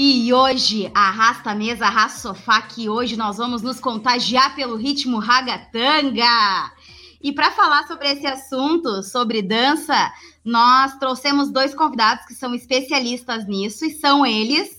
E 0.00 0.32
hoje, 0.32 0.90
arrasta 0.94 1.50
a 1.50 1.54
mesa, 1.56 1.86
arrasta 1.86 2.18
o 2.18 2.34
sofá, 2.34 2.62
que 2.62 2.88
hoje 2.88 3.16
nós 3.16 3.36
vamos 3.36 3.62
nos 3.62 3.80
contagiar 3.80 4.54
pelo 4.54 4.76
ritmo 4.76 5.18
ragatanga. 5.18 6.72
E 7.20 7.32
para 7.32 7.50
falar 7.50 7.84
sobre 7.88 8.12
esse 8.12 8.26
assunto, 8.26 9.02
sobre 9.02 9.42
dança, 9.42 10.12
nós 10.48 10.98
trouxemos 10.98 11.50
dois 11.50 11.74
convidados 11.74 12.24
que 12.24 12.32
são 12.34 12.54
especialistas 12.54 13.46
nisso 13.46 13.84
e 13.84 13.90
são 13.90 14.24
eles. 14.24 14.78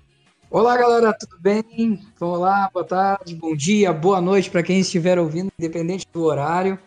Olá, 0.49 0.75
galera, 0.77 1.13
tudo 1.13 1.37
bem? 1.39 1.99
Vamos 2.19 2.39
lá, 2.39 2.69
boa 2.73 2.85
tarde, 2.85 3.35
bom 3.35 3.55
dia, 3.55 3.93
boa 3.93 4.19
noite 4.19 4.49
para 4.49 4.63
quem 4.63 4.79
estiver 4.79 5.19
ouvindo, 5.19 5.51
independente 5.57 6.07
do 6.11 6.23
horário. 6.23 6.77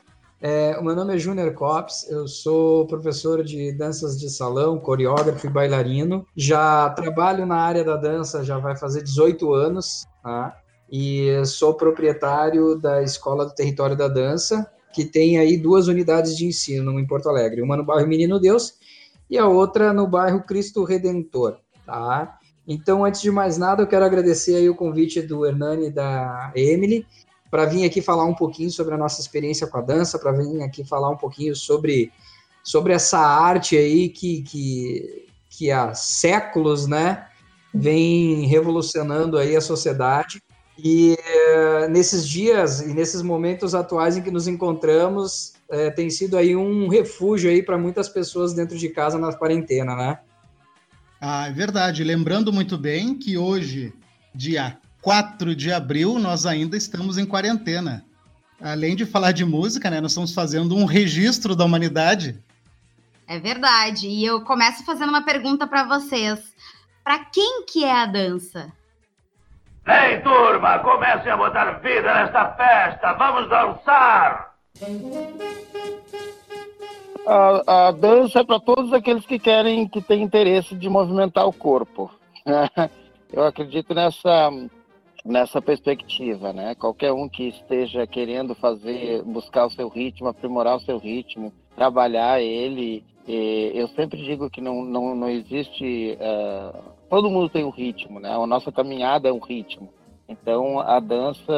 É, 0.41 0.77
o 0.79 0.85
meu 0.85 0.95
nome 0.95 1.15
é 1.15 1.19
Júnior 1.19 1.53
Copes, 1.55 2.09
eu 2.11 2.29
sou 2.29 2.87
professor 2.87 3.43
de 3.43 3.73
danças 3.73 4.19
de 4.19 4.29
salão, 4.29 4.79
coreógrafo 4.79 5.47
e 5.47 5.51
bailarino. 5.51 6.27
Já 6.37 6.91
trabalho 6.91 7.47
na 7.47 7.57
área 7.57 7.83
da 7.83 7.97
dança 7.97 8.45
já 8.45 8.59
vai 8.59 8.77
fazer 8.77 9.03
18 9.03 9.53
anos, 9.53 10.05
tá? 10.23 10.57
E 10.91 11.45
sou 11.45 11.75
proprietário 11.75 12.77
da 12.77 13.03
Escola 13.03 13.47
do 13.47 13.55
Território 13.55 13.97
da 13.97 14.07
Dança, 14.07 14.71
que 14.93 15.05
tem 15.05 15.39
aí 15.39 15.57
duas 15.57 15.89
unidades 15.89 16.37
de 16.37 16.47
ensino 16.47 17.01
em 17.01 17.07
Porto 17.07 17.29
Alegre, 17.29 17.63
uma 17.63 17.77
no 17.77 17.85
bairro 17.85 18.07
Menino 18.07 18.39
Deus 18.39 18.75
e 19.29 19.39
a 19.39 19.47
outra 19.47 19.93
no 19.93 20.07
bairro 20.07 20.43
Cristo 20.43 20.85
Redentor, 20.85 21.59
tá? 21.85 22.39
Então, 22.67 23.05
antes 23.05 23.21
de 23.21 23.31
mais 23.31 23.57
nada, 23.57 23.83
eu 23.83 23.87
quero 23.87 24.05
agradecer 24.05 24.57
aí 24.57 24.69
o 24.69 24.75
convite 24.75 25.23
do 25.23 25.47
Hernani 25.47 25.87
e 25.87 25.91
da 25.91 26.53
Emily 26.55 27.07
para 27.51 27.65
vir 27.65 27.85
aqui 27.85 28.03
falar 28.03 28.25
um 28.25 28.35
pouquinho 28.35 28.71
sobre 28.71 28.95
a 28.95 28.99
nossa 28.99 29.21
experiência 29.21 29.67
com 29.67 29.79
a 29.79 29.83
dança, 29.83 30.19
para 30.19 30.33
vir 30.33 30.63
aqui 30.63 30.85
falar 30.85 31.11
um 31.11 31.17
pouquinho 31.17 31.55
sobre, 31.55 32.13
sobre 32.63 32.93
essa 32.93 33.19
arte 33.19 33.77
aí 33.77 34.09
que, 34.09 34.43
que, 34.43 35.27
que 35.49 35.71
há 35.71 35.95
séculos, 35.95 36.89
né, 36.89 37.27
vem 37.73 38.47
revolucionando 38.47 39.39
aí 39.39 39.55
a 39.55 39.61
sociedade. 39.61 40.43
E 40.79 41.17
é, 41.19 41.89
nesses 41.89 42.29
dias 42.29 42.81
e 42.81 42.93
nesses 42.93 43.23
momentos 43.23 43.75
atuais 43.75 44.17
em 44.17 44.23
que 44.23 44.31
nos 44.31 44.47
encontramos, 44.47 45.55
é, 45.71 45.91
tem 45.91 46.09
sido 46.11 46.37
aí 46.37 46.55
um 46.55 46.89
refúgio 46.89 47.51
aí 47.51 47.63
para 47.63 47.79
muitas 47.79 48.09
pessoas 48.09 48.55
dentro 48.55 48.77
de 48.79 48.89
casa 48.89 49.19
na 49.19 49.33
quarentena, 49.33 49.95
né? 49.97 50.19
Ah, 51.21 51.49
é 51.49 51.53
verdade. 51.53 52.05
Lembrando 52.05 52.53
muito 52.53 52.77
bem 52.79 53.19
que 53.19 53.37
hoje, 53.37 53.93
dia 54.35 54.79
4 55.01 55.55
de 55.55 55.73
abril, 55.73 56.19
nós 56.19 56.47
ainda 56.47 56.77
estamos 56.77 57.19
em 57.19 57.27
quarentena. 57.27 58.05
Além 58.61 58.97
de 58.97 59.05
falar 59.05 59.33
de 59.33 59.45
música, 59.45 59.91
né, 59.91 60.01
nós 60.01 60.13
estamos 60.13 60.33
fazendo 60.33 60.75
um 60.75 60.85
registro 60.85 61.55
da 61.55 61.65
humanidade. 61.65 62.43
É 63.27 63.39
verdade. 63.39 64.09
E 64.09 64.25
eu 64.25 64.41
começo 64.43 64.85
fazendo 64.85 65.11
uma 65.11 65.25
pergunta 65.25 65.67
para 65.67 65.85
vocês. 65.85 66.41
Para 67.03 67.19
quem 67.19 67.65
que 67.65 67.85
é 67.85 67.93
a 67.93 68.07
dança? 68.07 68.73
Ei, 69.87 70.21
turma, 70.21 70.79
comecem 70.81 71.31
a 71.31 71.37
botar 71.37 71.79
vida 71.81 72.13
nesta 72.15 72.53
festa. 72.55 73.13
Vamos 73.13 73.49
dançar! 73.49 74.56
A, 77.27 77.89
a 77.89 77.91
dança 77.91 78.41
é 78.41 78.45
para 78.45 78.61
todos 78.61 78.93
aqueles 78.93 79.27
que 79.27 79.39
querem, 79.39 79.89
que 79.89 80.01
têm 80.01 80.23
interesse 80.23 80.75
de 80.77 80.89
movimentar 80.89 81.47
o 81.47 81.53
corpo. 81.53 82.11
Eu 83.33 83.45
acredito 83.45 83.95
nessa 83.95 84.51
nessa 85.25 85.61
perspectiva, 85.61 86.53
né? 86.53 86.77
Qualquer 86.77 87.13
um 87.13 87.29
que 87.29 87.49
esteja 87.49 88.07
querendo 88.07 88.55
fazer, 88.55 89.25
buscar 89.25 89.67
o 89.67 89.71
seu 89.71 89.89
ritmo, 89.89 90.29
aprimorar 90.29 90.77
o 90.77 90.81
seu 90.81 90.99
ritmo, 90.99 91.53
trabalhar 91.75 92.41
ele, 92.41 93.03
eu 93.27 93.89
sempre 93.89 94.23
digo 94.23 94.49
que 94.49 94.61
não 94.61 94.85
não, 94.85 95.17
não 95.17 95.29
existe 95.29 96.17
uh, 96.21 96.79
todo 97.11 97.29
mundo 97.29 97.49
tem 97.49 97.65
um 97.65 97.71
ritmo, 97.71 98.21
né? 98.21 98.31
A 98.31 98.47
nossa 98.47 98.71
caminhada 98.71 99.29
é 99.29 99.33
um 99.33 99.41
ritmo. 99.41 99.89
Então 100.29 100.79
a 100.79 101.01
dança 101.01 101.53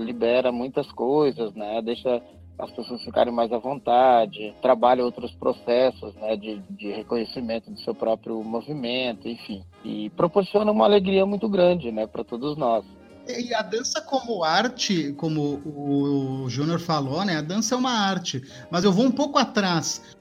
libera 0.00 0.52
muitas 0.52 0.90
coisas, 0.92 1.52
né? 1.54 1.82
Deixa 1.82 2.22
as 2.58 2.70
pessoas 2.72 3.02
ficarem 3.02 3.32
mais 3.32 3.52
à 3.52 3.58
vontade, 3.58 4.54
trabalha 4.60 5.04
outros 5.04 5.30
processos 5.32 6.14
né, 6.16 6.36
de, 6.36 6.60
de 6.70 6.90
reconhecimento 6.90 7.70
do 7.70 7.80
seu 7.80 7.94
próprio 7.94 8.42
movimento, 8.42 9.28
enfim. 9.28 9.62
E 9.84 10.10
proporciona 10.10 10.72
uma 10.72 10.84
alegria 10.84 11.24
muito 11.24 11.48
grande 11.48 11.92
né, 11.92 12.06
para 12.06 12.24
todos 12.24 12.56
nós. 12.56 12.84
E 13.28 13.54
a 13.54 13.62
dança 13.62 14.00
como 14.00 14.42
arte, 14.42 15.12
como 15.12 15.60
o 15.66 16.48
Júnior 16.48 16.80
falou, 16.80 17.24
né? 17.26 17.36
A 17.36 17.42
dança 17.42 17.74
é 17.74 17.78
uma 17.78 17.92
arte. 17.92 18.42
Mas 18.70 18.84
eu 18.84 18.92
vou 18.92 19.04
um 19.04 19.10
pouco 19.10 19.38
atrás. 19.38 20.16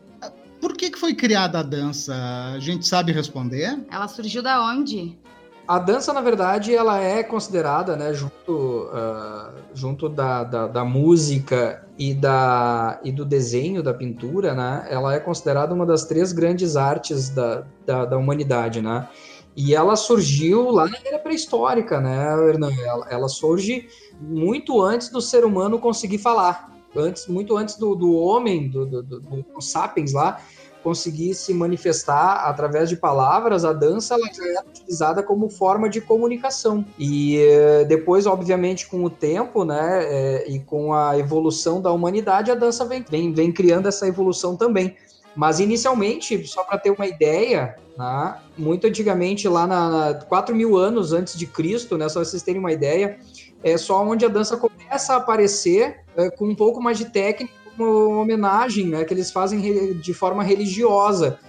Por 0.60 0.75
que, 0.75 0.90
que 0.90 1.00
foi 1.00 1.13
criada 1.13 1.60
a 1.60 1.63
dança? 1.63 2.13
A 2.54 2.60
gente 2.60 2.86
sabe 2.86 3.13
responder? 3.13 3.80
Ela 3.90 4.10
surgiu 4.10 4.44
da 4.44 4.62
onde? 4.62 5.18
A 5.66 5.80
dança, 5.80 6.12
na 6.12 6.22
verdade, 6.22 6.75
ela 6.75 7.00
é 7.00 7.24
considerada, 7.24 7.95
né, 7.95 8.13
junto, 8.13 8.90
uh, 8.90 9.54
junto 9.74 10.10
da, 10.10 10.44
da, 10.44 10.68
da, 10.68 10.86
música 10.86 11.87
e, 11.98 12.14
da, 12.14 13.00
e 13.04 13.12
do 13.12 13.26
desenho, 13.26 13.82
da 13.82 13.94
pintura, 13.94 14.54
né, 14.54 14.86
ela 14.90 15.16
é 15.16 15.20
considerada 15.20 15.74
uma 15.74 15.86
das 15.86 16.06
três 16.06 16.32
grandes 16.32 16.76
artes 16.76 17.30
da, 17.30 17.66
da, 17.86 18.06
da 18.06 18.18
humanidade, 18.18 18.82
né? 18.82 19.08
E 19.56 19.74
ela 19.74 19.96
surgiu 19.96 20.70
lá 20.70 20.88
na 20.88 21.00
era 21.04 21.18
pré-histórica, 21.18 22.00
né, 22.00 22.28
Hernan? 22.48 22.72
Ela, 22.80 23.08
ela, 23.10 23.28
surge 23.28 23.88
muito 24.22 24.80
antes 24.80 25.10
do 25.10 25.20
ser 25.20 25.44
humano 25.44 25.80
conseguir 25.80 26.20
falar, 26.20 26.72
antes, 26.96 27.26
muito 27.26 27.58
antes 27.58 27.76
do, 27.76 27.96
do 27.96 28.14
homem, 28.14 28.70
do, 28.70 28.86
do, 28.86 29.02
do, 29.02 29.20
do 29.20 29.62
sapiens 29.62 30.14
lá, 30.14 30.40
conseguir 30.84 31.34
se 31.34 31.54
manifestar 31.54 32.48
através 32.48 32.90
de 32.90 32.96
palavras, 32.96 33.66
a 33.66 33.74
dança 33.74 34.16
ela 34.16 34.28
já 34.34 34.48
era 34.48 34.66
utilizada 34.68 35.24
como 35.24 35.50
forma 35.50 35.90
de 35.90 36.00
comunicação. 36.00 36.86
E 36.98 37.38
eh, 37.38 37.86
depois, 37.86 38.26
obviamente, 38.26 38.88
com 38.88 39.04
o 39.04 39.10
tempo, 39.10 39.66
né, 39.66 40.04
é, 40.04 40.50
e 40.50 40.60
com 40.60 40.94
a 40.94 41.18
evolução 41.18 41.82
da 41.82 41.92
humanidade, 41.92 42.52
a 42.52 42.56
dança 42.56 42.86
vem, 42.86 43.04
vem, 43.10 43.34
vem 43.34 43.52
criando 43.52 43.88
essa 43.88 44.08
evolução 44.08 44.56
também. 44.56 44.96
Mas 45.36 45.60
inicialmente, 45.60 46.48
só 46.48 46.64
para 46.64 46.78
ter 46.78 46.90
uma 46.90 47.06
ideia, 47.06 47.76
né, 47.98 48.36
muito 48.58 48.88
antigamente, 48.88 49.48
lá 49.48 49.68
na 49.68 50.14
4 50.28 50.56
mil 50.56 50.78
anos 50.78 51.14
antes 51.14 51.38
de 51.38 51.46
Cristo, 51.46 51.98
né, 51.98 52.08
só 52.10 52.24
vocês 52.24 52.42
terem 52.42 52.60
uma 52.60 52.72
ideia, 52.72 53.20
é 53.64 53.78
só 53.78 54.04
onde 54.04 54.26
a 54.26 54.30
dança 54.30 54.58
começa 54.58 55.14
a 55.14 55.18
aparecer 55.18 56.02
é, 56.16 56.30
com 56.30 56.46
um 56.46 56.56
pouco 56.56 56.82
mais 56.82 56.98
de 56.98 57.06
técnica 57.06 57.67
uma 57.84 58.22
homenagem 58.22 58.88
né, 58.88 59.04
que 59.04 59.14
eles 59.14 59.32
fazem 59.32 59.98
de 60.00 60.14
forma 60.14 60.44
religiosa. 60.44 61.40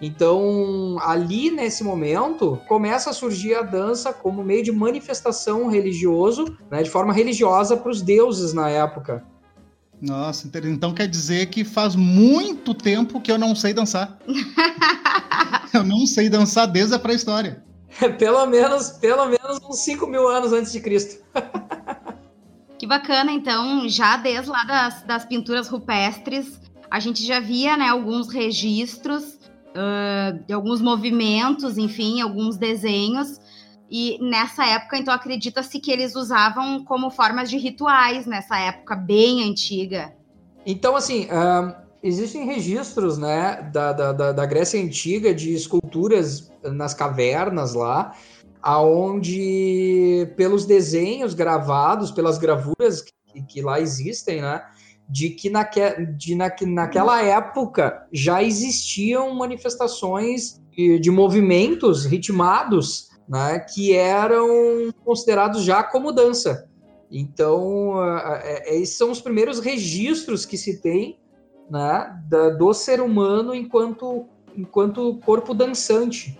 Então, 0.00 0.98
ali 1.00 1.50
nesse 1.50 1.82
momento, 1.82 2.60
começa 2.68 3.10
a 3.10 3.12
surgir 3.12 3.54
a 3.54 3.62
dança 3.62 4.12
como 4.12 4.44
meio 4.44 4.62
de 4.62 4.72
manifestação 4.72 5.68
religioso, 5.68 6.56
né, 6.70 6.82
de 6.82 6.90
forma 6.90 7.12
religiosa 7.12 7.76
para 7.76 7.90
os 7.90 8.02
deuses 8.02 8.52
na 8.52 8.68
época. 8.68 9.24
Nossa, 10.00 10.50
então 10.64 10.92
quer 10.92 11.08
dizer 11.08 11.46
que 11.46 11.64
faz 11.64 11.96
muito 11.96 12.74
tempo 12.74 13.20
que 13.20 13.32
eu 13.32 13.38
não 13.38 13.54
sei 13.54 13.72
dançar. 13.72 14.18
eu 15.72 15.82
não 15.82 16.04
sei 16.06 16.28
dançar 16.28 16.66
desde 16.66 16.94
a 16.94 16.98
pré-história. 16.98 17.64
pelo 18.18 18.44
menos, 18.44 18.90
pelo 18.90 19.24
menos 19.24 19.58
uns 19.66 19.78
5 19.78 20.06
mil 20.06 20.28
anos 20.28 20.52
antes 20.52 20.72
de 20.72 20.80
Cristo. 20.80 21.24
Que 22.78 22.86
bacana, 22.86 23.32
então, 23.32 23.88
já 23.88 24.16
desde 24.16 24.50
lá 24.50 24.64
das, 24.64 25.02
das 25.02 25.24
pinturas 25.24 25.68
rupestres, 25.68 26.60
a 26.90 27.00
gente 27.00 27.24
já 27.24 27.40
via 27.40 27.76
né, 27.76 27.88
alguns 27.88 28.28
registros 28.28 29.24
uh, 29.24 30.44
de 30.46 30.52
alguns 30.52 30.80
movimentos, 30.80 31.78
enfim, 31.78 32.20
alguns 32.20 32.56
desenhos. 32.56 33.40
E 33.90 34.18
nessa 34.20 34.66
época, 34.66 34.98
então, 34.98 35.14
acredita-se 35.14 35.80
que 35.80 35.90
eles 35.90 36.14
usavam 36.14 36.84
como 36.84 37.10
formas 37.10 37.48
de 37.48 37.56
rituais, 37.56 38.26
nessa 38.26 38.58
época 38.58 38.94
bem 38.94 39.48
antiga. 39.48 40.12
Então, 40.66 40.96
assim, 40.96 41.28
existem 42.02 42.44
registros 42.44 43.16
né, 43.16 43.70
da, 43.72 43.92
da, 43.92 44.32
da 44.32 44.46
Grécia 44.46 44.82
Antiga 44.82 45.32
de 45.32 45.54
esculturas 45.54 46.50
nas 46.62 46.92
cavernas 46.92 47.74
lá, 47.74 48.14
aonde 48.66 50.28
pelos 50.36 50.66
desenhos 50.66 51.34
gravados, 51.34 52.10
pelas 52.10 52.36
gravuras 52.36 53.00
que, 53.00 53.40
que 53.42 53.62
lá 53.62 53.80
existem, 53.80 54.42
né, 54.42 54.60
de 55.08 55.30
que 55.30 55.48
naque, 55.48 55.80
de 56.16 56.34
na, 56.34 56.50
naquela 56.66 57.22
época 57.22 58.08
já 58.12 58.42
existiam 58.42 59.32
manifestações 59.36 60.60
de, 60.72 60.98
de 60.98 61.12
movimentos 61.12 62.04
ritmados, 62.04 63.10
né, 63.28 63.60
que 63.60 63.94
eram 63.94 64.92
considerados 65.04 65.62
já 65.62 65.84
como 65.84 66.10
dança. 66.10 66.68
Então, 67.08 68.02
é, 68.42 68.78
esses 68.78 68.98
são 68.98 69.12
os 69.12 69.20
primeiros 69.20 69.60
registros 69.60 70.44
que 70.44 70.58
se 70.58 70.80
tem 70.80 71.20
né, 71.70 72.20
do 72.58 72.74
ser 72.74 73.00
humano 73.00 73.54
enquanto, 73.54 74.26
enquanto 74.56 75.20
corpo 75.24 75.54
dançante 75.54 76.36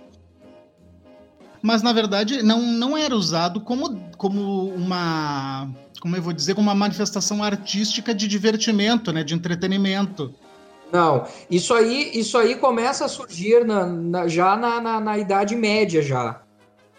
mas 1.66 1.82
na 1.82 1.92
verdade 1.92 2.44
não, 2.44 2.62
não 2.62 2.96
era 2.96 3.14
usado 3.14 3.60
como, 3.60 4.00
como 4.16 4.68
uma. 4.68 5.68
Como 6.00 6.14
eu 6.14 6.22
vou 6.22 6.32
dizer, 6.32 6.54
como 6.54 6.68
uma 6.68 6.74
manifestação 6.74 7.42
artística 7.42 8.14
de 8.14 8.28
divertimento, 8.28 9.12
né? 9.12 9.24
De 9.24 9.34
entretenimento. 9.34 10.32
Não, 10.92 11.26
isso 11.50 11.74
aí, 11.74 12.12
isso 12.14 12.38
aí 12.38 12.54
começa 12.54 13.06
a 13.06 13.08
surgir 13.08 13.64
na, 13.64 13.84
na, 13.84 14.28
já 14.28 14.56
na, 14.56 14.80
na, 14.80 15.00
na, 15.00 15.18
Idade 15.18 15.56
Média 15.56 16.00
já. 16.00 16.40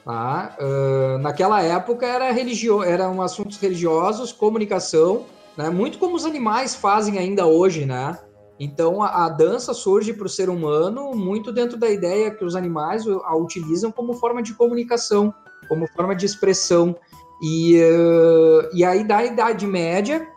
Tá? 0.04 0.58
Uh, 0.60 1.18
naquela 1.20 1.62
época 1.62 2.06
era 2.06 2.32
religio, 2.32 2.84
eram 2.84 3.22
assuntos 3.22 3.58
religiosos, 3.58 4.34
comunicação, 4.34 5.26
né? 5.56 5.70
muito 5.70 5.98
como 5.98 6.16
os 6.16 6.26
animais 6.26 6.76
fazem 6.76 7.18
ainda 7.18 7.46
hoje, 7.46 7.86
né? 7.86 8.18
Então 8.60 9.04
a, 9.04 9.26
a 9.26 9.30
dança 9.30 9.74
surge 9.74 10.14
para 10.14 10.26
o 10.26 10.30
ser 10.30 10.50
humano 10.50 11.14
muito 11.14 11.52
dentro 11.52 11.78
da 11.78 11.90
ideia 11.90 12.32
que 12.32 12.44
os 12.44 12.56
animais 12.56 13.06
a 13.08 13.36
utilizam 13.36 13.92
como 13.92 14.14
forma 14.14 14.42
de 14.42 14.54
comunicação, 14.54 15.34
como 15.68 15.88
forma 15.88 16.16
de 16.16 16.26
expressão. 16.26 16.96
E, 17.42 17.80
uh, 17.80 18.70
e 18.74 18.84
aí 18.84 19.04
da 19.04 19.24
Idade 19.24 19.68
Média, 19.68 20.28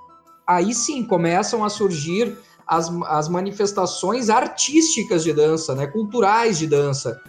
aí 0.47 0.75
sim 0.75 1.03
começam 1.03 1.65
a 1.65 1.71
surgir 1.71 2.37
as, 2.67 2.89
as 3.07 3.29
manifestações 3.29 4.29
artísticas 4.29 5.25
de 5.25 5.33
dança, 5.33 5.75
né, 5.75 5.87
culturais 5.87 6.59
de 6.59 6.67
dança, 6.67 7.21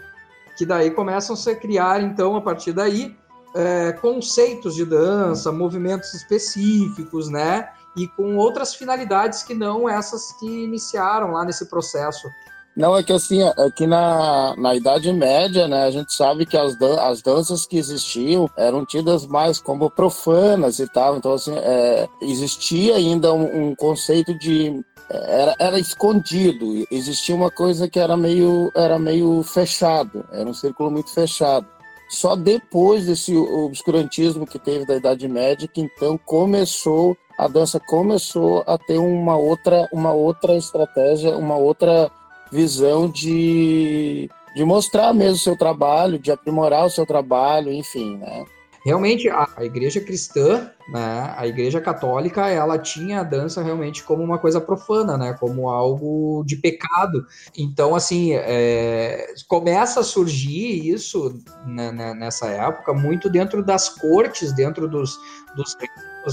que 0.58 0.66
daí 0.66 0.92
começam 0.92 1.34
a 1.34 1.38
se 1.38 1.56
criar, 1.56 2.04
então, 2.04 2.36
a 2.36 2.42
partir 2.42 2.74
daí, 2.74 3.16
é, 3.56 3.92
conceitos 3.94 4.76
de 4.76 4.86
dança, 4.86 5.52
movimentos 5.52 6.14
específicos, 6.14 7.30
né? 7.30 7.70
E 7.96 8.08
com 8.08 8.38
outras 8.38 8.74
finalidades 8.76 9.44
que 9.44 9.54
não 9.54 9.90
essas 9.90 10.32
que 10.40 10.46
iniciaram 10.46 11.32
lá 11.32 11.44
nesse 11.44 11.66
processo. 11.70 12.28
Não, 12.76 12.96
é 12.96 13.04
que 13.04 13.12
assim, 13.12 13.42
é 13.44 13.72
que 13.76 13.86
na, 13.86 14.56
na 14.56 14.74
Idade 14.74 15.12
Média, 15.12 15.68
né, 15.68 15.84
a 15.84 15.92
gente 15.92 16.14
sabe 16.14 16.46
que 16.46 16.56
as, 16.56 16.74
dan 16.78 17.02
as 17.02 17.22
danças 17.22 17.66
que 17.66 17.78
existiam 17.78 18.50
eram 18.58 18.86
tidas 18.86 19.26
mais 19.26 19.60
como 19.60 19.92
profanas 19.92 20.80
e 20.80 20.88
tal, 20.88 21.18
então 21.18 21.34
assim, 21.34 21.54
é, 21.58 22.08
existia 22.22 22.96
ainda 22.96 23.34
um, 23.34 23.72
um 23.72 23.76
conceito 23.76 24.34
de 24.40 24.82
era, 25.10 25.56
era 25.60 25.80
escondido, 25.80 26.88
existia 26.90 27.36
uma 27.36 27.52
coisa 27.52 27.90
que 27.90 28.00
era 28.00 28.16
meio, 28.16 28.72
era 28.74 28.98
meio 28.98 29.44
fechado, 29.44 30.26
era 30.32 30.50
um 30.50 30.54
círculo 30.54 30.90
muito 30.90 31.12
fechado. 31.12 31.68
Só 32.10 32.36
depois 32.36 33.06
desse 33.06 33.36
obscurantismo 33.36 34.46
que 34.46 34.60
teve 34.60 34.86
da 34.86 34.96
Idade 34.96 35.28
Média 35.28 35.68
que 35.68 35.82
então 35.82 36.18
começou 36.18 37.18
a 37.42 37.48
dança 37.48 37.80
começou 37.80 38.64
a 38.68 38.78
ter 38.78 39.00
uma 39.00 39.36
outra, 39.36 39.90
uma 39.92 40.14
outra 40.14 40.56
estratégia, 40.56 41.36
uma 41.36 41.56
outra 41.56 42.12
visão 42.52 43.10
de, 43.10 44.30
de 44.56 44.64
mostrar 44.64 45.12
mesmo 45.12 45.34
o 45.34 45.40
seu 45.40 45.58
trabalho, 45.58 46.20
de 46.20 46.32
aprimorar 46.32 46.86
o 46.86 46.90
seu 46.92 47.04
trabalho, 47.04 47.72
enfim, 47.72 48.18
né? 48.18 48.46
Realmente, 48.86 49.28
a, 49.28 49.48
a 49.58 49.66
igreja 49.66 50.00
cristã, 50.00 50.70
né, 50.92 51.34
a 51.38 51.48
igreja 51.48 51.80
católica, 51.80 52.50
ela 52.50 52.78
tinha 52.78 53.22
a 53.22 53.24
dança 53.24 53.64
realmente 53.64 54.04
como 54.04 54.22
uma 54.22 54.38
coisa 54.38 54.60
profana, 54.60 55.18
né, 55.18 55.34
como 55.40 55.70
algo 55.70 56.44
de 56.46 56.58
pecado. 56.58 57.26
Então, 57.58 57.96
assim, 57.96 58.34
é, 58.34 59.34
começa 59.48 60.02
a 60.02 60.04
surgir 60.04 60.90
isso 60.90 61.42
né, 61.66 61.94
né 61.94 62.14
nessa 62.14 62.48
época, 62.48 62.94
muito 62.94 63.30
dentro 63.30 63.64
das 63.64 63.88
cortes, 63.88 64.52
dentro 64.52 64.86
dos, 64.86 65.18
dos 65.56 65.78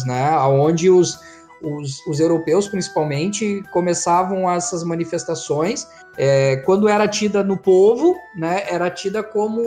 né, 0.05 0.37
onde 0.39 0.91
os, 0.91 1.21
os, 1.63 2.05
os, 2.09 2.19
europeus, 2.19 2.67
principalmente, 2.67 3.63
começavam 3.71 4.51
essas 4.51 4.83
manifestações. 4.83 5.87
É, 6.17 6.57
quando 6.67 6.89
era 6.89 7.07
tida 7.07 7.45
no 7.45 7.57
povo, 7.57 8.17
né, 8.37 8.65
era 8.69 8.91
tida 8.91 9.23
como, 9.23 9.63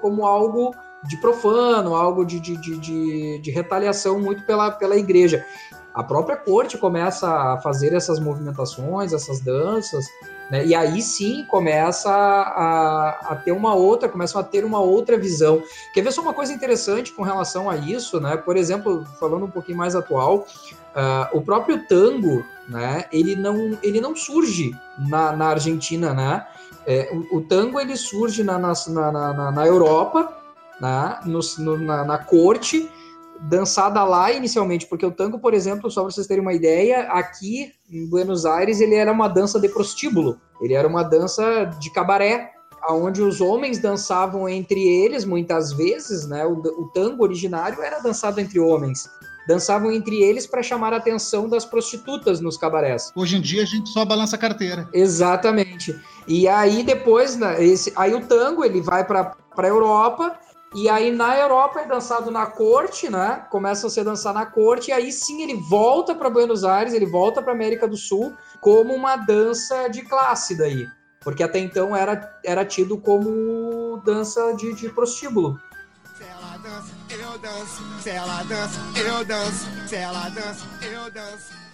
como 0.00 0.24
algo 0.24 0.74
de 1.08 1.16
profano, 1.18 1.94
algo 1.94 2.24
de, 2.24 2.40
de, 2.40 2.56
de, 2.56 3.38
de, 3.38 3.50
retaliação 3.50 4.18
muito 4.18 4.42
pela, 4.44 4.70
pela 4.70 4.96
igreja. 4.96 5.44
A 5.94 6.02
própria 6.02 6.36
corte 6.36 6.76
começa 6.76 7.28
a 7.28 7.58
fazer 7.58 7.94
essas 7.94 8.20
movimentações, 8.20 9.12
essas 9.12 9.40
danças, 9.40 10.04
né? 10.50 10.64
E 10.64 10.74
aí 10.74 11.02
sim 11.02 11.44
começa 11.46 12.10
a, 12.10 13.32
a, 13.32 13.36
ter 13.36 13.52
uma 13.52 13.74
outra, 13.74 14.08
começam 14.08 14.40
a 14.40 14.44
ter 14.44 14.64
uma 14.64 14.80
outra 14.80 15.18
visão. 15.18 15.62
Quer 15.92 16.02
ver 16.02 16.12
só 16.12 16.22
uma 16.22 16.34
coisa 16.34 16.52
interessante 16.52 17.12
com 17.12 17.22
relação 17.22 17.68
a 17.68 17.76
isso, 17.76 18.20
né? 18.20 18.36
Por 18.36 18.56
exemplo, 18.56 19.04
falando 19.18 19.46
um 19.46 19.50
pouquinho 19.50 19.78
mais 19.78 19.96
atual, 19.96 20.46
uh, 20.94 21.36
o 21.36 21.40
próprio 21.40 21.86
tango, 21.86 22.44
né? 22.68 23.06
Ele 23.10 23.34
não, 23.34 23.78
ele 23.82 24.00
não 24.00 24.14
surge 24.14 24.76
na, 24.98 25.32
na 25.32 25.46
Argentina, 25.46 26.14
né? 26.14 26.46
É, 26.86 27.10
o, 27.12 27.38
o, 27.38 27.40
tango 27.40 27.80
ele 27.80 27.96
surge 27.96 28.44
na, 28.44 28.58
na, 28.58 28.72
na, 28.88 29.50
na 29.50 29.66
Europa, 29.66 30.32
né? 30.80 31.20
No, 31.24 31.40
no, 31.58 31.78
na, 31.78 32.04
na 32.04 32.18
corte 32.18 32.88
dançada 33.40 34.02
lá 34.02 34.32
inicialmente, 34.32 34.86
porque 34.86 35.04
o 35.04 35.10
tango, 35.10 35.38
por 35.38 35.52
exemplo, 35.52 35.90
só 35.90 36.02
para 36.02 36.10
vocês 36.10 36.26
terem 36.26 36.42
uma 36.42 36.54
ideia, 36.54 37.02
aqui 37.10 37.70
em 37.90 38.08
Buenos 38.08 38.46
Aires 38.46 38.80
ele 38.80 38.94
era 38.94 39.12
uma 39.12 39.28
dança 39.28 39.60
de 39.60 39.68
prostíbulo, 39.68 40.40
ele 40.60 40.72
era 40.72 40.88
uma 40.88 41.02
dança 41.02 41.64
de 41.78 41.90
cabaré, 41.90 42.50
onde 42.88 43.20
os 43.20 43.40
homens 43.40 43.78
dançavam 43.78 44.48
entre 44.48 44.80
eles 44.80 45.24
muitas 45.24 45.72
vezes, 45.72 46.26
né? 46.26 46.46
O, 46.46 46.52
o 46.54 46.90
tango 46.94 47.24
originário 47.24 47.82
era 47.82 47.98
dançado 47.98 48.40
entre 48.40 48.58
homens. 48.60 49.08
dançavam 49.46 49.92
entre 49.92 50.22
eles 50.22 50.46
para 50.46 50.62
chamar 50.62 50.92
a 50.92 50.96
atenção 50.96 51.48
das 51.48 51.64
prostitutas 51.64 52.40
nos 52.40 52.56
cabarés. 52.56 53.12
Hoje 53.14 53.36
em 53.36 53.40
dia 53.40 53.62
a 53.62 53.66
gente 53.66 53.88
só 53.90 54.04
balança 54.04 54.36
a 54.36 54.38
carteira. 54.38 54.88
Exatamente. 54.92 55.98
E 56.26 56.48
aí 56.48 56.82
depois, 56.82 57.36
né, 57.36 57.62
esse, 57.64 57.92
aí 57.96 58.14
o 58.14 58.20
tango 58.20 58.64
ele 58.64 58.80
vai 58.80 59.04
para 59.04 59.36
a 59.56 59.66
Europa 59.66 60.38
e 60.74 60.88
aí 60.88 61.10
na 61.10 61.38
Europa 61.38 61.80
é 61.80 61.86
dançado 61.86 62.30
na 62.30 62.46
corte, 62.46 63.08
né? 63.08 63.46
Começa 63.50 63.86
a 63.86 63.90
ser 63.90 64.04
dançar 64.04 64.34
na 64.34 64.44
corte 64.44 64.90
e 64.90 64.92
aí 64.92 65.12
sim 65.12 65.42
ele 65.42 65.54
volta 65.54 66.14
para 66.14 66.28
Buenos 66.28 66.64
Aires, 66.64 66.92
ele 66.92 67.06
volta 67.06 67.40
para 67.40 67.52
América 67.52 67.86
do 67.86 67.96
Sul 67.96 68.34
como 68.60 68.92
uma 68.92 69.16
dança 69.16 69.88
de 69.88 70.02
classe 70.02 70.56
daí, 70.56 70.86
porque 71.20 71.42
até 71.42 71.58
então 71.58 71.96
era, 71.96 72.38
era 72.44 72.64
tido 72.64 72.98
como 72.98 74.02
dança 74.04 74.52
de, 74.54 74.74
de 74.74 74.88
prostíbulo. 74.88 75.58
Se 76.16 76.24
ela 76.24 76.56
dança, 76.58 76.92
eu 77.10 77.38
danço. 77.38 77.82
Se 78.02 78.10
ela 78.10 78.42
dança, 78.42 78.80
eu 78.96 79.24
danço. 79.24 79.88
Se 79.88 79.96
ela 79.96 80.28
dança, 80.28 80.66
eu 80.82 81.10
danço. 81.10 81.66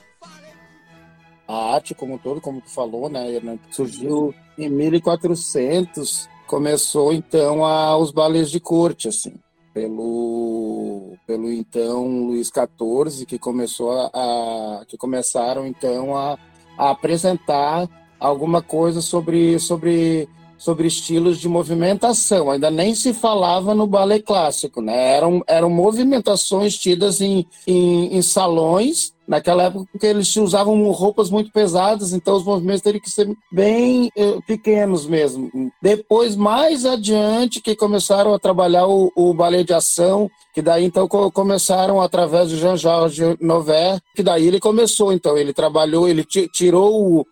A 1.48 1.74
arte 1.74 1.94
como 1.94 2.14
um 2.14 2.18
todo, 2.18 2.40
como 2.40 2.60
tu 2.60 2.70
falou, 2.70 3.08
né, 3.08 3.40
né 3.40 3.58
surgiu 3.70 4.34
em 4.56 4.68
1400 4.68 6.28
começou 6.52 7.14
então 7.14 7.64
a, 7.64 7.96
os 7.96 8.10
balés 8.10 8.50
de 8.50 8.60
corte, 8.60 9.08
assim, 9.08 9.32
pelo, 9.72 11.14
pelo 11.26 11.50
então 11.50 12.26
Luís 12.26 12.48
XIV, 12.48 13.24
que 13.24 13.38
começou 13.38 13.90
a, 13.90 14.10
a 14.12 14.84
que 14.86 14.98
começaram 14.98 15.66
então 15.66 16.14
a, 16.14 16.38
a, 16.76 16.90
apresentar 16.90 17.88
alguma 18.20 18.60
coisa 18.60 19.00
sobre, 19.00 19.58
sobre, 19.58 20.28
sobre 20.58 20.86
estilos 20.86 21.38
de 21.38 21.48
movimentação. 21.48 22.50
Ainda 22.50 22.70
nem 22.70 22.94
se 22.94 23.14
falava 23.14 23.74
no 23.74 23.86
balé 23.86 24.18
clássico, 24.18 24.82
né? 24.82 25.16
Eram, 25.16 25.42
eram 25.46 25.70
movimentações 25.70 26.76
tidas 26.76 27.22
em, 27.22 27.46
em, 27.66 28.14
em 28.14 28.20
salões 28.20 29.14
Naquela 29.32 29.62
época, 29.62 29.88
eles 30.02 30.36
usavam 30.36 30.90
roupas 30.90 31.30
muito 31.30 31.50
pesadas, 31.50 32.12
então 32.12 32.36
os 32.36 32.44
movimentos 32.44 32.82
teriam 32.82 33.00
que 33.00 33.10
ser 33.10 33.34
bem 33.50 34.12
eh, 34.14 34.38
pequenos 34.46 35.06
mesmo. 35.06 35.50
Depois, 35.80 36.36
mais 36.36 36.84
adiante, 36.84 37.58
que 37.58 37.74
começaram 37.74 38.34
a 38.34 38.38
trabalhar 38.38 38.86
o, 38.86 39.10
o 39.16 39.32
balé 39.32 39.64
de 39.64 39.72
ação, 39.72 40.30
que 40.54 40.60
daí 40.60 40.84
então 40.84 41.08
começaram 41.08 41.98
através 41.98 42.50
de 42.50 42.58
Jean-Georges 42.58 43.38
Nover, 43.40 43.98
que 44.14 44.22
daí 44.22 44.46
ele 44.46 44.60
começou, 44.60 45.14
então 45.14 45.38
ele 45.38 45.54
trabalhou, 45.54 46.06
ele 46.06 46.26
tirou, 46.26 47.22
uh, 47.22 47.26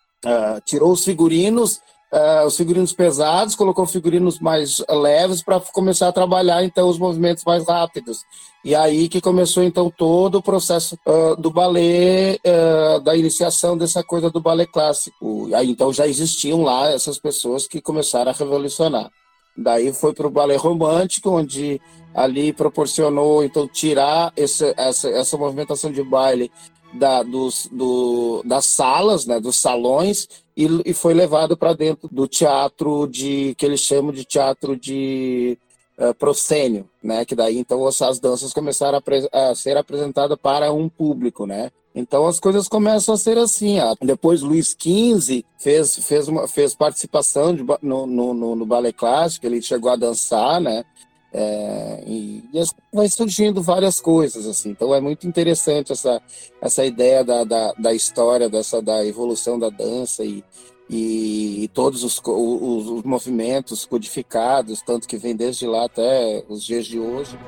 tirou 0.64 0.92
os 0.92 1.04
figurinos 1.04 1.80
uh, 2.12 2.47
os 2.47 2.57
figurinos 2.57 2.93
pesados, 2.93 3.55
colocou 3.55 3.87
figurinos 3.87 4.38
mais 4.40 4.83
leves 4.88 5.43
para 5.43 5.61
começar 5.61 6.09
a 6.09 6.12
trabalhar 6.12 6.64
então 6.64 6.88
os 6.88 6.99
movimentos 6.99 7.45
mais 7.45 7.67
rápidos. 7.67 8.25
E 8.64 8.75
aí 8.75 9.09
que 9.09 9.21
começou 9.21 9.62
então 9.62 9.90
todo 9.90 10.37
o 10.37 10.43
processo 10.43 10.99
uh, 11.07 11.40
do 11.40 11.50
balé, 11.50 12.38
uh, 12.47 13.00
da 13.00 13.17
iniciação 13.17 13.76
dessa 13.76 14.02
coisa 14.02 14.31
do 14.31 14.40
balé 14.40 14.67
clássico. 14.67 15.49
E 15.49 15.55
aí 15.55 15.71
então 15.71 15.93
já 15.93 16.07
existiam 16.07 16.62
lá 16.62 16.90
essas 16.90 17.19
pessoas 17.19 17.67
que 17.67 17.81
começaram 17.81 18.31
a 18.31 18.35
revolucionar. 18.35 19.11
Daí 19.57 19.93
foi 19.93 20.14
para 20.14 20.26
o 20.26 20.31
balé 20.31 20.57
romântico, 20.57 21.31
onde 21.31 21.81
ali 22.14 22.52
proporcionou 22.52 23.45
então 23.45 23.69
tirar 23.69 24.33
esse, 24.37 24.73
essa, 24.76 25.09
essa 25.09 25.37
movimentação 25.37 25.93
de 25.93 26.02
baile 26.02 26.50
da, 26.93 27.23
dos, 27.23 27.69
do, 27.71 28.43
das 28.45 28.67
salas, 28.67 29.26
né, 29.26 29.38
dos 29.40 29.57
salões, 29.57 30.29
e, 30.64 30.90
e 30.90 30.95
foi 30.95 31.14
levado 31.14 31.57
para 31.57 31.73
dentro 31.73 32.09
do 32.11 32.26
teatro 32.26 33.07
de 33.07 33.55
que 33.57 33.64
eles 33.64 33.81
chamam 33.81 34.12
de 34.12 34.25
teatro 34.25 34.76
de 34.76 35.57
uh, 35.99 36.14
proscênio, 36.14 36.88
né, 37.02 37.25
que 37.25 37.35
daí 37.35 37.59
então 37.59 37.87
as 37.87 38.19
danças 38.19 38.52
começaram 38.52 38.99
a, 38.99 39.50
a, 39.50 39.55
ser 39.55 39.76
apresentadas 39.76 40.38
para 40.40 40.73
um 40.73 40.88
público, 40.88 41.47
né. 41.47 41.71
Então 41.95 42.26
as 42.26 42.38
coisas 42.38 42.69
começam 42.69 43.14
a 43.14 43.19
ser 43.19 43.37
assim. 43.37 43.81
Ó. 43.81 43.97
Depois 44.00 44.43
Luiz 44.43 44.76
XV 44.81 45.45
fez, 45.59 45.97
fez, 45.97 46.29
uma, 46.29 46.47
fez 46.47 46.73
participação 46.73 47.52
de, 47.52 47.64
no, 47.83 48.07
no, 48.07 48.55
no, 48.55 48.67
ballet 48.67 48.93
clássico, 48.93 49.45
ele 49.45 49.61
chegou 49.61 49.90
a 49.90 49.97
dançar, 49.97 50.61
né? 50.61 50.85
É, 51.32 52.02
e, 52.06 52.44
e, 52.52 52.64
vai 52.92 53.08
surgindo 53.08 53.62
várias 53.62 54.00
coisas 54.00 54.46
assim. 54.46 54.70
Então 54.70 54.94
é 54.94 55.00
muito 55.00 55.26
interessante 55.26 55.92
essa 55.92 56.20
essa 56.60 56.84
ideia 56.84 57.22
da, 57.25 57.44
da, 57.44 57.72
da 57.75 57.94
história 57.94 58.49
dessa 58.49 58.82
da 58.82 59.04
evolução 59.06 59.58
da 59.58 59.70
dança 59.70 60.25
e, 60.25 60.44
e, 60.88 61.64
e 61.64 61.68
todos 61.68 62.02
os, 62.02 62.20
os, 62.25 62.88
os, 62.88 63.02
movimentos 63.04 63.87
codificados 63.87 64.82
tanto 64.82 65.06
que 65.06 65.16
vem 65.16 65.37
desde 65.37 65.66
lá 65.66 65.84
até 65.84 66.44
os 66.49 66.64
dias 66.64 66.84
de 66.84 66.99
hoje. 66.99 67.38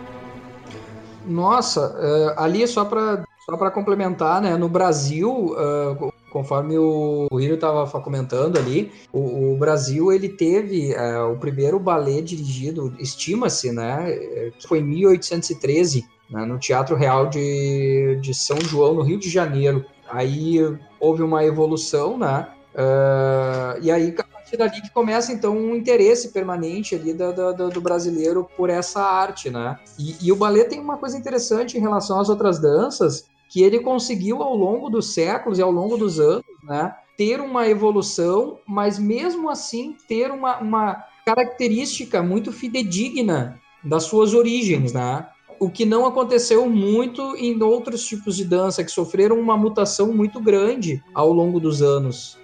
Nossa 1.27 1.89
uh, 1.89 2.41
ali 2.41 2.67
só 2.69 2.85
para 2.85 3.25
só 3.45 3.57
para 3.57 3.71
complementar 3.71 4.41
né 4.41 4.57
no 4.57 4.69
Brasil 4.69 5.55
uh, 5.55 6.13
conforme 6.33 6.79
o 6.79 7.29
Hiro 7.39 7.55
estava 7.55 7.87
comentando 8.01 8.57
ali, 8.57 8.91
o, 9.13 9.53
o, 9.53 9.57
Brasil 9.59 10.11
ele 10.11 10.31
teve 10.31 10.95
uh, 10.95 11.31
o 11.31 11.37
primeiro 11.37 11.79
balé 11.79 12.23
dirigido, 12.23 12.95
estima-se, 12.99 13.71
né, 13.71 14.11
é, 14.11 14.53
foi 14.67 14.79
em 14.79 14.85
1813, 14.85 16.09
né, 16.31 16.47
no 16.47 16.59
Teatro 16.59 16.97
Real 16.97 17.29
de, 17.29 18.19
de 18.23 18.35
São 18.35 18.59
João, 18.63 18.95
no 18.95 19.03
Rio 19.03 19.19
de 19.19 19.29
Janeiro. 19.29 19.85
Aí 20.11 20.59
houve 20.99 21.23
uma 21.23 21.45
evolução, 21.45 22.17
né, 22.17 22.49
uh, 22.75 23.79
e 23.83 23.91
aí 23.91 24.15
a 24.19 24.25
partir 24.25 24.57
dali 24.57 24.81
que 24.81 24.91
começa 24.91 25.33
então 25.33 25.55
um 25.55 25.77
interesse 25.77 26.31
permanente 26.31 26.95
ali 26.95 27.13
do, 27.13 27.53
do, 27.53 27.69
do 27.69 27.81
brasileiro 27.81 28.49
por 28.57 28.71
essa 28.71 29.03
arte, 29.03 29.51
né. 29.51 29.79
E, 29.99 30.17
e 30.23 30.33
o 30.33 30.37
balé 30.37 30.65
tem 30.65 30.81
uma 30.81 30.97
coisa 30.97 31.19
interessante 31.19 31.77
em 31.77 31.81
relação 31.81 32.19
às 32.19 32.31
outras 32.31 32.59
danças, 32.59 33.27
que 33.53 33.63
ele 33.63 33.81
conseguiu 33.81 34.43
ao 34.43 34.57
longo 34.57 34.89
dos 34.89 35.13
séculos 35.13 35.59
e 35.59 35.63
ao 35.63 35.71
longo 35.71 35.99
dos 35.99 36.19
anos, 36.19 36.43
né, 36.63 36.97
ter 37.19 37.39
uma 37.39 37.69
evolução, 37.69 38.59
mas 38.67 38.99
mesmo 38.99 39.51
assim 39.51 39.95
ter 40.09 40.31
uma, 40.31 40.57
uma 40.59 41.05
característica 41.27 42.23
muito 42.23 42.51
fidedigna 42.51 43.61
das 43.85 44.05
suas 44.05 44.33
origens, 44.33 44.95
né? 44.95 45.27
O 45.61 45.69
que 45.69 45.85
não 45.85 46.07
aconteceu 46.07 46.67
muito 46.67 47.37
em 47.37 47.63
outros 47.63 48.07
tipos 48.07 48.39
de 48.39 48.45
dança 48.47 48.83
que 48.83 48.91
sofreram 48.91 49.39
uma 49.39 49.57
mutação 49.57 50.15
muito 50.15 50.41
grande 50.41 51.05
ao 51.15 51.31
longo 51.31 51.61
dos 51.61 51.83
anos. 51.83 52.39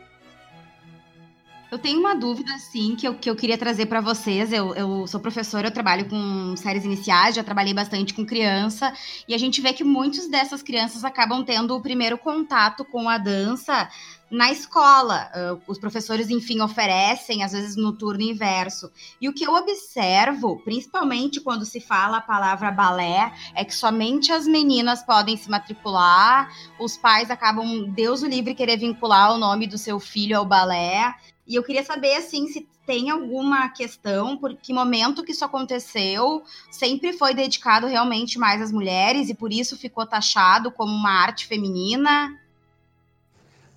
Eu 1.70 1.78
tenho 1.78 2.00
uma 2.00 2.14
dúvida, 2.14 2.54
assim, 2.54 2.96
que 2.96 3.06
eu, 3.06 3.14
que 3.14 3.28
eu 3.28 3.36
queria 3.36 3.58
trazer 3.58 3.86
para 3.86 4.00
vocês. 4.00 4.52
Eu, 4.52 4.74
eu 4.74 5.06
sou 5.06 5.20
professora, 5.20 5.66
eu 5.66 5.70
trabalho 5.70 6.08
com 6.08 6.56
séries 6.56 6.84
iniciais, 6.84 7.34
já 7.34 7.44
trabalhei 7.44 7.74
bastante 7.74 8.14
com 8.14 8.24
criança, 8.24 8.90
e 9.28 9.34
a 9.34 9.38
gente 9.38 9.60
vê 9.60 9.74
que 9.74 9.84
muitas 9.84 10.28
dessas 10.30 10.62
crianças 10.62 11.04
acabam 11.04 11.44
tendo 11.44 11.76
o 11.76 11.82
primeiro 11.82 12.16
contato 12.16 12.86
com 12.86 13.06
a 13.06 13.18
dança 13.18 13.86
na 14.30 14.50
escola. 14.50 15.30
Uh, 15.34 15.62
os 15.66 15.78
professores, 15.78 16.30
enfim, 16.30 16.62
oferecem, 16.62 17.42
às 17.42 17.52
vezes 17.52 17.76
no 17.76 17.92
turno 17.92 18.22
inverso. 18.22 18.90
E 19.20 19.28
o 19.28 19.34
que 19.34 19.46
eu 19.46 19.52
observo, 19.52 20.62
principalmente 20.64 21.38
quando 21.38 21.66
se 21.66 21.80
fala 21.80 22.16
a 22.16 22.22
palavra 22.22 22.70
balé, 22.70 23.30
é 23.54 23.62
que 23.62 23.74
somente 23.74 24.32
as 24.32 24.46
meninas 24.46 25.02
podem 25.02 25.36
se 25.36 25.50
matricular, 25.50 26.50
os 26.80 26.96
pais 26.96 27.30
acabam, 27.30 27.90
Deus 27.90 28.22
o 28.22 28.26
livre, 28.26 28.54
querer 28.54 28.78
vincular 28.78 29.34
o 29.34 29.38
nome 29.38 29.66
do 29.66 29.76
seu 29.76 30.00
filho 30.00 30.38
ao 30.38 30.46
balé. 30.46 31.14
E 31.48 31.54
eu 31.54 31.62
queria 31.62 31.82
saber, 31.82 32.14
assim, 32.14 32.46
se 32.48 32.68
tem 32.86 33.08
alguma 33.08 33.70
questão, 33.70 34.36
por 34.36 34.54
que 34.54 34.72
momento 34.72 35.24
que 35.24 35.32
isso 35.32 35.44
aconteceu, 35.44 36.42
sempre 36.70 37.14
foi 37.14 37.32
dedicado 37.32 37.86
realmente 37.86 38.38
mais 38.38 38.60
às 38.60 38.70
mulheres 38.70 39.30
e 39.30 39.34
por 39.34 39.50
isso 39.50 39.76
ficou 39.76 40.06
taxado 40.06 40.70
como 40.70 40.92
uma 40.92 41.10
arte 41.10 41.46
feminina? 41.46 42.38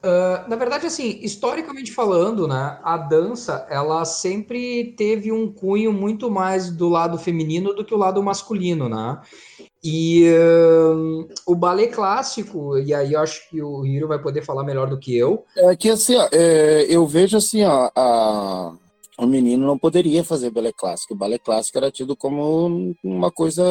Uh, 0.04 0.50
na 0.50 0.56
verdade, 0.56 0.88
assim, 0.88 1.20
historicamente 1.22 1.94
falando, 1.94 2.48
né, 2.48 2.80
a 2.84 2.98
dança, 2.98 3.68
ela 3.70 4.04
sempre 4.04 4.94
teve 4.98 5.32
um 5.32 5.50
cunho 5.50 5.94
muito 5.94 6.30
mais 6.30 6.72
do 6.72 6.90
lado 6.90 7.18
feminino 7.18 7.74
do 7.74 7.86
que 7.86 7.94
o 7.94 7.98
lado 7.98 8.22
masculino, 8.22 8.90
né? 8.90 9.22
E 9.84 10.30
uh, 10.30 11.28
o 11.46 11.56
balé 11.56 11.88
clássico, 11.88 12.78
e 12.78 12.94
aí 12.94 13.14
eu 13.14 13.20
acho 13.20 13.50
que 13.50 13.62
o 13.64 13.84
Hiro 13.84 14.08
vai 14.08 14.20
poder 14.20 14.44
falar 14.44 14.64
melhor 14.64 14.88
do 14.88 15.00
que 15.00 15.18
eu. 15.18 15.44
É 15.58 15.76
que 15.76 15.90
assim, 15.90 16.16
ó, 16.16 16.30
é, 16.32 16.86
eu 16.88 17.08
vejo 17.08 17.36
assim, 17.36 17.64
ó, 17.64 17.90
a, 17.96 18.74
o 19.18 19.26
menino 19.26 19.66
não 19.66 19.80
poderia 19.80 20.24
fazer 20.24 20.52
balé 20.52 20.72
clássico. 20.72 21.14
O 21.14 21.18
balé 21.18 21.40
clássico 21.40 21.80
era 21.80 21.90
tido 21.90 22.16
como 22.16 22.96
uma 23.04 23.32
coisa 23.32 23.64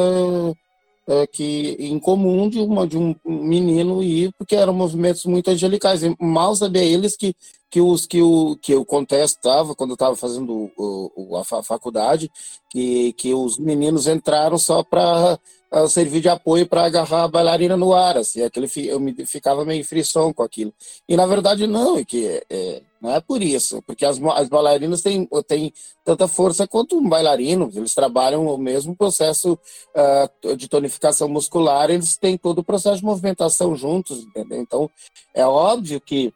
é, 1.07 1.26
que 1.26 1.76
incomum 1.79 2.49
de, 2.49 2.61
uma, 2.61 2.87
de 2.87 2.99
um 2.99 3.14
menino 3.25 4.02
ir, 4.02 4.33
porque 4.37 4.57
eram 4.57 4.73
movimentos 4.73 5.25
muito 5.25 5.50
angelicais. 5.50 6.02
E 6.02 6.17
mal 6.21 6.55
sabia 6.57 6.83
eles 6.83 7.17
que, 7.17 7.35
que, 7.71 7.81
os, 7.81 8.07
que, 8.07 8.21
o, 8.21 8.57
que 8.61 8.75
o 8.75 8.85
contexto 8.85 9.37
estava, 9.37 9.75
quando 9.75 9.90
eu 9.90 9.95
estava 9.95 10.14
fazendo 10.14 10.71
o, 10.76 11.12
o, 11.17 11.37
a 11.37 11.45
faculdade, 11.62 12.31
que, 12.69 13.12
que 13.14 13.33
os 13.33 13.59
meninos 13.59 14.07
entraram 14.07 14.59
só 14.59 14.83
para 14.83 15.38
uh, 15.73 15.89
servir 15.89 16.21
de 16.21 16.29
apoio 16.29 16.67
para 16.67 16.85
agarrar 16.85 17.25
a 17.25 17.29
bailarina 17.29 17.77
no 17.77 17.93
ar, 17.93 18.17
assim, 18.17 18.43
aquele, 18.43 18.69
eu 18.87 19.00
me 19.00 19.15
ficava 19.27 19.65
meio 19.65 19.85
frisson 19.85 20.33
com 20.33 20.43
aquilo. 20.43 20.73
E 21.09 21.17
na 21.17 21.27
verdade 21.27 21.67
não, 21.67 21.99
é 21.99 22.05
que 22.05 22.43
é, 22.50 22.83
não 23.00 23.15
é 23.15 23.21
por 23.21 23.43
isso, 23.43 23.83
porque 23.83 24.05
as, 24.05 24.21
as 24.23 24.49
bailarinas 24.49 25.03
têm, 25.03 25.29
têm 25.47 25.73
tanta 26.05 26.29
força 26.29 26.67
quanto 26.67 26.99
um 26.99 27.09
bailarino, 27.09 27.71
eles 27.75 27.95
trabalham 27.95 28.47
o 28.47 28.59
mesmo 28.59 28.95
processo 28.97 29.59
uh, 29.97 30.57
de 30.57 30.69
tonificação 30.69 31.29
muscular, 31.29 31.91
eles 31.91 32.17
têm 32.17 32.37
todo 32.37 32.59
o 32.59 32.65
processo 32.65 32.99
de 32.99 33.05
movimentação 33.05 33.75
juntos, 33.75 34.19
entendeu? 34.19 34.61
Então, 34.61 34.91
é 35.35 35.47
óbvio 35.47 36.00
que 36.00 36.33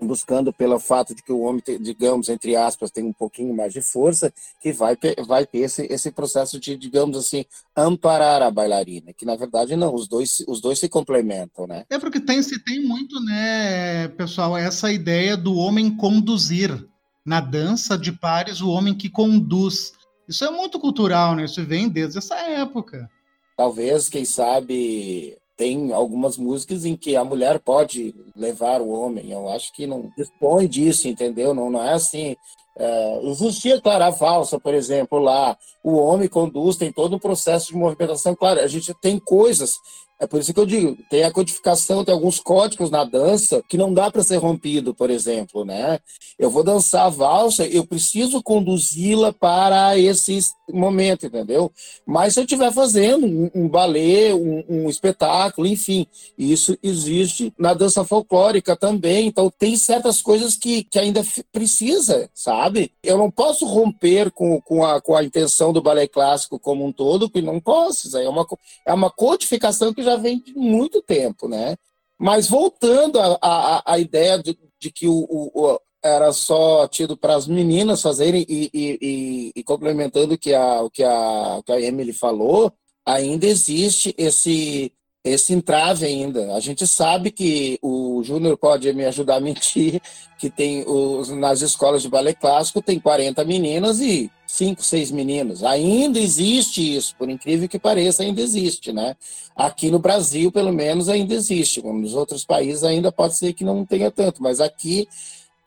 buscando 0.00 0.52
pelo 0.52 0.78
fato 0.78 1.14
de 1.14 1.22
que 1.22 1.32
o 1.32 1.40
homem, 1.40 1.62
digamos, 1.80 2.28
entre 2.28 2.54
aspas, 2.54 2.90
tem 2.90 3.04
um 3.04 3.12
pouquinho 3.12 3.54
mais 3.54 3.72
de 3.72 3.80
força, 3.80 4.32
que 4.60 4.72
vai, 4.72 4.96
vai 5.26 5.46
ter 5.46 5.58
esse, 5.58 5.86
esse 5.90 6.10
processo 6.10 6.60
de, 6.60 6.76
digamos 6.76 7.16
assim, 7.16 7.44
amparar 7.74 8.42
a 8.42 8.50
bailarina, 8.50 9.12
que 9.12 9.24
na 9.24 9.36
verdade 9.36 9.74
não, 9.76 9.94
os 9.94 10.06
dois, 10.06 10.44
os 10.46 10.60
dois 10.60 10.78
se 10.78 10.88
complementam, 10.88 11.66
né? 11.66 11.84
É 11.88 11.98
porque 11.98 12.20
tem, 12.20 12.42
se 12.42 12.62
tem 12.62 12.82
muito, 12.82 13.18
né, 13.24 14.08
pessoal, 14.08 14.56
essa 14.56 14.92
ideia 14.92 15.36
do 15.36 15.54
homem 15.54 15.94
conduzir. 15.96 16.86
Na 17.24 17.40
dança 17.40 17.98
de 17.98 18.12
pares, 18.12 18.60
o 18.60 18.70
homem 18.70 18.94
que 18.94 19.10
conduz. 19.10 19.92
Isso 20.28 20.44
é 20.44 20.50
muito 20.50 20.78
cultural, 20.78 21.34
né? 21.34 21.44
Isso 21.44 21.64
vem 21.66 21.88
desde 21.88 22.18
essa 22.18 22.36
época. 22.36 23.10
Talvez, 23.56 24.08
quem 24.08 24.24
sabe, 24.24 25.36
tem 25.56 25.92
algumas 25.92 26.36
músicas 26.36 26.84
em 26.84 26.96
que 26.96 27.16
a 27.16 27.24
mulher 27.24 27.58
pode 27.58 28.14
levar 28.36 28.80
o 28.80 28.90
homem. 28.90 29.30
Eu 29.30 29.48
acho 29.48 29.72
que 29.72 29.86
não 29.86 30.10
dispõe 30.16 30.68
disso, 30.68 31.08
entendeu? 31.08 31.54
Não, 31.54 31.70
não 31.70 31.82
é 31.82 31.94
assim. 31.94 32.36
É, 32.78 33.20
existia 33.24 33.80
Clara 33.80 34.12
Falsa, 34.12 34.60
por 34.60 34.74
exemplo, 34.74 35.18
lá. 35.18 35.56
O 35.82 35.96
homem 35.96 36.28
conduz, 36.28 36.76
tem 36.76 36.92
todo 36.92 37.16
o 37.16 37.20
processo 37.20 37.68
de 37.68 37.76
movimentação. 37.76 38.36
Claro, 38.36 38.60
a 38.60 38.66
gente 38.66 38.92
tem 39.00 39.18
coisas 39.18 39.76
é 40.18 40.26
por 40.26 40.40
isso 40.40 40.54
que 40.54 40.60
eu 40.60 40.66
digo, 40.66 40.96
tem 41.10 41.24
a 41.24 41.30
codificação, 41.30 42.04
tem 42.04 42.14
alguns 42.14 42.40
códigos 42.40 42.90
na 42.90 43.04
dança 43.04 43.62
que 43.68 43.76
não 43.76 43.92
dá 43.92 44.10
para 44.10 44.22
ser 44.22 44.36
rompido, 44.36 44.94
por 44.94 45.10
exemplo, 45.10 45.64
né? 45.64 45.98
Eu 46.38 46.50
vou 46.50 46.64
dançar 46.64 47.06
a 47.06 47.10
valsa, 47.10 47.66
eu 47.66 47.86
preciso 47.86 48.42
conduzi-la 48.42 49.32
para 49.32 49.98
esse 49.98 50.38
momento, 50.72 51.26
entendeu? 51.26 51.70
Mas 52.06 52.34
se 52.34 52.40
eu 52.40 52.44
estiver 52.44 52.72
fazendo 52.72 53.26
um, 53.26 53.50
um 53.54 53.68
balé, 53.68 54.34
um, 54.34 54.64
um, 54.68 54.88
espetáculo, 54.88 55.66
enfim, 55.66 56.06
isso 56.36 56.76
existe 56.82 57.52
na 57.58 57.74
dança 57.74 58.04
folclórica 58.04 58.74
também. 58.74 59.26
Então 59.26 59.52
tem 59.58 59.76
certas 59.76 60.20
coisas 60.22 60.56
que, 60.56 60.84
que 60.84 60.98
ainda 60.98 61.22
precisa, 61.52 62.30
sabe? 62.34 62.90
Eu 63.02 63.18
não 63.18 63.30
posso 63.30 63.66
romper 63.66 64.30
com, 64.30 64.60
com, 64.62 64.84
a, 64.84 65.00
com 65.00 65.14
a 65.14 65.24
intenção 65.24 65.72
do 65.72 65.82
balé 65.82 66.06
clássico 66.08 66.58
como 66.58 66.84
um 66.84 66.92
todo, 66.92 67.28
porque 67.28 67.46
não 67.46 67.60
posso. 67.60 68.16
É 68.16 68.28
uma, 68.28 68.46
é 68.86 68.94
uma 68.94 69.10
codificação 69.10 69.92
que 69.92 70.05
já 70.06 70.16
vem 70.16 70.38
de 70.40 70.54
muito 70.54 71.02
tempo, 71.02 71.48
né? 71.48 71.76
Mas 72.18 72.48
voltando 72.48 73.18
à 73.42 73.98
ideia 73.98 74.38
de, 74.42 74.58
de 74.80 74.90
que 74.90 75.06
o, 75.06 75.26
o, 75.28 75.78
era 76.02 76.32
só 76.32 76.86
tido 76.88 77.16
para 77.16 77.34
as 77.34 77.46
meninas 77.46 78.00
fazerem 78.00 78.46
e, 78.48 78.70
e, 78.72 78.98
e, 79.02 79.52
e, 79.56 79.62
complementando 79.64 80.34
o 80.34 80.38
que 80.38 80.54
a, 80.54 80.82
o 80.82 80.90
que 80.90 81.02
a, 81.02 81.60
que 81.64 81.72
a 81.72 81.80
Emily 81.80 82.12
falou, 82.12 82.72
ainda 83.04 83.46
existe 83.46 84.14
esse 84.16 84.92
esse 85.24 85.52
entrave 85.52 86.06
ainda. 86.06 86.54
A 86.54 86.60
gente 86.60 86.86
sabe 86.86 87.32
que 87.32 87.80
o 87.82 88.22
Júnior 88.22 88.56
pode 88.56 88.92
me 88.92 89.04
ajudar 89.06 89.36
a 89.36 89.40
mentir, 89.40 90.00
que 90.38 90.48
tem 90.48 90.84
os, 90.86 91.30
nas 91.30 91.62
escolas 91.62 92.02
de 92.02 92.08
balé 92.08 92.32
clássico 92.32 92.80
tem 92.80 93.00
40 93.00 93.44
meninas 93.44 93.98
e 93.98 94.30
5, 94.46 94.82
6 94.82 95.10
meninos. 95.10 95.64
Ainda 95.64 96.18
existe 96.18 96.96
isso, 96.96 97.14
por 97.16 97.28
incrível 97.28 97.68
que 97.68 97.78
pareça, 97.78 98.22
ainda 98.22 98.40
existe, 98.40 98.92
né? 98.92 99.16
Aqui 99.54 99.90
no 99.90 99.98
Brasil, 99.98 100.52
pelo 100.52 100.72
menos, 100.72 101.08
ainda 101.08 101.34
existe. 101.34 101.82
Nos 101.82 102.14
outros 102.14 102.44
países 102.44 102.84
ainda 102.84 103.10
pode 103.10 103.36
ser 103.36 103.52
que 103.52 103.64
não 103.64 103.84
tenha 103.84 104.10
tanto, 104.10 104.42
mas 104.42 104.60
aqui 104.60 105.08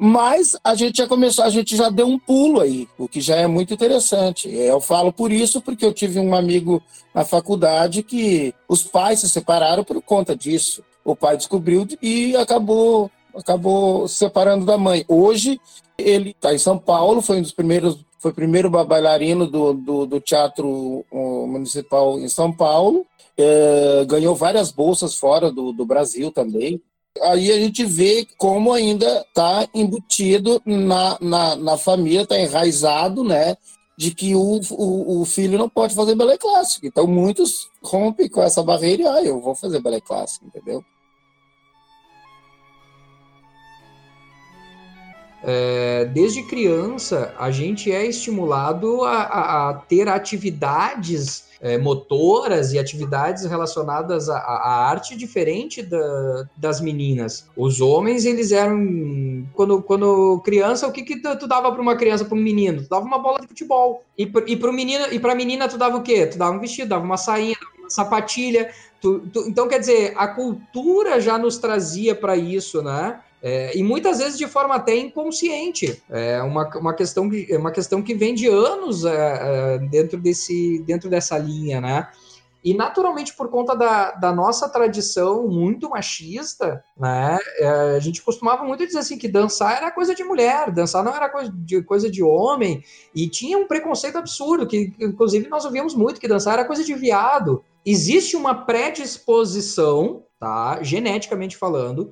mas 0.01 0.55
a 0.63 0.75
gente 0.75 0.99
já 0.99 1.07
começou, 1.09 1.43
a 1.43 1.49
gente 1.49 1.75
já 1.75 1.89
deu 1.89 2.07
um 2.07 2.17
pulo 2.17 2.61
aí, 2.61 2.87
o 2.97 3.05
que 3.05 3.19
já 3.19 3.35
é 3.35 3.47
muito 3.47 3.73
interessante. 3.73 4.47
Eu 4.47 4.79
falo 4.79 5.11
por 5.11 5.29
isso 5.29 5.59
porque 5.59 5.85
eu 5.85 5.93
tive 5.93 6.21
um 6.21 6.33
amigo 6.33 6.81
na 7.13 7.25
faculdade 7.25 8.01
que 8.01 8.55
os 8.65 8.81
pais 8.81 9.19
se 9.19 9.29
separaram 9.29 9.83
por 9.83 10.01
conta 10.01 10.33
disso. 10.33 10.81
O 11.03 11.17
pai 11.17 11.35
descobriu 11.35 11.85
e 12.01 12.33
acabou 12.37 13.11
acabou 13.35 14.07
separando 14.07 14.65
da 14.65 14.77
mãe. 14.77 15.03
Hoje 15.05 15.59
ele 15.97 16.29
está 16.29 16.53
em 16.53 16.57
São 16.57 16.77
Paulo, 16.77 17.21
foi 17.21 17.39
um 17.39 17.41
dos 17.41 17.51
primeiros, 17.51 17.97
foi 18.19 18.33
primeiro 18.33 18.69
bailarino 18.69 19.47
do, 19.47 19.73
do, 19.73 20.05
do 20.05 20.19
teatro 20.19 21.03
municipal 21.11 22.19
em 22.19 22.27
São 22.27 22.51
Paulo. 22.51 23.05
É, 23.37 24.05
ganhou 24.05 24.35
várias 24.35 24.71
bolsas 24.71 25.15
fora 25.15 25.51
do, 25.51 25.71
do 25.71 25.85
Brasil 25.85 26.29
também 26.29 26.81
aí 27.21 27.51
a 27.51 27.59
gente 27.59 27.85
vê 27.85 28.27
como 28.37 28.73
ainda 28.73 29.21
está 29.21 29.67
embutido 29.73 30.61
na, 30.65 31.17
na, 31.19 31.55
na 31.55 31.77
família, 31.77 32.21
está 32.21 32.39
enraizado, 32.39 33.23
né? 33.23 33.55
De 33.97 34.11
que 34.11 34.33
o, 34.33 34.61
o, 34.71 35.21
o, 35.21 35.25
filho 35.25 35.57
não 35.57 35.67
pode 35.67 35.93
fazer 35.93 36.15
balé 36.15 36.37
clássico. 36.37 36.85
Então 36.85 37.05
muitos 37.05 37.67
rompem 37.83 38.29
com 38.29 38.41
essa 38.41 38.63
barreira 38.63 39.03
e, 39.03 39.07
ah, 39.07 39.23
eu 39.23 39.41
vou 39.41 39.53
fazer 39.55 39.81
balé 39.81 39.99
clássico, 39.99 40.45
entendeu? 40.45 40.83
É, 45.43 46.05
desde 46.05 46.43
criança, 46.43 47.33
a 47.37 47.49
gente 47.51 47.91
é 47.91 48.05
estimulado 48.05 49.03
a, 49.03 49.21
a, 49.21 49.69
a 49.69 49.73
ter 49.73 50.07
atividades 50.07 51.49
é, 51.61 51.77
motoras 51.77 52.71
e 52.73 52.79
atividades 52.79 53.45
relacionadas 53.45 54.29
à, 54.29 54.37
à 54.37 54.89
arte 54.89 55.15
diferente 55.15 55.81
da, 55.81 56.47
das 56.55 56.79
meninas. 56.79 57.47
Os 57.55 57.81
homens, 57.81 58.25
eles 58.25 58.51
eram. 58.51 59.45
Quando, 59.53 59.81
quando 59.81 60.41
criança, 60.43 60.87
o 60.87 60.91
que, 60.91 61.03
que 61.03 61.21
tu, 61.21 61.37
tu 61.37 61.47
dava 61.47 61.71
para 61.71 61.81
uma 61.81 61.95
criança, 61.95 62.25
para 62.25 62.37
um 62.37 62.41
menino? 62.41 62.83
Tu 62.83 62.89
dava 62.89 63.05
uma 63.05 63.19
bola 63.19 63.39
de 63.41 63.47
futebol. 63.47 64.03
E, 64.17 64.23
e 64.47 64.55
para 64.55 64.71
menina, 64.71 65.07
e 65.09 65.19
a 65.21 65.35
menina, 65.35 65.67
tu 65.67 65.77
dava 65.77 65.97
o 65.97 66.03
quê? 66.03 66.25
Tu 66.25 66.37
dava 66.37 66.55
um 66.55 66.59
vestido, 66.59 66.89
dava 66.89 67.03
uma 67.03 67.17
sainha, 67.17 67.55
dava 67.59 67.81
uma 67.81 67.89
sapatilha. 67.89 68.71
Tu, 69.01 69.19
tu, 69.31 69.45
então, 69.47 69.67
quer 69.67 69.79
dizer, 69.79 70.13
a 70.17 70.27
cultura 70.27 71.21
já 71.21 71.37
nos 71.37 71.57
trazia 71.57 72.15
para 72.15 72.35
isso, 72.35 72.81
né? 72.81 73.19
É, 73.41 73.77
e 73.77 73.81
muitas 73.81 74.19
vezes 74.19 74.37
de 74.37 74.47
forma 74.47 74.75
até 74.75 74.95
inconsciente. 74.95 76.01
É 76.09 76.41
uma, 76.41 76.67
uma, 76.77 76.93
questão, 76.93 77.29
é 77.49 77.57
uma 77.57 77.71
questão 77.71 78.01
que 78.01 78.13
vem 78.13 78.33
de 78.33 78.47
anos 78.47 79.05
é, 79.05 79.15
é, 79.15 79.77
dentro, 79.79 80.19
desse, 80.19 80.83
dentro 80.85 81.09
dessa 81.09 81.37
linha, 81.37 81.79
né? 81.79 82.07
E 82.61 82.73
naturalmente, 82.73 83.33
por 83.33 83.49
conta 83.49 83.73
da, 83.73 84.11
da 84.11 84.33
nossa 84.33 84.67
tradição 84.67 85.47
muito 85.47 85.89
machista, 85.89 86.83
né, 86.97 87.37
é, 87.57 87.67
a 87.95 87.99
gente 87.99 88.21
costumava 88.21 88.65
muito 88.65 88.85
dizer 88.85 88.99
assim 88.99 89.17
que 89.17 89.29
dançar 89.29 89.77
era 89.77 89.89
coisa 89.89 90.13
de 90.13 90.25
mulher, 90.25 90.69
dançar 90.69 91.01
não 91.01 91.15
era 91.15 91.29
coisa 91.29 91.49
de, 91.55 91.81
coisa 91.83 92.11
de 92.11 92.21
homem, 92.21 92.83
e 93.15 93.29
tinha 93.29 93.57
um 93.57 93.65
preconceito 93.65 94.17
absurdo, 94.17 94.67
que 94.67 94.93
inclusive 94.99 95.47
nós 95.47 95.63
ouvimos 95.63 95.95
muito 95.95 96.19
que 96.19 96.27
dançar 96.27 96.55
era 96.55 96.65
coisa 96.65 96.83
de 96.83 96.93
viado. 96.95 97.63
Existe 97.85 98.35
uma 98.35 98.65
predisposição, 98.65 100.23
tá, 100.37 100.83
geneticamente 100.83 101.55
falando, 101.55 102.11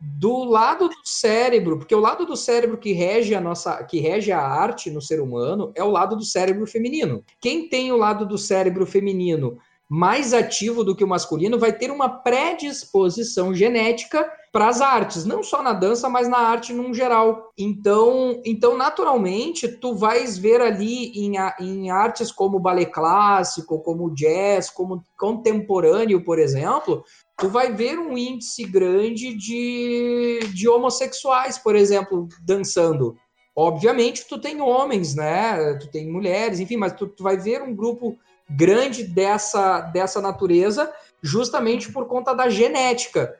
do 0.00 0.44
lado 0.44 0.88
do 0.88 0.96
cérebro, 1.04 1.78
porque 1.78 1.94
o 1.94 2.00
lado 2.00 2.26
do 2.26 2.36
cérebro 2.36 2.78
que 2.78 2.92
rege 2.92 3.34
a 3.34 3.40
nossa, 3.40 3.82
que 3.84 3.98
rege 3.98 4.32
a 4.32 4.40
arte 4.40 4.90
no 4.90 5.00
ser 5.00 5.20
humano 5.20 5.72
é 5.74 5.82
o 5.82 5.90
lado 5.90 6.16
do 6.16 6.24
cérebro 6.24 6.66
feminino. 6.66 7.24
Quem 7.40 7.68
tem 7.68 7.92
o 7.92 7.96
lado 7.96 8.26
do 8.26 8.36
cérebro 8.36 8.86
feminino 8.86 9.58
mais 9.88 10.34
ativo 10.34 10.82
do 10.82 10.96
que 10.96 11.04
o 11.04 11.08
masculino 11.08 11.58
vai 11.58 11.72
ter 11.72 11.90
uma 11.90 12.08
predisposição 12.08 13.54
genética 13.54 14.28
para 14.52 14.68
as 14.68 14.80
artes, 14.80 15.24
não 15.24 15.42
só 15.42 15.62
na 15.62 15.72
dança, 15.72 16.08
mas 16.08 16.28
na 16.28 16.38
arte 16.38 16.72
num 16.72 16.92
geral. 16.92 17.52
Então, 17.58 18.40
então 18.44 18.76
naturalmente, 18.76 19.68
tu 19.68 19.94
vais 19.94 20.38
ver 20.38 20.60
ali 20.60 21.12
em, 21.12 21.34
em 21.60 21.90
artes 21.90 22.32
como 22.32 22.58
balé 22.58 22.86
clássico, 22.86 23.80
como 23.80 24.14
jazz, 24.14 24.70
como 24.70 25.04
contemporâneo, 25.16 26.24
por 26.24 26.38
exemplo, 26.38 27.04
tu 27.38 27.48
vai 27.48 27.72
ver 27.72 27.98
um 27.98 28.16
índice 28.16 28.64
grande 28.64 29.34
de, 29.34 30.40
de 30.54 30.68
homossexuais, 30.68 31.58
por 31.58 31.76
exemplo, 31.76 32.28
dançando. 32.42 33.16
Obviamente, 33.54 34.26
tu 34.26 34.38
tem 34.38 34.60
homens, 34.60 35.14
né? 35.14 35.74
Tu 35.74 35.90
tem 35.90 36.10
mulheres, 36.10 36.60
enfim, 36.60 36.76
mas 36.76 36.92
tu, 36.92 37.06
tu 37.06 37.22
vai 37.22 37.36
ver 37.36 37.62
um 37.62 37.74
grupo 37.74 38.16
grande 38.48 39.02
dessa, 39.04 39.80
dessa 39.80 40.20
natureza 40.20 40.92
justamente 41.22 41.90
por 41.92 42.06
conta 42.06 42.32
da 42.34 42.48
genética. 42.48 43.34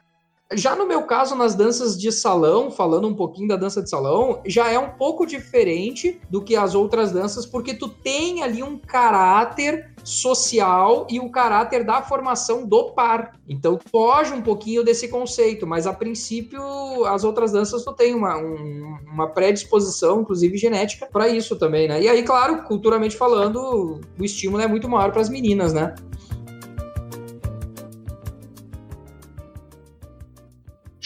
Já 0.55 0.77
no 0.77 0.87
meu 0.87 1.03
caso, 1.03 1.35
nas 1.35 1.57
danças 1.57 1.99
de 1.99 2.13
salão, 2.13 2.71
falando 2.71 3.09
um 3.09 3.15
pouquinho 3.15 3.49
da 3.49 3.57
dança 3.57 3.83
de 3.83 3.91
salão, 3.91 4.41
já 4.47 4.71
é 4.71 4.79
um 4.79 4.91
pouco 4.91 5.27
diferente 5.27 6.21
do 6.31 6.41
que 6.41 6.55
as 6.55 6.73
outras 6.73 7.11
danças, 7.11 7.45
porque 7.45 7.75
tu 7.75 7.89
tem 7.89 8.45
ali 8.45 8.63
um 8.63 8.79
caráter 8.79 9.93
social 10.05 11.05
e 11.11 11.19
o 11.19 11.29
caráter 11.31 11.83
da 11.83 12.01
formação 12.01 12.65
do 12.65 12.93
par. 12.93 13.33
Então 13.49 13.77
foge 13.91 14.33
um 14.33 14.41
pouquinho 14.41 14.85
desse 14.85 15.09
conceito, 15.09 15.67
mas 15.67 15.85
a 15.85 15.93
princípio 15.93 16.63
as 17.07 17.25
outras 17.25 17.51
danças 17.51 17.85
tu 17.85 17.93
tem 17.93 18.15
uma, 18.15 18.39
um, 18.39 18.99
uma 19.13 19.27
predisposição, 19.27 20.21
inclusive 20.21 20.57
genética, 20.57 21.07
para 21.07 21.29
isso 21.29 21.57
também, 21.57 21.89
né? 21.89 22.01
E 22.01 22.09
aí, 22.09 22.23
claro, 22.23 22.63
culturalmente 22.63 23.17
falando, 23.17 24.01
o 24.17 24.25
estímulo 24.25 24.63
é 24.63 24.69
muito 24.69 24.89
maior 24.89 25.11
para 25.11 25.23
as 25.23 25.29
meninas, 25.29 25.73
né? 25.73 25.93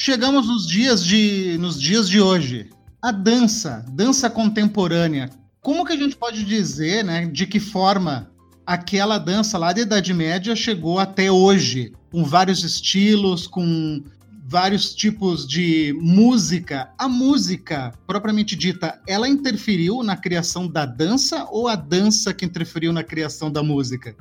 Chegamos 0.02 0.48
nos 0.48 0.66
dias 0.66 1.04
de, 1.04 1.58
nos 1.58 1.78
dias 1.78 2.08
de 2.08 2.22
hoje. 2.22 2.70
A 3.02 3.12
dança, 3.12 3.84
dança 3.92 4.30
contemporânea. 4.30 5.28
Como 5.60 5.84
que 5.84 5.92
a 5.92 5.96
gente 5.96 6.16
pode 6.16 6.42
dizer, 6.42 7.04
né, 7.04 7.26
de 7.26 7.46
que 7.46 7.60
forma 7.60 8.32
aquela 8.64 9.18
dança 9.18 9.58
lá 9.58 9.74
da 9.74 9.82
Idade 9.82 10.14
Média 10.14 10.56
chegou 10.56 10.98
até 10.98 11.30
hoje, 11.30 11.92
com 12.10 12.24
vários 12.24 12.64
estilos, 12.64 13.46
com 13.46 14.02
vários 14.48 14.94
tipos 14.94 15.46
de 15.46 15.94
música. 16.00 16.88
A 16.98 17.06
música, 17.06 17.92
propriamente 18.06 18.56
dita, 18.56 18.98
ela 19.06 19.28
interferiu 19.28 20.02
na 20.02 20.16
criação 20.16 20.66
da 20.66 20.86
dança 20.86 21.46
ou 21.50 21.68
a 21.68 21.76
dança 21.76 22.32
que 22.32 22.46
interferiu 22.46 22.90
na 22.90 23.04
criação 23.04 23.52
da 23.52 23.62
música? 23.62 24.16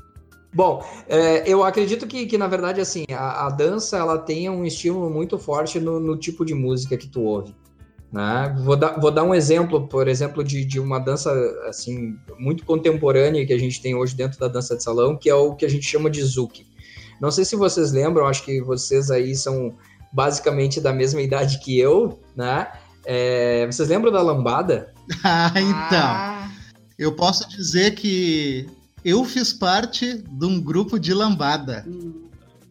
Bom, 0.52 0.84
é, 1.08 1.44
eu 1.48 1.64
acredito 1.64 2.08
que, 2.08 2.26
que, 2.26 2.38
na 2.38 2.48
verdade, 2.48 2.82
assim, 2.82 3.06
a, 3.12 3.46
a, 3.46 3.50
dança, 3.50 3.98
ela 3.98 4.18
tem 4.18 4.50
um 4.50 4.66
estímulo 4.66 5.10
muito 5.10 5.38
forte 5.38 5.80
no, 5.80 6.00
no 6.00 6.18
tipo 6.18 6.44
de 6.44 6.56
música 6.56 6.98
que 6.98 7.08
tu 7.08 7.22
ouve. 7.22 7.56
Né? 8.12 8.56
Vou, 8.64 8.76
dar, 8.76 9.00
vou 9.00 9.12
dar 9.12 9.24
um 9.24 9.36
exemplo, 9.36 9.88
por 9.88 10.08
exemplo, 10.08 10.44
de, 10.44 10.66
de 10.66 10.80
uma 10.80 10.98
dança, 10.98 11.32
assim, 11.68 12.16
muito 12.40 12.66
contemporânea 12.66 13.46
que 13.46 13.54
a 13.54 13.60
gente 13.60 13.80
tem 13.80 13.94
hoje 13.94 14.16
dentro 14.16 14.40
da 14.40 14.48
dança 14.48 14.76
de 14.76 14.84
salão, 14.84 15.16
que 15.16 15.30
é 15.30 15.36
o 15.36 15.54
que 15.54 15.66
a 15.66 15.70
gente 15.70 15.86
chama 15.86 16.10
de 16.10 16.24
Zuki. 16.24 16.66
Não 17.22 17.30
sei 17.30 17.46
se 17.46 17.56
vocês 17.56 17.92
lembram, 17.92 18.26
acho 18.26 18.44
que 18.44 18.60
vocês 18.62 19.12
aí 19.12 19.36
são 19.36 19.76
basicamente 20.12 20.82
da 20.82 20.92
mesma 20.92 21.22
idade 21.22 21.60
que 21.60 21.78
eu, 21.78 22.20
né? 22.36 22.72
É, 23.06 23.68
vocês 23.68 23.88
lembram 23.90 24.12
da 24.12 24.22
lambada? 24.22 24.94
ah, 25.24 25.54
então. 25.56 25.90
Ah. 25.92 26.52
Eu 26.98 27.16
posso 27.16 27.48
dizer 27.48 27.96
que 27.96 28.68
eu 29.04 29.24
fiz 29.24 29.54
parte 29.54 30.18
de 30.18 30.46
um 30.46 30.62
grupo 30.62 31.00
de 31.00 31.14
lambada. 31.14 31.86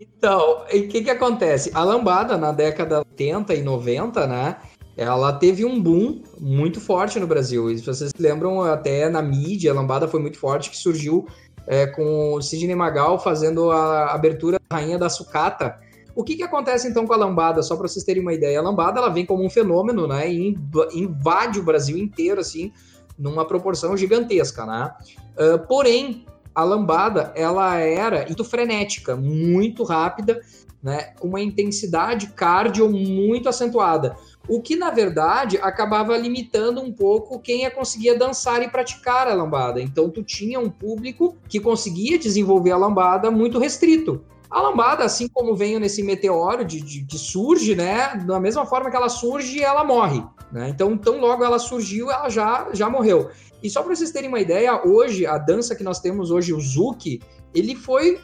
Então, 0.00 0.62
o 0.62 0.88
que 0.88 1.02
que 1.02 1.10
acontece? 1.10 1.70
A 1.74 1.84
lambada, 1.84 2.36
na 2.36 2.52
década 2.52 2.98
80 2.98 3.54
e 3.54 3.62
90, 3.62 4.26
né? 4.26 4.56
Ela 4.96 5.32
teve 5.32 5.64
um 5.64 5.80
boom 5.80 6.22
muito 6.40 6.80
forte 6.80 7.20
no 7.20 7.26
Brasil. 7.26 7.70
E 7.70 7.78
se 7.78 7.86
vocês 7.86 8.10
lembram, 8.18 8.62
até 8.62 9.08
na 9.08 9.22
mídia, 9.22 9.70
a 9.70 9.74
lambada 9.74 10.08
foi 10.08 10.20
muito 10.20 10.38
forte, 10.38 10.70
que 10.70 10.76
surgiu 10.76 11.24
é, 11.68 11.86
com 11.86 12.34
o 12.34 12.42
Sidney 12.42 12.74
Magal 12.74 13.18
fazendo 13.18 13.70
a 13.70 14.12
abertura 14.12 14.58
da 14.68 14.76
Rainha 14.76 14.98
da 14.98 15.08
Sucata. 15.08 15.78
O 16.16 16.24
que, 16.24 16.34
que 16.34 16.42
acontece 16.42 16.88
então 16.88 17.06
com 17.06 17.12
a 17.12 17.16
lambada? 17.16 17.62
Só 17.62 17.76
para 17.76 17.86
vocês 17.86 18.04
terem 18.04 18.20
uma 18.20 18.34
ideia, 18.34 18.58
a 18.58 18.62
lambada 18.62 18.98
ela 18.98 19.08
vem 19.08 19.24
como 19.24 19.44
um 19.44 19.50
fenômeno, 19.50 20.08
né? 20.08 20.28
E 20.28 20.58
invade 20.92 21.60
o 21.60 21.62
Brasil 21.62 21.96
inteiro, 21.96 22.40
assim, 22.40 22.72
numa 23.18 23.44
proporção 23.44 23.96
gigantesca, 23.96 24.64
né? 24.64 24.94
Uh, 25.36 25.58
porém, 25.66 26.24
a 26.54 26.62
lambada 26.62 27.32
ela 27.34 27.76
era 27.76 28.24
muito 28.24 28.44
frenética, 28.44 29.16
muito 29.16 29.84
rápida, 29.84 30.40
né? 30.82 31.12
Com 31.18 31.28
uma 31.28 31.40
intensidade 31.40 32.28
cardio 32.28 32.88
muito 32.88 33.48
acentuada. 33.48 34.16
O 34.48 34.62
que, 34.62 34.76
na 34.76 34.90
verdade, 34.90 35.58
acabava 35.58 36.16
limitando 36.16 36.80
um 36.80 36.92
pouco 36.92 37.38
quem 37.38 37.66
a 37.66 37.70
conseguia 37.70 38.16
dançar 38.16 38.62
e 38.62 38.68
praticar 38.68 39.28
a 39.28 39.34
lambada. 39.34 39.80
Então, 39.80 40.08
tu 40.08 40.22
tinha 40.22 40.58
um 40.58 40.70
público 40.70 41.36
que 41.48 41.60
conseguia 41.60 42.18
desenvolver 42.18 42.70
a 42.70 42.76
lambada 42.76 43.30
muito 43.30 43.58
restrito. 43.58 44.24
A 44.50 44.62
lambada, 44.62 45.04
assim 45.04 45.28
como 45.28 45.54
veio 45.54 45.78
nesse 45.78 46.02
meteoro 46.02 46.64
de, 46.64 46.80
de, 46.80 47.04
que 47.04 47.18
surge, 47.18 47.74
né? 47.74 48.16
Da 48.26 48.40
mesma 48.40 48.64
forma 48.64 48.90
que 48.90 48.96
ela 48.96 49.10
surge, 49.10 49.62
ela 49.62 49.84
morre. 49.84 50.24
Né? 50.52 50.68
Então, 50.70 50.96
tão 50.96 51.18
logo 51.18 51.44
ela 51.44 51.58
surgiu, 51.58 52.10
ela 52.10 52.28
já, 52.28 52.68
já 52.72 52.88
morreu. 52.88 53.30
E 53.62 53.68
só 53.68 53.82
para 53.82 53.94
vocês 53.94 54.10
terem 54.10 54.28
uma 54.28 54.40
ideia, 54.40 54.86
hoje, 54.86 55.26
a 55.26 55.36
dança 55.36 55.74
que 55.74 55.84
nós 55.84 56.00
temos 56.00 56.30
hoje, 56.30 56.52
o 56.52 56.60
Zouk, 56.60 57.20
ele 57.54 57.74
foi 57.74 58.20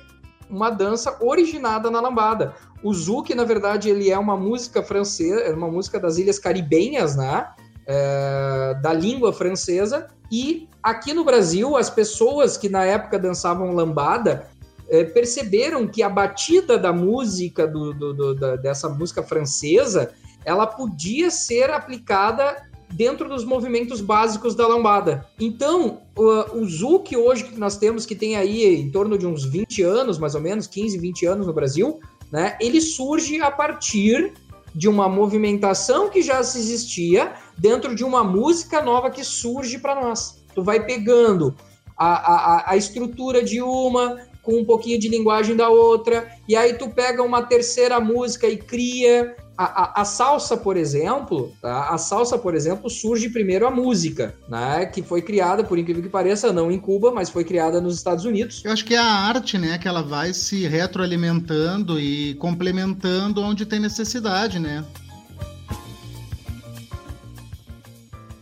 uma 0.48 0.70
dança 0.70 1.16
originada 1.20 1.90
na 1.90 2.00
lambada. 2.00 2.54
O 2.82 2.92
Zouk, 2.92 3.34
na 3.34 3.44
verdade, 3.44 3.90
ele 3.90 4.10
é 4.10 4.18
uma 4.18 4.36
música 4.36 4.82
francesa, 4.82 5.40
é 5.40 5.52
uma 5.52 5.70
música 5.70 5.98
das 5.98 6.18
Ilhas 6.18 6.38
Caribenhas, 6.38 7.16
né? 7.16 7.48
É, 7.86 8.78
da 8.80 8.92
língua 8.92 9.32
francesa. 9.32 10.06
E 10.30 10.68
aqui 10.82 11.12
no 11.12 11.24
Brasil, 11.24 11.76
as 11.76 11.90
pessoas 11.90 12.56
que 12.56 12.68
na 12.68 12.84
época 12.84 13.18
dançavam 13.18 13.74
lambada, 13.74 14.48
é, 14.88 15.04
perceberam 15.04 15.86
que 15.86 16.02
a 16.02 16.08
batida 16.08 16.78
da 16.78 16.92
música, 16.92 17.66
do, 17.66 17.92
do, 17.92 18.14
do, 18.14 18.34
da, 18.34 18.56
dessa 18.56 18.88
música 18.88 19.22
francesa, 19.22 20.12
ela 20.44 20.66
podia 20.66 21.30
ser 21.30 21.70
aplicada 21.70 22.68
dentro 22.92 23.28
dos 23.28 23.44
movimentos 23.44 24.00
básicos 24.00 24.54
da 24.54 24.66
lambada. 24.66 25.26
Então, 25.38 26.02
o, 26.16 26.58
o 26.58 26.66
Zouk 26.66 27.16
hoje 27.16 27.44
que 27.44 27.58
nós 27.58 27.76
temos, 27.76 28.06
que 28.06 28.14
tem 28.14 28.36
aí 28.36 28.76
em 28.76 28.90
torno 28.90 29.18
de 29.18 29.26
uns 29.26 29.44
20 29.44 29.82
anos, 29.82 30.18
mais 30.18 30.34
ou 30.34 30.40
menos, 30.40 30.66
15, 30.66 30.98
20 30.98 31.26
anos 31.26 31.46
no 31.46 31.52
Brasil, 31.52 31.98
né, 32.30 32.56
ele 32.60 32.80
surge 32.80 33.40
a 33.40 33.50
partir 33.50 34.32
de 34.74 34.88
uma 34.88 35.08
movimentação 35.08 36.08
que 36.08 36.22
já 36.22 36.40
existia 36.40 37.32
dentro 37.56 37.94
de 37.94 38.04
uma 38.04 38.24
música 38.24 38.82
nova 38.82 39.10
que 39.10 39.22
surge 39.22 39.78
para 39.78 39.94
nós. 39.94 40.42
Tu 40.54 40.62
vai 40.62 40.84
pegando 40.84 41.54
a, 41.96 42.08
a, 42.08 42.70
a 42.72 42.76
estrutura 42.76 43.42
de 43.42 43.62
uma, 43.62 44.20
com 44.42 44.58
um 44.58 44.64
pouquinho 44.64 44.98
de 44.98 45.08
linguagem 45.08 45.54
da 45.54 45.68
outra, 45.68 46.28
e 46.48 46.56
aí 46.56 46.74
tu 46.74 46.88
pega 46.88 47.22
uma 47.22 47.42
terceira 47.42 48.00
música 48.00 48.48
e 48.48 48.56
cria. 48.56 49.36
A, 49.56 50.00
a, 50.00 50.02
a 50.02 50.04
salsa, 50.04 50.56
por 50.56 50.76
exemplo, 50.76 51.54
tá? 51.62 51.88
a 51.90 51.96
salsa, 51.96 52.36
por 52.36 52.56
exemplo, 52.56 52.90
surge 52.90 53.28
primeiro 53.28 53.66
a 53.66 53.70
música, 53.70 54.34
né? 54.48 54.84
Que 54.86 55.00
foi 55.00 55.22
criada, 55.22 55.62
por 55.62 55.78
incrível 55.78 56.02
que 56.02 56.08
pareça, 56.08 56.52
não 56.52 56.72
em 56.72 56.78
Cuba, 56.78 57.12
mas 57.12 57.30
foi 57.30 57.44
criada 57.44 57.80
nos 57.80 57.96
Estados 57.96 58.24
Unidos. 58.24 58.62
Eu 58.64 58.72
acho 58.72 58.84
que 58.84 58.94
é 58.94 58.98
a 58.98 59.04
arte, 59.04 59.56
né? 59.56 59.78
Que 59.78 59.86
ela 59.86 60.02
vai 60.02 60.34
se 60.34 60.66
retroalimentando 60.66 62.00
e 62.00 62.34
complementando 62.34 63.40
onde 63.40 63.64
tem 63.64 63.78
necessidade, 63.78 64.58
né? 64.58 64.84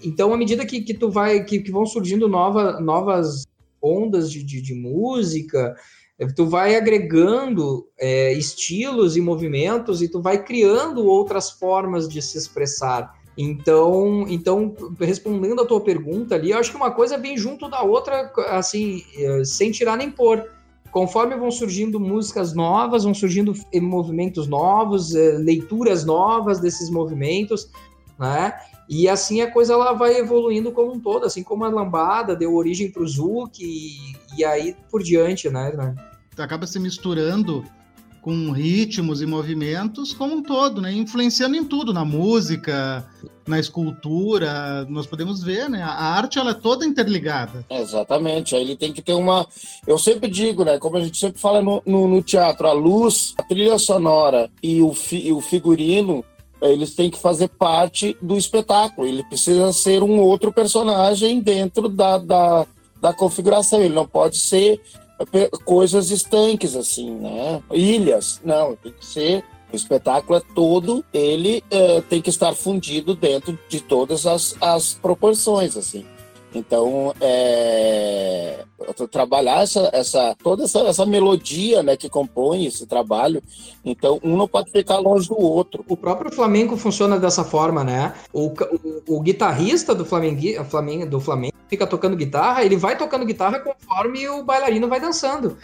Então, 0.02 0.32
à 0.32 0.36
medida 0.36 0.64
que, 0.64 0.80
que 0.80 0.94
tu 0.94 1.10
vai, 1.10 1.44
que, 1.44 1.60
que 1.60 1.70
vão 1.70 1.86
surgindo 1.86 2.26
nova, 2.26 2.80
novas 2.80 3.44
ondas 3.80 4.30
de, 4.30 4.42
de, 4.42 4.62
de 4.62 4.74
música, 4.74 5.76
tu 6.36 6.46
vai 6.46 6.76
agregando 6.76 7.86
é, 7.98 8.32
estilos 8.32 9.16
e 9.16 9.20
movimentos 9.20 10.02
e 10.02 10.08
tu 10.08 10.20
vai 10.20 10.42
criando 10.42 11.06
outras 11.06 11.50
formas 11.50 12.08
de 12.08 12.20
se 12.20 12.38
expressar. 12.38 13.12
Então, 13.36 14.26
então, 14.28 14.74
respondendo 15.00 15.62
a 15.62 15.66
tua 15.66 15.80
pergunta 15.80 16.34
ali, 16.34 16.50
eu 16.50 16.58
acho 16.58 16.70
que 16.70 16.76
uma 16.76 16.90
coisa 16.90 17.16
vem 17.16 17.36
junto 17.36 17.68
da 17.68 17.82
outra, 17.82 18.30
assim, 18.50 19.02
eh, 19.16 19.42
sem 19.44 19.70
tirar 19.70 19.96
nem 19.96 20.10
pôr. 20.10 20.50
Conforme 20.90 21.34
vão 21.36 21.50
surgindo 21.50 21.98
músicas 21.98 22.52
novas, 22.54 23.04
vão 23.04 23.14
surgindo 23.14 23.54
movimentos 23.80 24.46
novos, 24.46 25.14
leituras 25.14 26.04
novas 26.04 26.60
desses 26.60 26.90
movimentos, 26.90 27.70
né? 28.18 28.52
E 28.86 29.08
assim 29.08 29.40
a 29.40 29.50
coisa 29.50 29.72
ela 29.72 29.94
vai 29.94 30.18
evoluindo 30.18 30.70
como 30.70 30.92
um 30.92 31.00
todo, 31.00 31.24
assim 31.24 31.42
como 31.42 31.64
a 31.64 31.68
lambada 31.70 32.36
deu 32.36 32.54
origem 32.54 32.90
para 32.90 33.02
o 33.02 33.08
Zouk 33.08 33.64
e, 33.64 34.14
e, 34.36 34.44
aí 34.44 34.76
por 34.90 35.02
diante, 35.02 35.48
né, 35.48 35.72
né? 35.72 35.94
Acaba 36.38 36.66
se 36.66 36.78
misturando 36.78 37.64
com 38.22 38.52
ritmos 38.52 39.20
e 39.20 39.26
movimentos 39.26 40.14
como 40.14 40.36
um 40.36 40.42
todo, 40.42 40.80
né? 40.80 40.92
Influenciando 40.92 41.56
em 41.56 41.64
tudo, 41.64 41.92
na 41.92 42.04
música, 42.04 43.04
na 43.46 43.58
escultura, 43.58 44.86
nós 44.88 45.06
podemos 45.08 45.42
ver, 45.42 45.68
né? 45.68 45.82
A 45.82 46.14
arte 46.14 46.38
ela 46.38 46.52
é 46.52 46.54
toda 46.54 46.86
interligada. 46.86 47.66
Exatamente. 47.68 48.54
Aí 48.54 48.62
ele 48.62 48.76
tem 48.76 48.92
que 48.92 49.02
ter 49.02 49.14
uma. 49.14 49.44
Eu 49.84 49.98
sempre 49.98 50.30
digo, 50.30 50.64
né? 50.64 50.78
Como 50.78 50.96
a 50.96 51.00
gente 51.00 51.18
sempre 51.18 51.40
fala 51.40 51.60
no, 51.60 51.82
no, 51.84 52.06
no 52.06 52.22
teatro, 52.22 52.68
a 52.68 52.72
luz, 52.72 53.34
a 53.36 53.42
trilha 53.42 53.76
sonora 53.76 54.48
e 54.62 54.80
o, 54.80 54.94
fi, 54.94 55.26
e 55.26 55.32
o 55.32 55.40
figurino 55.40 56.24
eles 56.62 56.94
têm 56.94 57.10
que 57.10 57.18
fazer 57.18 57.48
parte 57.48 58.16
do 58.22 58.36
espetáculo. 58.38 59.06
Ele 59.06 59.24
precisa 59.24 59.72
ser 59.72 60.00
um 60.00 60.20
outro 60.20 60.52
personagem 60.52 61.40
dentro 61.40 61.88
da, 61.88 62.18
da, 62.18 62.66
da 63.00 63.12
configuração. 63.12 63.80
Ele 63.80 63.92
não 63.92 64.06
pode 64.06 64.36
ser 64.36 64.80
coisas 65.64 66.10
estanques, 66.10 66.76
assim, 66.76 67.10
né? 67.10 67.62
Ilhas. 67.72 68.40
Não, 68.44 68.76
tem 68.76 68.92
que 68.92 69.04
ser. 69.04 69.44
O 69.72 69.76
espetáculo 69.76 70.38
é 70.38 70.42
todo, 70.54 71.02
ele 71.14 71.64
uh, 71.72 72.02
tem 72.02 72.20
que 72.20 72.28
estar 72.28 72.54
fundido 72.54 73.14
dentro 73.14 73.58
de 73.70 73.80
todas 73.80 74.26
as, 74.26 74.54
as 74.60 74.92
proporções, 74.92 75.78
assim. 75.78 76.04
Então, 76.54 77.14
é, 77.18 78.64
trabalhar 79.10 79.62
essa, 79.62 79.88
essa, 79.92 80.36
toda 80.42 80.64
essa, 80.64 80.80
essa 80.80 81.06
melodia 81.06 81.82
né, 81.82 81.96
que 81.96 82.10
compõe 82.10 82.66
esse 82.66 82.86
trabalho, 82.86 83.42
então 83.84 84.20
um 84.22 84.36
não 84.36 84.46
pode 84.46 84.70
ficar 84.70 84.98
longe 84.98 85.28
do 85.28 85.40
outro. 85.40 85.84
O 85.88 85.96
próprio 85.96 86.30
flamenco 86.30 86.76
funciona 86.76 87.18
dessa 87.18 87.42
forma, 87.42 87.82
né? 87.82 88.14
O, 88.32 88.48
o, 88.48 89.16
o 89.16 89.20
guitarrista 89.20 89.94
do 89.94 90.04
Flamengo, 90.04 90.40
do 91.08 91.20
Flamengo 91.20 91.51
fica 91.72 91.86
tocando 91.86 92.14
guitarra, 92.14 92.62
ele 92.62 92.76
vai 92.76 92.98
tocando 92.98 93.24
guitarra 93.24 93.58
conforme 93.58 94.28
o 94.28 94.44
bailarino 94.44 94.88
vai 94.88 95.00
dançando. 95.00 95.56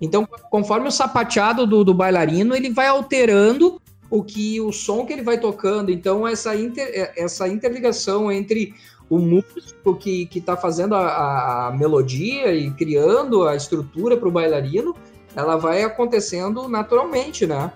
Então, 0.00 0.26
conforme 0.50 0.88
o 0.88 0.90
sapateado 0.90 1.64
do, 1.64 1.84
do 1.84 1.94
bailarino, 1.94 2.56
ele 2.56 2.68
vai 2.68 2.88
alterando 2.88 3.80
o 4.10 4.24
que 4.24 4.60
o 4.60 4.72
som 4.72 5.06
que 5.06 5.12
ele 5.12 5.22
vai 5.22 5.38
tocando. 5.38 5.92
Então, 5.92 6.26
essa, 6.26 6.56
inter, 6.56 7.12
essa 7.16 7.46
interligação 7.46 8.32
entre 8.32 8.74
o 9.08 9.18
músico 9.18 9.94
que 9.94 10.28
está 10.34 10.56
fazendo 10.56 10.96
a, 10.96 11.68
a, 11.68 11.70
melodia 11.70 12.52
e 12.52 12.68
criando 12.72 13.46
a 13.46 13.54
estrutura 13.54 14.16
para 14.16 14.28
o 14.28 14.32
bailarino, 14.32 14.96
ela 15.36 15.56
vai 15.56 15.84
acontecendo 15.84 16.68
naturalmente, 16.68 17.46
né? 17.46 17.70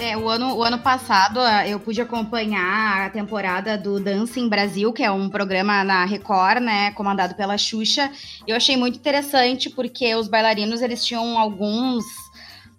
É, 0.00 0.16
o 0.16 0.28
ano, 0.28 0.54
o 0.54 0.62
ano 0.62 0.78
passado 0.78 1.40
ah, 1.40 1.66
eu 1.66 1.80
pude 1.80 2.00
acompanhar 2.00 3.06
a 3.06 3.10
temporada 3.10 3.76
do 3.76 3.98
Dança 3.98 4.38
em 4.38 4.48
Brasil, 4.48 4.92
que 4.92 5.02
é 5.02 5.10
um 5.10 5.28
programa 5.28 5.82
na 5.82 6.04
Record, 6.04 6.62
né, 6.62 6.92
comandado 6.92 7.34
pela 7.34 7.58
Xuxa. 7.58 8.08
Eu 8.46 8.54
achei 8.54 8.76
muito 8.76 8.96
interessante 8.96 9.68
porque 9.68 10.14
os 10.14 10.28
bailarinos 10.28 10.82
eles 10.82 11.04
tinham 11.04 11.36
alguns 11.36 12.04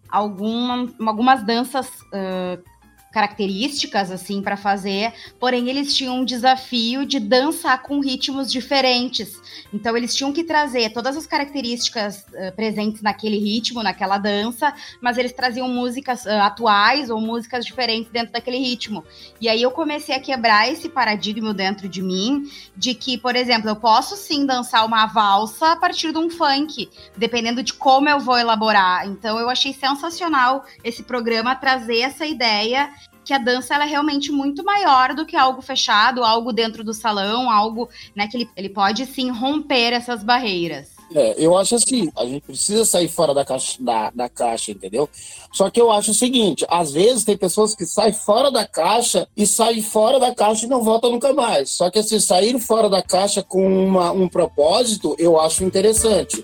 alguma, 0.09 0.89
algumas 1.05 1.45
danças 1.45 1.87
uh, 1.87 2.63
características 3.11 4.11
assim 4.11 4.41
para 4.41 4.55
fazer, 4.55 5.13
porém 5.39 5.69
eles 5.69 5.95
tinham 5.95 6.19
um 6.19 6.25
desafio 6.25 7.05
de 7.05 7.19
dançar 7.19 7.81
com 7.81 7.99
ritmos 7.99 8.51
diferentes. 8.51 9.39
Então 9.73 9.95
eles 9.97 10.15
tinham 10.15 10.31
que 10.31 10.43
trazer 10.43 10.91
todas 10.91 11.17
as 11.17 11.25
características 11.25 12.25
uh, 12.29 12.55
presentes 12.55 13.01
naquele 13.01 13.37
ritmo, 13.37 13.83
naquela 13.83 14.17
dança, 14.17 14.73
mas 15.01 15.17
eles 15.17 15.33
traziam 15.33 15.67
músicas 15.67 16.25
uh, 16.25 16.41
atuais 16.41 17.09
ou 17.09 17.19
músicas 17.19 17.65
diferentes 17.65 18.11
dentro 18.11 18.33
daquele 18.33 18.57
ritmo. 18.57 19.03
E 19.41 19.49
aí 19.49 19.61
eu 19.61 19.71
comecei 19.71 20.15
a 20.15 20.19
quebrar 20.19 20.71
esse 20.71 20.89
paradigma 20.89 21.53
dentro 21.53 21.89
de 21.89 22.01
mim 22.01 22.49
de 22.75 22.93
que, 22.93 23.17
por 23.17 23.35
exemplo, 23.35 23.69
eu 23.69 23.75
posso 23.75 24.15
sim 24.15 24.45
dançar 24.45 24.85
uma 24.85 25.05
valsa 25.07 25.71
a 25.71 25.75
partir 25.75 26.11
de 26.11 26.17
um 26.17 26.29
funk, 26.29 26.89
dependendo 27.17 27.63
de 27.63 27.73
como 27.73 28.09
eu 28.09 28.19
vou 28.19 28.37
elaborar. 28.37 29.07
Então 29.07 29.39
eu 29.39 29.49
achei 29.49 29.73
sensacional 29.73 30.65
esse 30.83 31.03
programa 31.03 31.55
trazer 31.55 31.99
essa 31.99 32.25
ideia 32.25 32.89
que 33.29 33.33
a 33.35 33.37
dança 33.37 33.75
é 33.75 33.85
realmente 33.85 34.31
muito 34.31 34.63
maior 34.63 35.13
do 35.13 35.23
que 35.23 35.37
algo 35.37 35.61
fechado, 35.61 36.23
algo 36.23 36.51
dentro 36.51 36.83
do 36.83 36.95
salão, 36.95 37.47
algo 37.47 37.87
né, 38.15 38.27
que 38.27 38.37
ele, 38.37 38.49
ele 38.57 38.69
pode 38.69 39.05
sim 39.05 39.29
romper 39.29 39.93
essas 39.93 40.23
barreiras. 40.23 40.87
É, 41.13 41.35
eu 41.37 41.55
acho 41.55 41.75
assim, 41.75 42.11
a 42.17 42.25
gente 42.25 42.41
precisa 42.41 42.83
sair 42.85 43.07
fora 43.07 43.31
da 43.31 43.45
caixa, 43.45 43.77
da, 43.79 44.09
da 44.09 44.27
caixa, 44.27 44.71
entendeu? 44.71 45.07
Só 45.51 45.69
que 45.69 45.79
eu 45.79 45.91
acho 45.91 46.09
o 46.09 46.15
seguinte, 46.15 46.65
às 46.67 46.91
vezes 46.91 47.23
tem 47.23 47.37
pessoas 47.37 47.75
que 47.75 47.85
saem 47.85 48.13
fora 48.13 48.49
da 48.49 48.65
caixa 48.65 49.27
e 49.37 49.45
saem 49.45 49.83
fora 49.83 50.19
da 50.19 50.33
caixa 50.33 50.65
e 50.65 50.69
não 50.69 50.81
voltam 50.81 51.11
nunca 51.11 51.31
mais. 51.31 51.69
Só 51.69 51.91
que 51.91 52.01
se 52.01 52.15
assim, 52.15 52.25
sair 52.25 52.59
fora 52.59 52.89
da 52.89 53.03
caixa 53.03 53.43
com 53.43 53.85
uma, 53.85 54.11
um 54.11 54.27
propósito, 54.27 55.15
eu 55.19 55.39
acho 55.39 55.63
interessante. 55.63 56.43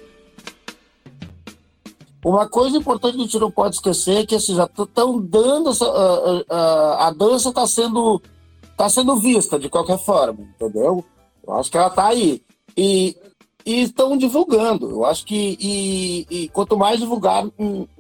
Uma 2.25 2.49
coisa 2.49 2.75
importante 2.75 3.13
que 3.13 3.21
a 3.21 3.23
gente 3.23 3.37
não 3.37 3.51
pode 3.51 3.75
esquecer 3.75 4.21
é 4.21 4.25
que 4.25 4.33
assim, 4.33 4.55
já 4.55 4.63
estão 4.63 5.21
dando. 5.21 5.69
Essa, 5.69 5.85
a, 6.49 7.07
a, 7.07 7.11
dança 7.11 7.49
está 7.49 7.67
sendo, 7.67 8.19
tá 8.75 8.89
sendo 8.89 9.15
vista 9.17 9.59
de 9.59 9.69
qualquer 9.69 9.99
forma, 9.99 10.39
entendeu? 10.55 11.05
Eu 11.45 11.53
acho 11.53 11.69
que 11.69 11.77
ela 11.77 11.85
está 11.85 12.07
aí. 12.07 12.41
E 12.75 13.15
estão 13.63 14.17
divulgando. 14.17 14.89
Eu 14.89 15.05
acho 15.05 15.23
que 15.23 15.55
e, 15.61 16.25
e, 16.31 16.49
quanto 16.49 16.75
mais 16.75 16.99
divulgar, 16.99 17.45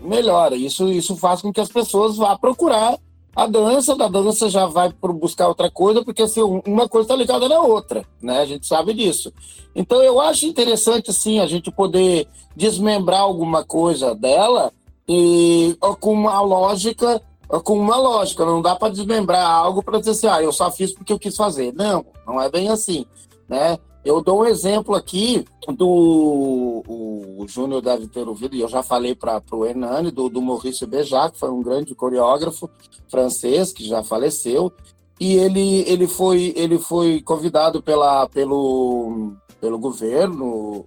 melhor. 0.01 0.53
Isso, 0.53 0.91
isso 0.91 1.15
faz 1.15 1.43
com 1.43 1.53
que 1.53 1.61
as 1.61 1.69
pessoas 1.69 2.17
vá 2.17 2.35
procurar 2.35 2.97
a 3.35 3.47
dança, 3.47 3.95
da 3.95 4.07
dança 4.07 4.49
já 4.49 4.65
vai 4.65 4.91
por 4.93 5.11
buscar 5.11 5.49
outra 5.49 5.69
coisa, 5.69 6.03
porque 6.03 6.21
assim, 6.21 6.41
uma 6.65 6.87
coisa 6.87 7.05
está 7.05 7.15
ligada 7.15 7.49
na 7.49 7.59
outra, 7.59 8.05
né? 8.21 8.39
A 8.39 8.45
gente 8.45 8.65
sabe 8.65 8.93
disso. 8.93 9.33
Então 9.75 10.01
eu 10.01 10.21
acho 10.21 10.45
interessante 10.45 11.11
assim 11.11 11.39
a 11.39 11.45
gente 11.45 11.69
poder 11.69 12.27
desmembrar 12.55 13.19
alguma 13.19 13.65
coisa 13.65 14.15
dela 14.15 14.71
e 15.07 15.77
com 15.99 16.13
uma 16.13 16.39
lógica, 16.39 17.21
com 17.63 17.77
uma 17.77 17.97
lógica, 17.97 18.45
não 18.45 18.61
dá 18.61 18.75
para 18.75 18.93
desmembrar 18.93 19.45
algo 19.45 19.83
para 19.83 19.99
dizer 19.99 20.11
assim, 20.11 20.27
ah, 20.27 20.41
eu 20.41 20.53
só 20.53 20.71
fiz 20.71 20.93
porque 20.93 21.11
eu 21.11 21.19
quis 21.19 21.35
fazer. 21.35 21.73
Não, 21.73 22.05
não 22.25 22.41
é 22.41 22.49
bem 22.49 22.69
assim, 22.69 23.05
né? 23.49 23.77
Eu 24.05 24.21
dou 24.21 24.41
um 24.41 24.45
exemplo 24.45 24.93
aqui 24.93 25.43
do. 25.67 26.83
O, 26.87 27.45
Júnior 27.47 27.81
deve 27.81 28.07
ter 28.07 28.27
ouvido, 28.27 28.55
e 28.55 28.61
eu 28.61 28.67
já 28.67 28.83
falei 28.83 29.15
para 29.15 29.41
o 29.51 29.65
Hernani, 29.65 30.11
do, 30.11 30.29
do 30.29 30.41
Maurice 30.41 30.85
Bejar, 30.85 31.31
que 31.31 31.39
foi 31.39 31.49
um 31.49 31.61
grande 31.61 31.95
coreógrafo 31.95 32.69
francês, 33.09 33.73
que 33.73 33.83
já 33.83 34.03
faleceu. 34.03 34.71
E 35.19 35.33
ele, 35.35 35.83
ele, 35.87 36.07
foi, 36.07 36.53
ele 36.55 36.77
foi 36.77 37.21
convidado 37.21 37.81
pela, 37.81 38.27
pelo, 38.29 39.33
pelo 39.59 39.79
governo 39.79 40.85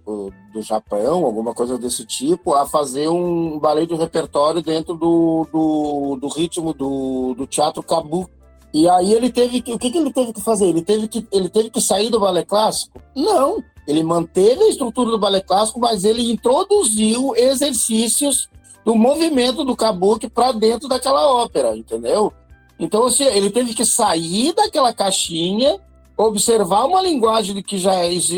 do 0.53 0.61
Japão, 0.61 1.25
alguma 1.25 1.53
coisa 1.53 1.77
desse 1.77 2.05
tipo, 2.05 2.53
a 2.53 2.65
fazer 2.65 3.09
um 3.09 3.59
balé 3.59 3.85
de 3.85 3.95
repertório 3.95 4.61
dentro 4.61 4.95
do, 4.95 5.47
do, 5.51 6.17
do 6.21 6.27
ritmo 6.27 6.73
do, 6.73 7.33
do 7.33 7.47
teatro 7.47 7.81
kabuki 7.83 8.38
e 8.73 8.87
aí 8.89 9.13
ele 9.13 9.31
teve 9.31 9.61
que. 9.61 9.73
O 9.73 9.79
que, 9.79 9.89
que 9.89 9.97
ele 9.97 10.13
teve 10.13 10.33
que 10.33 10.41
fazer? 10.41 10.67
Ele 10.67 10.81
teve 10.81 11.07
que, 11.07 11.27
ele 11.31 11.49
teve 11.49 11.69
que 11.69 11.81
sair 11.81 12.09
do 12.09 12.19
balé 12.19 12.43
clássico? 12.43 13.01
Não. 13.15 13.63
Ele 13.87 14.03
manteve 14.03 14.63
a 14.63 14.69
estrutura 14.69 15.09
do 15.09 15.17
balé 15.17 15.41
clássico, 15.41 15.79
mas 15.79 16.03
ele 16.03 16.31
introduziu 16.31 17.35
exercícios 17.35 18.47
do 18.85 18.93
movimento 18.93 19.63
do 19.63 19.75
kabuki 19.75 20.29
para 20.29 20.51
dentro 20.51 20.87
daquela 20.87 21.27
ópera, 21.33 21.75
entendeu? 21.75 22.31
Então, 22.79 23.05
assim, 23.05 23.25
ele 23.25 23.49
teve 23.49 23.73
que 23.73 23.83
sair 23.83 24.53
daquela 24.53 24.93
caixinha, 24.93 25.79
observar 26.15 26.85
uma 26.85 27.01
linguagem 27.01 27.61
que 27.63 27.77
já, 27.77 27.93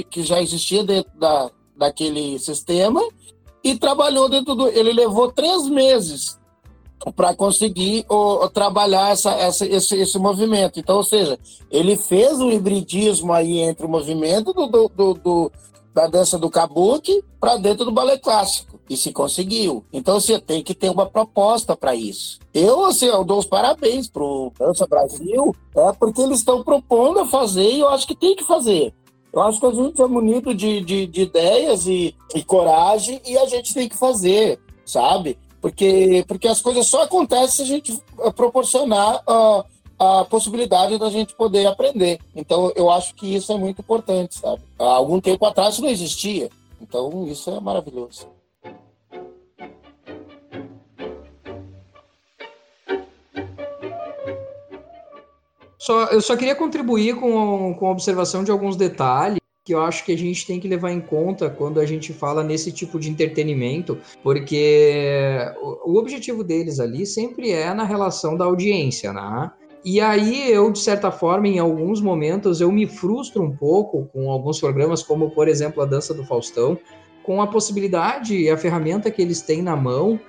que 0.10 0.24
já 0.24 0.41
existia 0.41 0.84
dentro 0.84 1.12
da, 1.20 1.52
daquele 1.76 2.39
sistema 2.39 3.02
e 3.63 3.78
trabalhou 3.78 4.30
dentro 4.30 4.56
do. 4.56 4.67
Ele 4.70 4.94
levou 4.94 5.32
três 5.32 5.67
meses 5.67 6.39
para 7.16 7.34
conseguir 7.34 8.06
o, 8.10 8.48
trabalhar 8.50 9.12
essa, 9.12 9.32
essa, 9.32 9.66
esse, 9.66 9.96
esse 9.96 10.20
movimento. 10.20 10.80
Então, 10.80 10.98
ou 10.98 11.04
seja, 11.04 11.40
ele 11.72 11.96
fez 11.96 12.40
um 12.40 12.52
hibridismo 12.52 13.34
aí 13.34 13.60
entre 13.60 13.86
o 13.86 13.90
movimento 13.90 14.54
do, 14.54 14.68
do, 14.68 14.90
do, 14.90 15.14
do 15.14 15.52
da 15.94 16.08
dança 16.08 16.38
do 16.38 16.50
kabuki 16.50 17.24
para 17.40 17.58
dentro 17.58 17.86
do 17.86 17.92
balé 17.92 18.18
clássico. 18.18 18.80
E 18.90 18.98
se 18.98 19.14
conseguiu. 19.14 19.86
Então 19.92 20.20
você 20.20 20.40
tem 20.40 20.62
que 20.62 20.74
ter 20.74 20.90
uma 20.90 21.06
proposta 21.06 21.78
para 21.78 21.96
isso. 21.96 22.40
Eu, 22.54 22.84
assim, 22.86 23.06
eu 23.06 23.24
dou 23.24 23.40
os 23.40 23.46
parabéns 23.46 24.10
pro 24.10 24.52
Dança 24.60 24.86
Brasil, 24.86 25.56
é, 25.76 25.94
porque 25.94 26.22
eles 26.22 26.40
estão 26.40 26.62
propondo 26.62 27.20
a 27.20 27.26
fazer 27.26 27.70
e 27.70 27.80
eu 27.80 27.90
acho 27.90 28.06
que 28.06 28.16
tem 28.16 28.36
que 28.36 28.44
fazer. 28.44 28.94
Eu 29.32 29.42
acho 29.44 29.62
que 29.62 29.66
a 29.66 29.72
gente 29.72 30.02
é 30.02 30.08
munido 30.08 30.54
de, 30.54 30.82
de, 30.82 31.08
de 31.08 31.22
ideias 31.22 31.88
e, 31.88 32.14
e 32.36 32.44
coragem 32.44 33.22
e 33.26 33.38
a 33.38 33.46
gente 33.46 33.74
tem 33.74 33.88
que 33.88 33.98
fazer, 33.98 34.60
sabe? 34.86 35.38
Porque, 35.62 36.26
porque 36.28 36.47
as 36.47 36.60
coisas 36.60 36.88
só 36.88 37.04
acontecem 37.04 37.50
se 37.50 37.62
a 37.62 37.65
gente 37.65 38.04
eh, 38.19 38.32
proporcionar 38.32 39.21
a, 39.28 39.63
a 40.00 40.26
possibilidade 40.26 40.97
da 40.97 41.10
gente 41.12 41.36
poder 41.36 41.67
aprender. 41.67 42.19
Então, 42.36 42.74
eu 42.76 42.89
acho 42.89 43.13
que 43.13 43.36
isso 43.36 43.54
é 43.54 43.58
muito 43.58 43.80
importante, 43.80 44.39
sabe? 44.39 44.63
Há 44.80 44.86
algum 44.86 45.21
tempo 45.21 45.45
atrás 45.45 45.78
não 45.78 45.88
existia. 45.88 46.50
Então, 46.82 47.28
isso 47.28 47.52
é 47.52 47.60
maravilhoso. 47.60 48.28
Só, 55.78 56.06
eu 56.06 56.21
só 56.21 56.36
queria 56.36 56.56
contribuir 56.56 57.19
com, 57.19 57.76
com 57.76 57.88
a 57.88 57.91
observação 57.91 58.43
de 58.43 58.52
alguns 58.52 58.76
detalhes 58.76 59.41
que 59.63 59.74
eu 59.74 59.82
acho 59.82 60.04
que 60.04 60.12
a 60.12 60.17
gente 60.17 60.45
tem 60.45 60.60
que 60.60 60.67
levar 60.67 60.91
em 60.91 61.00
conta 61.00 61.50
quando 61.50 61.80
a 61.80 61.86
gente 61.86 62.12
fala 62.13 62.43
nesse 62.43 62.71
tipo 62.71 63.00
de 63.00 63.10
entretenimento, 63.10 63.97
porque 64.24 65.38
o, 65.86 65.97
objetivo 65.97 66.43
deles 66.43 66.80
ali 66.80 67.06
sempre 67.06 67.52
é 67.52 67.74
na 67.74 67.84
relação 67.84 68.36
da 68.36 68.45
audiência, 68.45 69.13
né? 69.13 69.52
E 69.84 70.00
aí 70.00 70.52
eu, 70.52 70.71
de 70.71 70.80
certa 70.80 71.12
forma, 71.12 71.47
em 71.47 71.60
alguns 71.60 72.02
momentos, 72.02 72.62
eu 72.62 72.71
me 72.71 72.88
frustro 72.88 73.43
um 73.43 73.56
pouco 73.56 74.08
com 74.13 74.32
alguns 74.32 74.60
programas, 74.60 75.04
como, 75.04 75.32
por 75.32 75.47
exemplo, 75.47 75.82
a 75.82 75.86
Dança 75.86 76.13
do 76.13 76.24
Faustão, 76.24 76.78
com 77.24 77.41
a 77.41 77.47
possibilidade 77.47 78.36
e 78.36 78.50
a 78.50 78.58
ferramenta 78.58 79.12
que 79.12 79.21
eles 79.21 79.41
têm 79.41 79.62
na 79.62 79.76
mão 79.76 80.19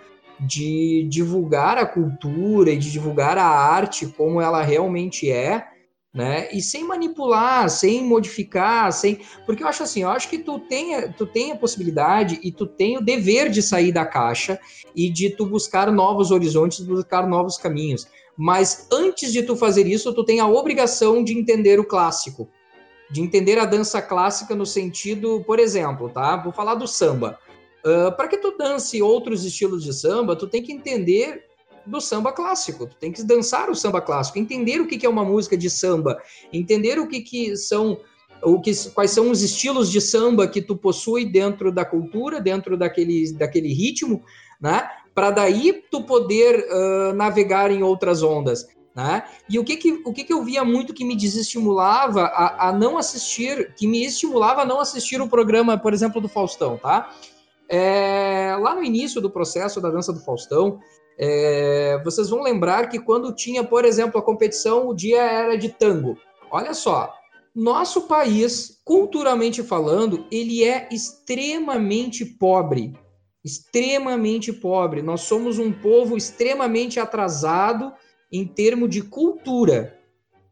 de 0.40 1.06
divulgar 1.08 1.78
a 1.78 1.86
cultura 1.86 2.70
e 2.70 2.76
de 2.76 2.90
divulgar 2.90 3.38
a 3.38 3.46
arte 3.46 4.06
como 4.06 4.40
ela 4.40 4.62
realmente 4.62 5.30
é, 5.30 5.66
né? 6.14 6.48
E 6.52 6.60
sem 6.60 6.84
manipular, 6.84 7.70
sem 7.70 8.04
modificar, 8.04 8.92
sem. 8.92 9.20
Porque 9.46 9.62
eu 9.62 9.68
acho 9.68 9.82
assim, 9.82 10.02
eu 10.02 10.10
acho 10.10 10.28
que 10.28 10.38
tu 10.38 10.58
tem, 10.58 11.10
tu 11.12 11.24
tem 11.24 11.52
a 11.52 11.56
possibilidade 11.56 12.38
e 12.42 12.52
tu 12.52 12.66
tem 12.66 12.98
o 12.98 13.00
dever 13.00 13.48
de 13.48 13.62
sair 13.62 13.92
da 13.92 14.04
caixa 14.04 14.60
e 14.94 15.08
de 15.08 15.30
tu 15.30 15.46
buscar 15.46 15.90
novos 15.90 16.30
horizontes, 16.30 16.80
buscar 16.80 17.26
novos 17.26 17.56
caminhos. 17.56 18.06
Mas 18.36 18.88
antes 18.92 19.32
de 19.32 19.42
tu 19.42 19.56
fazer 19.56 19.86
isso, 19.86 20.12
tu 20.12 20.24
tem 20.24 20.40
a 20.40 20.46
obrigação 20.46 21.24
de 21.24 21.38
entender 21.38 21.80
o 21.80 21.84
clássico. 21.84 22.48
De 23.10 23.20
entender 23.20 23.58
a 23.58 23.64
dança 23.64 24.00
clássica 24.00 24.54
no 24.54 24.66
sentido, 24.66 25.42
por 25.46 25.58
exemplo, 25.58 26.10
tá? 26.10 26.36
Vou 26.36 26.52
falar 26.52 26.74
do 26.74 26.86
samba. 26.86 27.38
Uh, 27.84 28.14
para 28.14 28.28
que 28.28 28.38
tu 28.38 28.56
dance 28.56 29.02
outros 29.02 29.44
estilos 29.44 29.82
de 29.82 29.92
samba, 29.92 30.36
tu 30.36 30.46
tem 30.46 30.62
que 30.62 30.72
entender 30.72 31.44
do 31.86 32.00
samba 32.00 32.32
clássico. 32.32 32.86
Tu 32.86 32.96
tem 32.96 33.12
que 33.12 33.22
dançar 33.22 33.70
o 33.70 33.74
samba 33.74 34.00
clássico, 34.00 34.38
entender 34.38 34.80
o 34.80 34.86
que 34.86 35.04
é 35.04 35.08
uma 35.08 35.24
música 35.24 35.56
de 35.56 35.68
samba, 35.70 36.20
entender 36.52 36.98
o 36.98 37.06
que, 37.06 37.20
que 37.20 37.56
são 37.56 37.98
o 38.42 38.60
que, 38.60 38.72
quais 38.90 39.12
são 39.12 39.30
os 39.30 39.40
estilos 39.40 39.90
de 39.90 40.00
samba 40.00 40.48
que 40.48 40.60
tu 40.60 40.76
possui 40.76 41.24
dentro 41.24 41.70
da 41.70 41.84
cultura, 41.84 42.40
dentro 42.40 42.76
daquele, 42.76 43.32
daquele 43.34 43.72
ritmo, 43.72 44.22
né? 44.60 44.88
Para 45.14 45.30
daí 45.30 45.82
tu 45.90 46.02
poder 46.02 46.66
uh, 46.68 47.12
navegar 47.12 47.70
em 47.70 47.82
outras 47.82 48.22
ondas. 48.22 48.66
Né? 48.94 49.22
E 49.48 49.58
o 49.58 49.64
que 49.64 49.76
que, 49.76 50.02
o 50.04 50.12
que 50.12 50.22
que 50.22 50.32
eu 50.32 50.42
via 50.44 50.62
muito 50.64 50.92
que 50.92 51.04
me 51.04 51.16
desestimulava 51.16 52.24
a, 52.24 52.68
a 52.68 52.72
não 52.72 52.98
assistir, 52.98 53.74
que 53.74 53.86
me 53.86 54.04
estimulava 54.04 54.62
a 54.62 54.64
não 54.66 54.80
assistir 54.80 55.20
o 55.20 55.28
programa, 55.28 55.78
por 55.78 55.94
exemplo, 55.94 56.20
do 56.20 56.28
Faustão, 56.28 56.76
tá? 56.76 57.10
É, 57.70 58.54
lá 58.60 58.74
no 58.74 58.84
início 58.84 59.18
do 59.18 59.30
processo 59.30 59.80
da 59.80 59.88
dança 59.88 60.12
do 60.12 60.20
Faustão, 60.20 60.78
É, 61.18 62.00
vocês 62.04 62.30
vão 62.30 62.42
lembrar 62.42 62.88
que 62.88 62.98
quando 62.98 63.34
tinha, 63.34 63.62
por 63.62 63.84
exemplo, 63.84 64.18
a 64.18 64.24
competição, 64.24 64.88
o 64.88 64.94
dia 64.94 65.22
era 65.22 65.56
de 65.56 65.68
tango. 65.68 66.16
Olha 66.50 66.74
só, 66.74 67.12
nosso 67.54 68.02
país, 68.02 68.80
culturalmente 68.82 69.62
falando, 69.62 70.26
ele 70.30 70.64
é 70.64 70.88
extremamente 70.90 72.24
pobre. 72.24 72.94
Extremamente 73.44 74.52
pobre. 74.52 75.02
Nós 75.02 75.22
somos 75.22 75.58
um 75.58 75.70
povo 75.70 76.16
extremamente 76.16 76.98
atrasado 76.98 77.92
em 78.30 78.46
termos 78.46 78.88
de 78.88 79.02
cultura, 79.02 79.98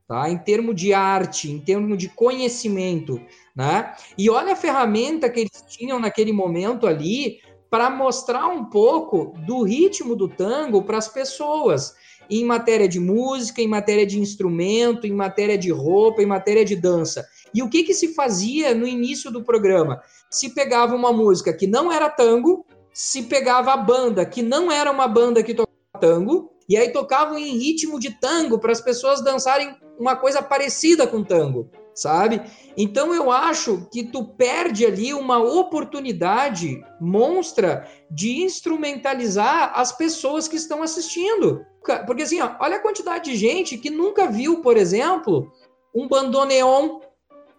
tá? 0.07 0.29
em 0.29 0.37
termos 0.37 0.75
de 0.75 0.93
arte, 0.93 1.51
em 1.51 1.59
termos 1.59 1.97
de 1.97 2.11
conhecimento. 2.11 3.19
Né? 3.57 3.95
E 4.19 4.29
olha 4.29 4.53
a 4.53 4.57
ferramenta 4.57 5.31
que 5.31 5.41
eles 5.41 5.65
tinham 5.67 5.99
naquele 5.99 6.33
momento 6.33 6.87
ali 6.87 7.41
para 7.71 7.89
mostrar 7.89 8.49
um 8.49 8.65
pouco 8.65 9.33
do 9.47 9.63
ritmo 9.63 10.17
do 10.17 10.29
tango 10.29 10.83
para 10.83 10.99
as 10.99 11.09
pessoas 11.09 11.95
em 12.29 12.45
matéria 12.45 12.89
de 12.89 13.01
música, 13.01 13.63
em 13.63 13.69
matéria 13.69 14.07
de 14.07 14.19
instrumento, 14.19 15.07
em 15.07 15.13
matéria 15.13 15.57
de 15.57 15.71
roupa, 15.71 16.23
em 16.23 16.27
matéria 16.27 16.65
de 16.65 16.77
dança. 16.77 17.27
E 17.55 17.63
o 17.63 17.69
que, 17.69 17.83
que 17.83 17.95
se 17.95 18.15
fazia 18.15 18.75
no 18.75 18.87
início 18.87 19.31
do 19.31 19.43
programa? 19.43 20.01
Se 20.31 20.51
pegava 20.51 20.95
uma 20.95 21.13
música 21.13 21.53
que 21.53 21.67
não 21.67 21.91
era 21.91 22.09
tango, 22.09 22.65
se 22.93 23.23
pegava 23.23 23.73
a 23.73 23.77
banda 23.77 24.25
que 24.25 24.43
não 24.43 24.71
era 24.71 24.91
uma 24.91 25.09
banda 25.09 25.43
que 25.43 25.55
tocava 25.55 25.71
tango, 26.01 26.53
e 26.69 26.77
aí 26.77 26.91
tocavam 26.91 27.37
em 27.37 27.59
ritmo 27.59 27.99
de 27.99 28.11
tango 28.21 28.59
para 28.61 28.71
as 28.71 28.81
pessoas 28.81 29.23
dançarem 29.23 29.75
uma 29.99 30.15
coisa 30.15 30.41
parecida 30.41 31.07
com 31.07 31.25
tango, 31.25 31.69
sabe? 32.01 32.41
Então 32.77 33.15
eu 33.15 33.31
acho 33.31 33.87
que 33.93 34.03
tu 34.05 34.25
perde 34.25 34.87
ali 34.87 35.13
uma 35.13 35.39
oportunidade 35.39 36.83
monstra 37.01 37.87
de 38.11 38.43
instrumentalizar 38.43 39.73
as 39.75 39.93
pessoas 39.93 40.49
que 40.49 40.57
estão 40.57 40.83
assistindo. 40.83 41.65
Porque 42.07 42.23
assim, 42.23 42.41
ó, 42.41 42.53
olha 42.61 42.77
a 42.77 42.83
quantidade 42.83 43.31
de 43.31 43.37
gente 43.37 43.77
que 43.77 43.91
nunca 43.91 44.27
viu, 44.27 44.63
por 44.63 44.77
exemplo, 44.77 45.53
um 45.95 46.09
bandoneon, 46.09 47.01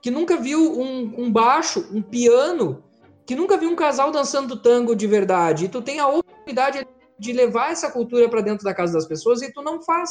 que 0.02 0.10
nunca 0.10 0.38
viu 0.38 0.80
um, 0.80 1.14
um 1.18 1.32
baixo, 1.32 1.88
um 1.94 2.02
piano, 2.02 2.84
que 3.26 3.36
nunca 3.36 3.58
viu 3.58 3.70
um 3.70 3.76
casal 3.76 4.12
dançando 4.12 4.56
tango 4.56 4.96
de 4.96 5.06
verdade. 5.06 5.66
E 5.66 5.70
tu 5.70 5.82
tem 5.82 6.00
a 6.00 6.08
oportunidade 6.08 6.88
de 7.22 7.32
levar 7.32 7.72
essa 7.72 7.92
cultura 7.92 8.28
para 8.28 8.42
dentro 8.42 8.66
da 8.66 8.74
casa 8.74 8.94
das 8.94 9.06
pessoas 9.06 9.44
e 9.44 9.54
tu 9.54 9.62
não 9.62 9.80
faz. 9.84 10.10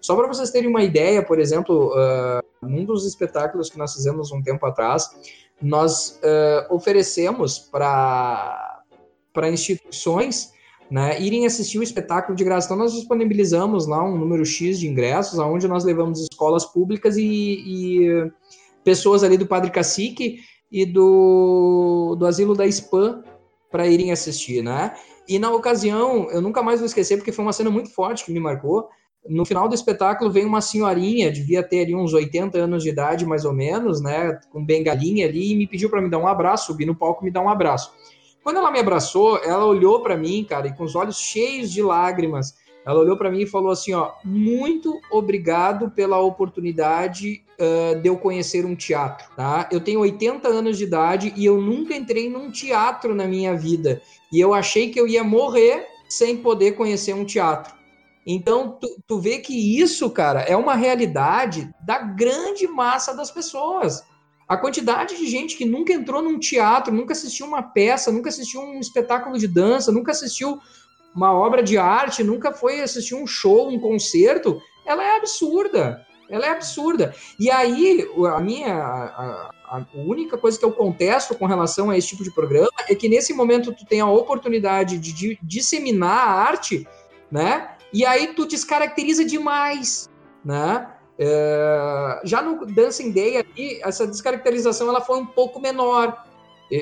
Só 0.00 0.16
para 0.16 0.26
vocês 0.26 0.50
terem 0.50 0.70
uma 0.70 0.82
ideia, 0.82 1.22
por 1.22 1.38
exemplo, 1.38 1.92
uh, 1.92 2.66
num 2.66 2.82
dos 2.82 3.04
espetáculos 3.04 3.68
que 3.68 3.76
nós 3.76 3.92
fizemos 3.92 4.32
um 4.32 4.42
tempo 4.42 4.64
atrás, 4.64 5.06
nós 5.60 6.18
uh, 6.22 6.74
oferecemos 6.74 7.58
para 7.58 8.80
instituições 9.52 10.50
né, 10.90 11.20
irem 11.20 11.44
assistir 11.44 11.78
o 11.78 11.82
espetáculo 11.82 12.34
de 12.34 12.42
graça. 12.42 12.68
Então, 12.68 12.78
nós 12.78 12.94
disponibilizamos 12.94 13.86
lá 13.86 14.02
um 14.02 14.16
número 14.16 14.46
X 14.46 14.78
de 14.78 14.88
ingressos, 14.88 15.38
aonde 15.38 15.68
nós 15.68 15.84
levamos 15.84 16.22
escolas 16.22 16.64
públicas 16.64 17.18
e, 17.18 17.22
e 17.22 18.32
pessoas 18.82 19.22
ali 19.22 19.36
do 19.36 19.46
Padre 19.46 19.70
Cacique 19.70 20.38
e 20.72 20.86
do, 20.86 22.16
do 22.18 22.24
Asilo 22.24 22.54
da 22.54 22.66
Spam 22.66 23.22
para 23.70 23.86
irem 23.86 24.10
assistir, 24.10 24.62
né? 24.62 24.94
E 25.28 25.38
na 25.38 25.50
ocasião, 25.50 26.30
eu 26.30 26.40
nunca 26.40 26.62
mais 26.62 26.80
vou 26.80 26.86
esquecer, 26.86 27.16
porque 27.16 27.32
foi 27.32 27.44
uma 27.44 27.52
cena 27.52 27.70
muito 27.70 27.90
forte 27.90 28.24
que 28.24 28.32
me 28.32 28.40
marcou. 28.40 28.88
No 29.28 29.44
final 29.44 29.68
do 29.68 29.74
espetáculo 29.74 30.30
vem 30.30 30.44
uma 30.44 30.60
senhorinha, 30.60 31.32
devia 31.32 31.62
ter 31.62 31.80
ali 31.80 31.94
uns 31.94 32.12
80 32.12 32.58
anos 32.58 32.82
de 32.82 32.90
idade, 32.90 33.26
mais 33.26 33.44
ou 33.44 33.52
menos, 33.52 34.00
né? 34.00 34.38
Com 34.50 34.64
bengalinha 34.64 35.26
ali, 35.26 35.52
e 35.52 35.56
me 35.56 35.66
pediu 35.66 35.90
para 35.90 36.00
me 36.00 36.08
dar 36.08 36.18
um 36.18 36.28
abraço, 36.28 36.66
subir 36.66 36.86
no 36.86 36.94
palco 36.94 37.24
me 37.24 37.30
dar 37.30 37.42
um 37.42 37.48
abraço. 37.48 37.92
Quando 38.42 38.58
ela 38.58 38.70
me 38.70 38.78
abraçou, 38.78 39.38
ela 39.38 39.64
olhou 39.64 40.00
para 40.00 40.16
mim, 40.16 40.44
cara, 40.44 40.68
e 40.68 40.72
com 40.76 40.84
os 40.84 40.94
olhos 40.94 41.18
cheios 41.18 41.72
de 41.72 41.82
lágrimas, 41.82 42.54
ela 42.86 43.00
olhou 43.00 43.16
para 43.16 43.30
mim 43.30 43.40
e 43.40 43.46
falou 43.46 43.72
assim: 43.72 43.92
ó, 43.92 44.12
muito 44.24 45.00
obrigado 45.10 45.90
pela 45.90 46.20
oportunidade 46.20 47.42
uh, 47.58 48.00
de 48.00 48.08
eu 48.08 48.16
conhecer 48.16 48.64
um 48.64 48.76
teatro, 48.76 49.26
tá? 49.34 49.68
Eu 49.72 49.80
tenho 49.80 49.98
80 49.98 50.46
anos 50.46 50.78
de 50.78 50.84
idade 50.84 51.34
e 51.36 51.44
eu 51.44 51.60
nunca 51.60 51.96
entrei 51.96 52.30
num 52.30 52.48
teatro 52.48 53.12
na 53.12 53.26
minha 53.26 53.56
vida. 53.56 54.00
E 54.32 54.38
eu 54.38 54.54
achei 54.54 54.90
que 54.90 55.00
eu 55.00 55.08
ia 55.08 55.24
morrer 55.24 55.84
sem 56.08 56.36
poder 56.36 56.72
conhecer 56.72 57.12
um 57.12 57.24
teatro. 57.24 57.74
Então, 58.24 58.78
tu, 58.80 58.88
tu 59.06 59.18
vê 59.18 59.38
que 59.38 59.80
isso, 59.80 60.08
cara, 60.10 60.42
é 60.42 60.56
uma 60.56 60.74
realidade 60.74 61.72
da 61.80 61.98
grande 61.98 62.68
massa 62.68 63.14
das 63.14 63.30
pessoas. 63.32 64.04
A 64.48 64.56
quantidade 64.56 65.16
de 65.16 65.26
gente 65.26 65.56
que 65.56 65.64
nunca 65.64 65.92
entrou 65.92 66.22
num 66.22 66.38
teatro, 66.38 66.94
nunca 66.94 67.12
assistiu 67.12 67.46
uma 67.46 67.62
peça, 67.62 68.12
nunca 68.12 68.28
assistiu 68.28 68.60
um 68.60 68.78
espetáculo 68.78 69.36
de 69.36 69.48
dança, 69.48 69.90
nunca 69.90 70.12
assistiu 70.12 70.60
uma 71.16 71.32
obra 71.32 71.62
de 71.62 71.78
arte, 71.78 72.22
nunca 72.22 72.52
foi 72.52 72.82
assistir 72.82 73.14
um 73.14 73.26
show, 73.26 73.70
um 73.70 73.80
concerto, 73.80 74.60
ela 74.84 75.02
é 75.02 75.16
absurda. 75.16 76.06
Ela 76.28 76.46
é 76.46 76.50
absurda. 76.50 77.14
E 77.38 77.50
aí, 77.50 78.06
a 78.34 78.40
minha. 78.40 78.74
A, 78.74 79.50
a, 79.68 79.86
única 79.94 80.36
coisa 80.36 80.58
que 80.58 80.64
eu 80.64 80.72
contesto 80.72 81.34
com 81.34 81.46
relação 81.46 81.88
a 81.88 81.96
esse 81.96 82.08
tipo 82.08 82.22
de 82.22 82.30
programa 82.30 82.70
é 82.88 82.94
que 82.94 83.08
nesse 83.08 83.32
momento 83.32 83.72
tu 83.72 83.86
tem 83.86 84.00
a 84.00 84.08
oportunidade 84.08 84.98
de, 84.98 85.12
de 85.12 85.38
disseminar 85.42 86.28
a 86.28 86.32
arte, 86.32 86.86
né? 87.30 87.70
E 87.92 88.04
aí 88.04 88.34
tu 88.34 88.46
descaracteriza 88.46 89.24
demais, 89.24 90.10
né? 90.44 90.92
É, 91.18 92.20
já 92.24 92.42
no 92.42 92.66
Dancing 92.66 93.10
Day 93.10 93.42
essa 93.82 94.06
descaracterização 94.06 94.88
ela 94.88 95.00
foi 95.00 95.18
um 95.18 95.26
pouco 95.26 95.60
menor. 95.60 96.24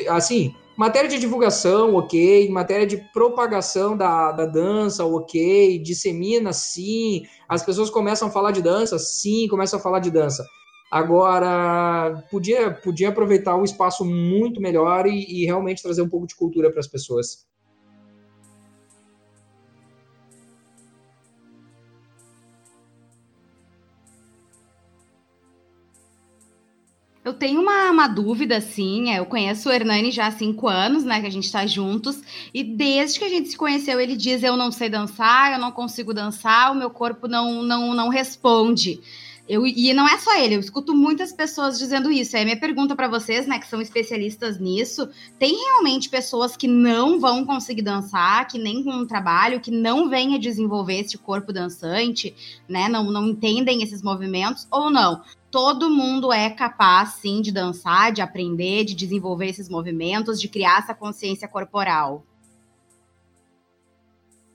Assim, 0.08 0.54
matéria 0.76 1.08
de 1.08 1.18
divulgação, 1.18 1.94
ok. 1.94 2.48
Matéria 2.50 2.86
de 2.86 2.96
propagação 3.12 3.96
da, 3.96 4.32
da 4.32 4.46
dança, 4.46 5.04
ok. 5.04 5.78
Dissemina, 5.78 6.52
sim. 6.52 7.26
As 7.48 7.62
pessoas 7.62 7.90
começam 7.90 8.28
a 8.28 8.30
falar 8.30 8.50
de 8.50 8.62
dança, 8.62 8.98
sim, 8.98 9.48
começam 9.48 9.78
a 9.78 9.82
falar 9.82 10.00
de 10.00 10.10
dança. 10.10 10.44
Agora, 10.90 12.24
podia, 12.30 12.70
podia 12.70 13.08
aproveitar 13.08 13.56
o 13.56 13.64
espaço 13.64 14.04
muito 14.04 14.60
melhor 14.60 15.06
e, 15.06 15.42
e 15.42 15.44
realmente 15.44 15.82
trazer 15.82 16.02
um 16.02 16.08
pouco 16.08 16.26
de 16.26 16.36
cultura 16.36 16.70
para 16.70 16.80
as 16.80 16.86
pessoas. 16.86 17.46
Eu 27.24 27.32
tenho 27.32 27.62
uma, 27.62 27.90
uma 27.90 28.06
dúvida, 28.06 28.58
assim. 28.58 29.10
É, 29.10 29.18
eu 29.18 29.24
conheço 29.24 29.68
o 29.68 29.72
Hernani 29.72 30.10
já 30.10 30.26
há 30.26 30.30
cinco 30.30 30.68
anos, 30.68 31.04
né? 31.04 31.20
Que 31.20 31.26
a 31.26 31.30
gente 31.30 31.44
está 31.46 31.66
juntos. 31.66 32.20
E 32.52 32.62
desde 32.62 33.18
que 33.18 33.24
a 33.24 33.28
gente 33.30 33.48
se 33.48 33.56
conheceu, 33.56 33.98
ele 33.98 34.14
diz: 34.14 34.42
Eu 34.42 34.56
não 34.56 34.70
sei 34.70 34.90
dançar, 34.90 35.52
eu 35.52 35.58
não 35.58 35.72
consigo 35.72 36.12
dançar, 36.12 36.70
o 36.70 36.74
meu 36.74 36.90
corpo 36.90 37.26
não, 37.26 37.62
não, 37.62 37.94
não 37.94 38.08
responde. 38.10 39.00
Eu, 39.46 39.66
e 39.66 39.92
não 39.92 40.08
é 40.08 40.16
só 40.16 40.34
ele, 40.38 40.54
eu 40.54 40.60
escuto 40.60 40.94
muitas 40.94 41.30
pessoas 41.30 41.78
dizendo 41.78 42.10
isso. 42.10 42.34
Aí 42.34 42.44
minha 42.44 42.58
pergunta 42.58 42.96
para 42.96 43.08
vocês, 43.08 43.46
né, 43.46 43.58
que 43.58 43.66
são 43.66 43.78
especialistas 43.78 44.58
nisso, 44.58 45.06
tem 45.38 45.54
realmente 45.54 46.08
pessoas 46.08 46.56
que 46.56 46.66
não 46.66 47.20
vão 47.20 47.44
conseguir 47.44 47.82
dançar, 47.82 48.48
que 48.48 48.58
nem 48.58 48.82
com 48.82 48.90
um 48.90 49.06
trabalho, 49.06 49.60
que 49.60 49.70
não 49.70 50.08
vêm 50.08 50.34
a 50.34 50.38
desenvolver 50.38 51.00
esse 51.00 51.18
corpo 51.18 51.52
dançante, 51.52 52.34
né, 52.66 52.88
não, 52.88 53.10
não 53.12 53.28
entendem 53.28 53.82
esses 53.82 54.00
movimentos 54.00 54.66
ou 54.70 54.90
não? 54.90 55.22
Todo 55.54 55.88
mundo 55.88 56.32
é 56.32 56.50
capaz, 56.50 57.10
sim, 57.10 57.40
de 57.40 57.52
dançar, 57.52 58.12
de 58.12 58.20
aprender, 58.20 58.84
de 58.84 58.92
desenvolver 58.92 59.46
esses 59.46 59.68
movimentos, 59.68 60.40
de 60.40 60.48
criar 60.48 60.80
essa 60.80 60.92
consciência 60.92 61.46
corporal. 61.46 62.24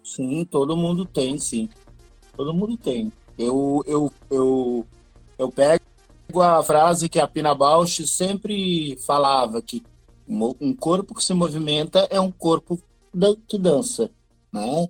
Sim, 0.03 0.43
todo 0.43 0.75
mundo 0.75 1.05
tem, 1.05 1.37
sim. 1.37 1.69
Todo 2.35 2.53
mundo 2.53 2.75
tem. 2.75 3.13
Eu, 3.37 3.81
eu, 3.87 4.11
eu, 4.29 4.85
eu 5.37 5.49
pego 5.49 5.81
a 6.35 6.61
frase 6.61 7.07
que 7.07 7.17
a 7.17 7.25
Pina 7.25 7.55
Bausch 7.55 8.05
sempre 8.05 8.97
falava, 8.97 9.61
que 9.61 9.81
um 10.27 10.75
corpo 10.75 11.15
que 11.15 11.23
se 11.23 11.33
movimenta 11.33 12.09
é 12.11 12.19
um 12.19 12.29
corpo 12.29 12.77
que 13.47 13.57
dança, 13.57 14.11
né? 14.51 14.89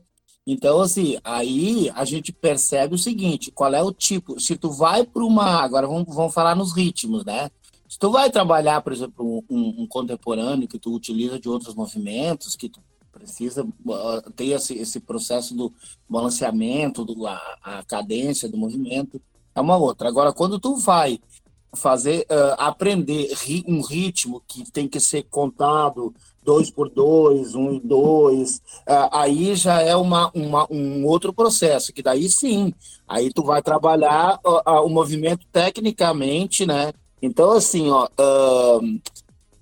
Então, 0.51 0.81
assim, 0.81 1.19
aí 1.23 1.91
a 1.93 2.03
gente 2.03 2.33
percebe 2.33 2.95
o 2.95 2.97
seguinte, 2.97 3.51
qual 3.51 3.71
é 3.71 3.83
o 3.83 3.91
tipo, 3.91 4.39
se 4.39 4.57
tu 4.57 4.71
vai 4.71 5.05
para 5.05 5.23
uma, 5.23 5.61
agora 5.61 5.85
vamos, 5.85 6.07
vamos 6.07 6.33
falar 6.33 6.55
nos 6.55 6.73
ritmos, 6.75 7.23
né? 7.23 7.51
Se 7.87 7.99
tu 7.99 8.09
vai 8.09 8.31
trabalhar, 8.31 8.81
por 8.81 8.91
exemplo, 8.91 9.43
um, 9.47 9.83
um 9.83 9.87
contemporâneo 9.87 10.67
que 10.67 10.79
tu 10.79 10.91
utiliza 10.91 11.39
de 11.39 11.47
outros 11.47 11.75
movimentos, 11.75 12.55
que 12.55 12.67
tu 12.67 12.79
precisa 13.11 13.63
uh, 13.63 14.31
ter 14.35 14.47
esse, 14.47 14.73
esse 14.73 14.99
processo 14.99 15.53
do 15.53 15.71
balanceamento, 16.09 17.05
do, 17.05 17.27
a, 17.27 17.39
a 17.61 17.83
cadência 17.83 18.49
do 18.49 18.57
movimento, 18.57 19.21
é 19.53 19.61
uma 19.61 19.77
outra. 19.77 20.07
Agora, 20.07 20.33
quando 20.33 20.59
tu 20.59 20.77
vai 20.77 21.19
fazer, 21.75 22.21
uh, 22.21 22.55
aprender 22.57 23.31
ri, 23.35 23.63
um 23.67 23.81
ritmo 23.81 24.41
que 24.47 24.71
tem 24.71 24.87
que 24.87 24.99
ser 24.99 25.23
contado, 25.29 26.11
dois 26.43 26.69
por 26.69 26.89
dois, 26.89 27.55
um 27.55 27.73
e 27.73 27.79
dois, 27.79 28.61
ah, 28.87 29.21
aí 29.21 29.55
já 29.55 29.81
é 29.81 29.95
uma, 29.95 30.31
uma, 30.33 30.67
um 30.71 31.05
outro 31.05 31.33
processo, 31.33 31.93
que 31.93 32.01
daí 32.01 32.29
sim, 32.29 32.73
aí 33.07 33.31
tu 33.31 33.43
vai 33.43 33.61
trabalhar 33.61 34.39
uh, 34.45 34.85
o 34.85 34.89
movimento 34.89 35.45
tecnicamente, 35.51 36.65
né? 36.65 36.91
Então, 37.21 37.51
assim, 37.51 37.89
ó, 37.89 38.05
uh, 38.05 38.99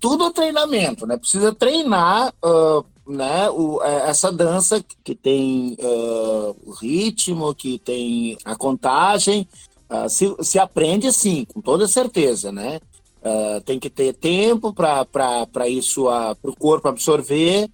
tudo 0.00 0.26
é 0.26 0.32
treinamento, 0.32 1.06
né? 1.06 1.16
Precisa 1.16 1.52
treinar 1.52 2.32
uh, 2.44 2.84
né, 3.08 3.48
o, 3.50 3.82
é, 3.82 4.10
essa 4.10 4.30
dança 4.30 4.84
que 5.02 5.14
tem 5.14 5.76
uh, 5.80 6.56
o 6.64 6.72
ritmo, 6.72 7.54
que 7.54 7.78
tem 7.78 8.36
a 8.44 8.54
contagem, 8.54 9.48
uh, 9.90 10.08
se, 10.08 10.36
se 10.42 10.58
aprende 10.58 11.10
sim, 11.12 11.44
com 11.46 11.60
toda 11.60 11.88
certeza, 11.88 12.52
né? 12.52 12.80
Uh, 13.20 13.60
tem 13.62 13.80
que 13.80 13.90
ter 13.90 14.14
tempo 14.14 14.72
para 14.72 15.68
isso, 15.68 16.04
para 16.04 16.50
o 16.50 16.56
corpo 16.56 16.88
absorver. 16.88 17.68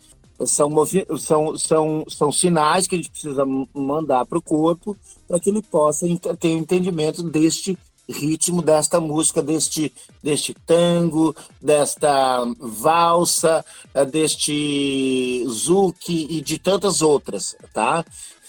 São, 0.47 0.71
são, 1.17 1.57
são, 1.57 2.05
são 2.09 2.33
sinais 2.33 2.87
que 2.87 2.97
a 2.97 2.99
gente 2.99 3.11
precisa 3.11 3.45
mandar 3.73 4.27
para 4.27 4.39
o 4.39 4.43
corpo 4.43 4.97
para 5.29 5.39
que 5.39 5.49
ele 5.49 5.63
possa 5.63 6.07
ter 6.41 6.49
o 6.49 6.59
entendimento 6.59 7.23
deste 7.23 7.79
ritmo 8.09 8.61
desta 8.61 9.01
música, 9.01 9.43
deste, 9.43 9.93
deste 10.23 10.55
tango, 10.67 11.35
desta 11.61 12.45
valsa, 12.59 13.65
deste 14.11 15.45
zouk 15.49 16.13
e 16.13 16.41
de 16.41 16.59
tantas 16.59 17.03
outras, 17.03 17.57
tá? 17.73 18.05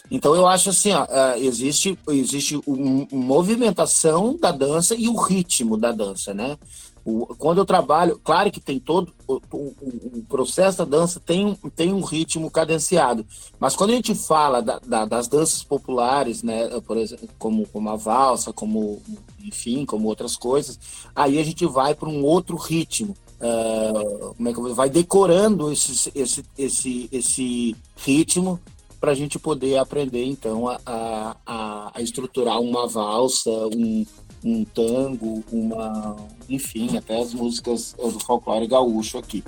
Então 0.10 0.36
eu 0.36 0.48
acho 0.48 0.70
assim, 0.70 0.92
ó, 0.92 1.06
eh, 1.10 1.40
existe 1.40 1.98
existe 2.10 2.62
uma 2.66 3.08
movimentação 3.12 4.38
da 4.38 4.52
dança 4.52 4.96
e 4.96 5.08
o 5.08 5.16
ritmo 5.16 5.78
da 5.78 5.92
dança, 5.92 6.34
né? 6.34 6.58
O, 7.06 7.28
quando 7.38 7.60
eu 7.60 7.66
trabalho, 7.66 8.20
claro 8.24 8.52
que 8.52 8.60
tem 8.60 8.80
todo 8.80 9.14
o, 9.28 9.40
o, 9.52 9.76
o, 10.18 10.26
processo 10.28 10.80
da 10.80 10.86
dança 10.86 11.20
tem, 11.20 11.56
tem 11.76 11.94
um 11.94 12.02
ritmo 12.02 12.50
cadenciado, 12.50 13.24
mas 13.60 13.76
quando 13.76 13.92
a 13.92 13.94
gente 13.94 14.16
fala 14.16 14.60
da, 14.60 14.80
da, 14.80 15.06
das 15.06 15.28
danças 15.28 15.64
populares, 15.64 16.42
né, 16.42 16.68
por 16.82 16.98
exemplo, 16.98 17.30
como, 17.38 17.68
como 17.68 17.90
a 17.92 17.96
valsa, 17.96 18.52
como 18.52 19.04
enfim, 19.40 19.86
como 19.86 20.08
outras 20.08 20.36
coisas, 20.36 20.80
aí 21.16 21.38
a 21.38 21.44
gente 21.44 21.64
vai 21.68 21.94
para 21.94 22.10
um 22.10 22.24
outro 22.24 22.58
ritmo. 22.58 23.16
Uh, 23.36 24.34
como 24.34 24.50
é 24.50 24.54
que 24.54 24.74
vai 24.74 24.90
decorando 24.90 25.72
esse, 25.72 26.10
esse, 26.16 26.44
esse, 26.58 27.10
esse 27.12 27.76
ritmo 27.98 28.60
para 29.00 29.12
a 29.12 29.16
gente 29.16 29.38
poder 29.38 29.78
aprender 29.78 30.26
então 30.26 30.68
a, 30.68 31.36
a, 31.46 31.92
a 31.94 32.02
estruturar 32.02 32.60
uma 32.60 32.88
valsa, 32.88 33.50
um, 33.50 34.06
um 34.44 34.64
tango, 34.64 35.44
uma, 35.52 36.16
enfim, 36.50 36.98
até 36.98 37.20
as 37.20 37.34
músicas 37.34 37.94
do 37.98 38.20
folclore 38.20 38.68
gaúcho 38.68 39.18
aqui. 39.18 39.44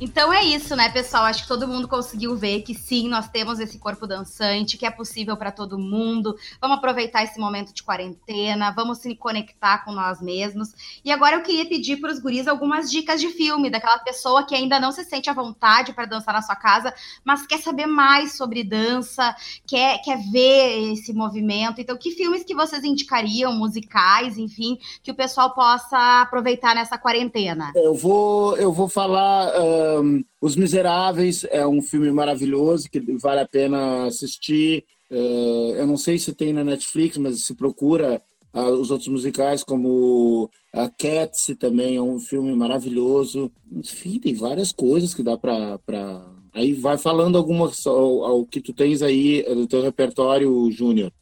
Então 0.00 0.32
é 0.32 0.44
isso, 0.44 0.76
né, 0.76 0.88
pessoal? 0.88 1.24
Acho 1.24 1.42
que 1.42 1.48
todo 1.48 1.66
mundo 1.66 1.88
conseguiu 1.88 2.36
ver 2.36 2.62
que 2.62 2.72
sim, 2.72 3.08
nós 3.08 3.28
temos 3.28 3.58
esse 3.58 3.78
corpo 3.78 4.06
dançante, 4.06 4.78
que 4.78 4.86
é 4.86 4.90
possível 4.90 5.36
para 5.36 5.50
todo 5.50 5.76
mundo. 5.76 6.36
Vamos 6.60 6.78
aproveitar 6.78 7.24
esse 7.24 7.38
momento 7.40 7.74
de 7.74 7.82
quarentena, 7.82 8.70
vamos 8.70 8.98
se 8.98 9.12
conectar 9.16 9.84
com 9.84 9.90
nós 9.90 10.22
mesmos. 10.22 10.68
E 11.04 11.10
agora 11.10 11.34
eu 11.34 11.42
queria 11.42 11.66
pedir 11.66 11.96
para 11.96 12.12
os 12.12 12.20
guris 12.20 12.46
algumas 12.46 12.88
dicas 12.88 13.20
de 13.20 13.28
filme, 13.30 13.70
daquela 13.70 13.98
pessoa 13.98 14.46
que 14.46 14.54
ainda 14.54 14.78
não 14.78 14.92
se 14.92 15.02
sente 15.02 15.28
à 15.28 15.32
vontade 15.32 15.92
para 15.92 16.06
dançar 16.06 16.32
na 16.32 16.42
sua 16.42 16.54
casa, 16.54 16.94
mas 17.24 17.44
quer 17.44 17.58
saber 17.58 17.86
mais 17.86 18.36
sobre 18.36 18.62
dança, 18.62 19.34
quer, 19.66 19.98
quer 20.02 20.18
ver 20.30 20.92
esse 20.92 21.12
movimento. 21.12 21.80
Então, 21.80 21.96
que 21.96 22.12
filmes 22.12 22.44
que 22.44 22.54
vocês 22.54 22.84
indicariam, 22.84 23.52
musicais, 23.52 24.38
enfim, 24.38 24.78
que 25.02 25.10
o 25.10 25.14
pessoal 25.14 25.54
possa 25.54 26.22
aproveitar 26.22 26.76
nessa 26.76 26.96
quarentena? 26.96 27.72
Eu 27.74 27.94
vou, 27.94 28.56
eu 28.56 28.72
vou 28.72 28.88
falar. 28.88 29.48
Uh 29.58 29.87
um, 30.00 30.24
Os 30.40 30.56
Miseráveis 30.56 31.44
é 31.50 31.66
um 31.66 31.82
filme 31.82 32.10
maravilhoso 32.10 32.90
que 32.90 33.00
vale 33.18 33.40
a 33.40 33.48
pena 33.48 34.06
assistir. 34.06 34.84
Uh, 35.10 35.74
eu 35.76 35.86
não 35.86 35.96
sei 35.96 36.18
se 36.18 36.32
tem 36.32 36.52
na 36.52 36.62
Netflix, 36.62 37.16
mas 37.16 37.44
se 37.44 37.54
procura 37.54 38.22
uh, 38.52 38.70
os 38.72 38.90
outros 38.90 39.08
musicais, 39.08 39.64
como 39.64 40.50
a 40.72 40.88
Cats 40.88 41.54
também 41.58 41.96
é 41.96 42.02
um 42.02 42.18
filme 42.18 42.54
maravilhoso. 42.54 43.50
Enfim, 43.72 44.18
tem 44.18 44.34
várias 44.34 44.72
coisas 44.72 45.14
que 45.14 45.22
dá 45.22 45.36
para. 45.36 45.78
Pra... 45.78 46.26
Aí 46.52 46.72
vai 46.72 46.98
falando 46.98 47.38
algumas 47.38 47.86
ao, 47.86 48.24
ao 48.24 48.44
que 48.44 48.60
tu 48.60 48.72
tens 48.72 49.02
aí 49.02 49.42
do 49.42 49.66
teu 49.66 49.82
repertório, 49.82 50.70
Júnior. 50.70 51.12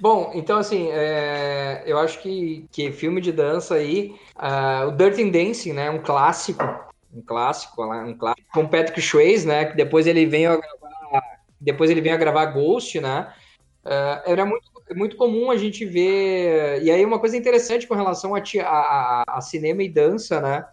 Bom, 0.00 0.32
então 0.34 0.56
assim, 0.56 0.88
é, 0.90 1.82
eu 1.86 1.98
acho 1.98 2.22
que, 2.22 2.64
que 2.72 2.90
filme 2.90 3.20
de 3.20 3.30
dança 3.30 3.74
aí, 3.74 4.14
uh, 4.34 4.88
o 4.88 4.92
Dirty 4.92 5.30
Dancing, 5.30 5.74
né, 5.74 5.90
um 5.90 6.02
clássico, 6.02 6.64
um 7.12 7.22
clássico, 7.22 7.82
um 7.82 8.16
clássico 8.16 8.48
com 8.52 8.66
Patrick 8.66 9.00
Swayze, 9.00 9.46
né? 9.46 9.64
Que 9.66 9.76
depois 9.76 10.06
ele 10.06 10.26
veio 10.26 10.52
a 10.52 10.56
gravar, 10.56 11.22
depois 11.60 11.90
ele 11.90 12.00
veio 12.00 12.14
a 12.14 12.18
gravar 12.18 12.46
Ghost, 12.46 13.00
né? 13.00 13.32
Uh, 13.84 14.22
era 14.26 14.44
muito, 14.44 14.70
muito 14.94 15.16
comum 15.16 15.50
a 15.50 15.56
gente 15.56 15.84
ver. 15.84 16.82
E 16.82 16.90
aí, 16.90 17.04
uma 17.04 17.18
coisa 17.18 17.36
interessante 17.36 17.86
com 17.86 17.94
relação 17.94 18.34
a, 18.34 18.42
a, 18.62 19.24
a 19.26 19.40
cinema 19.40 19.82
e 19.82 19.88
dança, 19.88 20.40
né? 20.40 20.64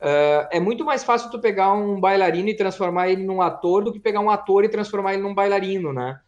Uh, 0.00 0.48
é 0.50 0.60
muito 0.60 0.84
mais 0.84 1.04
fácil 1.04 1.30
tu 1.30 1.38
pegar 1.38 1.72
um 1.72 1.98
bailarino 2.00 2.48
e 2.48 2.56
transformar 2.56 3.08
ele 3.08 3.24
num 3.24 3.40
ator 3.40 3.84
do 3.84 3.92
que 3.92 4.00
pegar 4.00 4.20
um 4.20 4.30
ator 4.30 4.64
e 4.64 4.68
transformar 4.68 5.14
ele 5.14 5.22
num 5.22 5.34
bailarino, 5.34 5.92
né? 5.92 6.20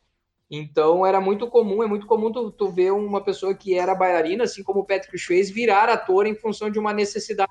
Então 0.50 1.04
era 1.04 1.20
muito 1.20 1.46
comum, 1.48 1.82
é 1.82 1.86
muito 1.86 2.06
comum 2.06 2.32
tu, 2.32 2.50
tu 2.50 2.70
ver 2.70 2.90
uma 2.92 3.22
pessoa 3.22 3.54
que 3.54 3.78
era 3.78 3.94
bailarina, 3.94 4.44
assim 4.44 4.62
como 4.62 4.80
o 4.80 4.84
Patrick 4.84 5.18
Swayze, 5.18 5.52
virar 5.52 5.90
ator 5.90 6.26
em 6.26 6.34
função 6.34 6.70
de 6.70 6.78
uma 6.78 6.92
necessidade. 6.94 7.50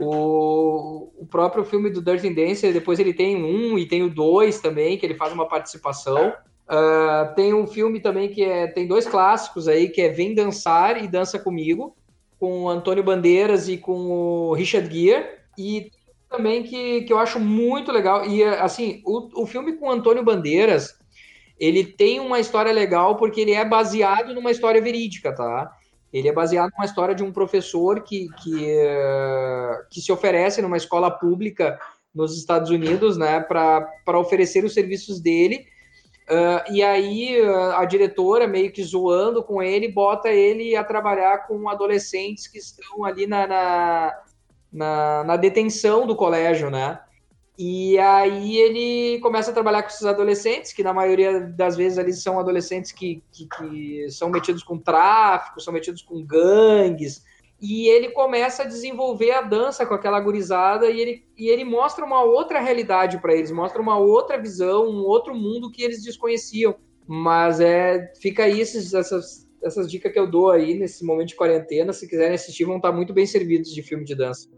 O, 0.00 1.10
o 1.18 1.26
próprio 1.26 1.64
filme 1.64 1.90
do 1.90 2.02
Dirty 2.02 2.30
Dancer, 2.30 2.72
depois 2.72 2.98
ele 2.98 3.12
tem 3.12 3.36
um 3.36 3.78
e 3.78 3.86
tem 3.86 4.02
o 4.02 4.08
dois 4.08 4.60
também, 4.60 4.96
que 4.96 5.04
ele 5.04 5.14
faz 5.14 5.32
uma 5.32 5.46
participação. 5.46 6.32
Uh, 6.68 7.34
tem 7.34 7.52
um 7.52 7.66
filme 7.66 8.00
também 8.00 8.28
que 8.28 8.42
é, 8.42 8.66
tem 8.68 8.86
dois 8.86 9.06
clássicos 9.06 9.68
aí, 9.68 9.88
que 9.88 10.00
é 10.00 10.08
Vem 10.08 10.34
Dançar 10.34 11.02
e 11.02 11.08
Dança 11.08 11.38
Comigo, 11.38 11.96
com 12.38 12.62
o 12.62 12.68
Antônio 12.68 13.02
Bandeiras 13.02 13.68
e 13.68 13.76
com 13.76 13.92
o 13.92 14.54
Richard 14.54 14.88
Gere. 14.92 15.26
E 15.58 15.90
também 16.30 16.62
que, 16.62 17.02
que 17.02 17.12
eu 17.12 17.18
acho 17.18 17.40
muito 17.40 17.90
legal. 17.90 18.24
E 18.24 18.42
assim, 18.44 19.02
o, 19.04 19.42
o 19.42 19.46
filme 19.46 19.72
com 19.76 19.88
o 19.88 19.90
Antônio 19.90 20.22
Bandeiras, 20.22 20.94
ele 21.58 21.84
tem 21.84 22.20
uma 22.20 22.40
história 22.40 22.72
legal 22.72 23.16
porque 23.16 23.40
ele 23.40 23.52
é 23.52 23.64
baseado 23.64 24.32
numa 24.32 24.50
história 24.50 24.80
verídica, 24.80 25.34
tá? 25.34 25.76
Ele 26.12 26.28
é 26.28 26.32
baseado 26.32 26.72
numa 26.72 26.84
história 26.84 27.14
de 27.14 27.22
um 27.22 27.32
professor 27.32 28.02
que, 28.02 28.28
que, 28.42 28.64
uh, 28.64 29.86
que 29.88 30.00
se 30.00 30.10
oferece 30.10 30.60
numa 30.60 30.76
escola 30.76 31.10
pública 31.10 31.78
nos 32.14 32.36
Estados 32.36 32.70
Unidos, 32.70 33.16
né, 33.16 33.40
para 33.40 34.18
oferecer 34.18 34.64
os 34.64 34.74
serviços 34.74 35.20
dele. 35.20 35.66
Uh, 36.28 36.72
e 36.72 36.82
aí 36.82 37.40
uh, 37.40 37.72
a 37.72 37.84
diretora, 37.84 38.46
meio 38.46 38.72
que 38.72 38.82
zoando 38.82 39.42
com 39.42 39.62
ele, 39.62 39.90
bota 39.90 40.28
ele 40.28 40.76
a 40.76 40.84
trabalhar 40.84 41.46
com 41.46 41.68
adolescentes 41.68 42.46
que 42.46 42.58
estão 42.58 43.04
ali 43.04 43.26
na, 43.26 43.46
na, 43.46 44.22
na, 44.72 45.24
na 45.24 45.36
detenção 45.36 46.06
do 46.06 46.14
colégio, 46.14 46.70
né? 46.70 47.00
E 47.62 47.98
aí 47.98 48.56
ele 48.56 49.20
começa 49.20 49.50
a 49.50 49.52
trabalhar 49.52 49.82
com 49.82 49.90
esses 49.90 50.06
adolescentes, 50.06 50.72
que 50.72 50.82
na 50.82 50.94
maioria 50.94 51.40
das 51.42 51.76
vezes 51.76 51.98
ali 51.98 52.10
são 52.10 52.40
adolescentes 52.40 52.90
que, 52.90 53.22
que, 53.30 53.46
que, 53.46 54.06
são 54.08 54.30
metidos 54.30 54.62
com 54.62 54.78
tráfico, 54.78 55.60
são 55.60 55.70
metidos 55.70 56.00
com 56.00 56.24
gangues. 56.24 57.22
E 57.60 57.86
ele 57.86 58.12
começa 58.12 58.62
a 58.62 58.66
desenvolver 58.66 59.32
a 59.32 59.42
dança 59.42 59.84
com 59.84 59.92
aquela 59.92 60.18
gurizada 60.20 60.88
e 60.88 60.98
ele, 60.98 61.26
e 61.36 61.50
ele 61.50 61.62
mostra 61.62 62.02
uma 62.02 62.22
outra 62.22 62.60
realidade 62.60 63.20
para 63.20 63.34
eles, 63.34 63.50
mostra 63.50 63.82
uma 63.82 63.98
outra 63.98 64.40
visão, 64.40 64.88
um 64.88 65.04
outro 65.04 65.34
mundo 65.34 65.70
que 65.70 65.82
eles 65.82 66.02
desconheciam. 66.02 66.74
Mas 67.06 67.60
é 67.60 68.10
fica 68.22 68.44
aí 68.44 68.58
esses, 68.58 68.94
essas, 68.94 69.46
essas 69.62 69.90
dicas 69.90 70.10
que 70.10 70.18
eu 70.18 70.26
dou 70.26 70.48
aí 70.48 70.78
nesse 70.78 71.04
momento 71.04 71.28
de 71.28 71.36
quarentena. 71.36 71.92
Se 71.92 72.08
quiserem 72.08 72.36
assistir, 72.36 72.64
vão 72.64 72.76
estar 72.76 72.90
muito 72.90 73.12
bem 73.12 73.26
servidos 73.26 73.70
de 73.74 73.82
filme 73.82 74.06
de 74.06 74.14
dança. 74.14 74.48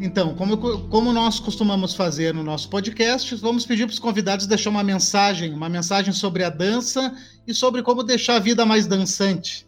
Então, 0.00 0.34
como, 0.34 0.58
como 0.88 1.12
nós 1.12 1.40
costumamos 1.40 1.94
fazer 1.94 2.34
no 2.34 2.42
nosso 2.42 2.68
podcast, 2.68 3.34
vamos 3.36 3.64
pedir 3.64 3.86
para 3.86 3.92
os 3.92 3.98
convidados 3.98 4.46
deixar 4.46 4.70
uma 4.70 4.84
mensagem, 4.84 5.54
uma 5.54 5.68
mensagem 5.68 6.12
sobre 6.12 6.44
a 6.44 6.50
dança 6.50 7.14
e 7.46 7.54
sobre 7.54 7.82
como 7.82 8.02
deixar 8.02 8.36
a 8.36 8.40
vida 8.40 8.66
mais 8.66 8.86
dançante. 8.86 9.66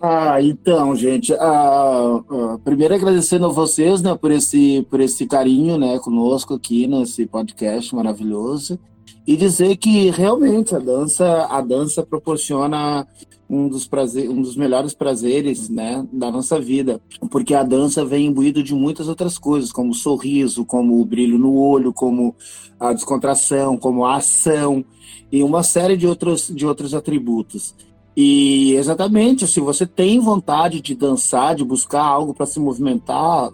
Ah, 0.00 0.42
então, 0.42 0.96
gente, 0.96 1.32
ah, 1.34 2.20
ah, 2.28 2.58
primeiro 2.64 2.94
agradecendo 2.94 3.46
a 3.46 3.50
vocês, 3.50 4.02
né, 4.02 4.16
por 4.16 4.32
esse, 4.32 4.84
por 4.90 5.00
esse 5.00 5.26
carinho, 5.26 5.78
né, 5.78 5.98
conosco 6.00 6.54
aqui 6.54 6.88
nesse 6.88 7.24
podcast 7.26 7.94
maravilhoso 7.94 8.80
e 9.24 9.36
dizer 9.36 9.76
que 9.76 10.10
realmente 10.10 10.74
a 10.74 10.80
dança, 10.80 11.46
a 11.48 11.60
dança 11.60 12.02
proporciona 12.02 13.06
um 13.52 13.68
dos, 13.68 13.86
prazer, 13.86 14.30
um 14.30 14.40
dos 14.40 14.56
melhores 14.56 14.94
prazeres 14.94 15.68
né, 15.68 16.06
da 16.10 16.30
nossa 16.30 16.58
vida, 16.58 17.02
porque 17.30 17.54
a 17.54 17.62
dança 17.62 18.02
vem 18.02 18.28
imbuído 18.28 18.62
de 18.62 18.74
muitas 18.74 19.08
outras 19.08 19.36
coisas, 19.36 19.70
como 19.70 19.90
o 19.90 19.94
sorriso, 19.94 20.64
como 20.64 20.98
o 20.98 21.04
brilho 21.04 21.38
no 21.38 21.54
olho, 21.54 21.92
como 21.92 22.34
a 22.80 22.94
descontração, 22.94 23.76
como 23.76 24.06
a 24.06 24.16
ação 24.16 24.82
e 25.30 25.42
uma 25.42 25.62
série 25.62 25.98
de 25.98 26.06
outros, 26.06 26.48
de 26.48 26.66
outros 26.66 26.94
atributos. 26.94 27.74
E 28.16 28.72
exatamente, 28.74 29.46
se 29.46 29.60
você 29.60 29.86
tem 29.86 30.18
vontade 30.18 30.80
de 30.80 30.94
dançar, 30.94 31.54
de 31.54 31.62
buscar 31.62 32.04
algo 32.04 32.32
para 32.32 32.46
se 32.46 32.58
movimentar, 32.58 33.50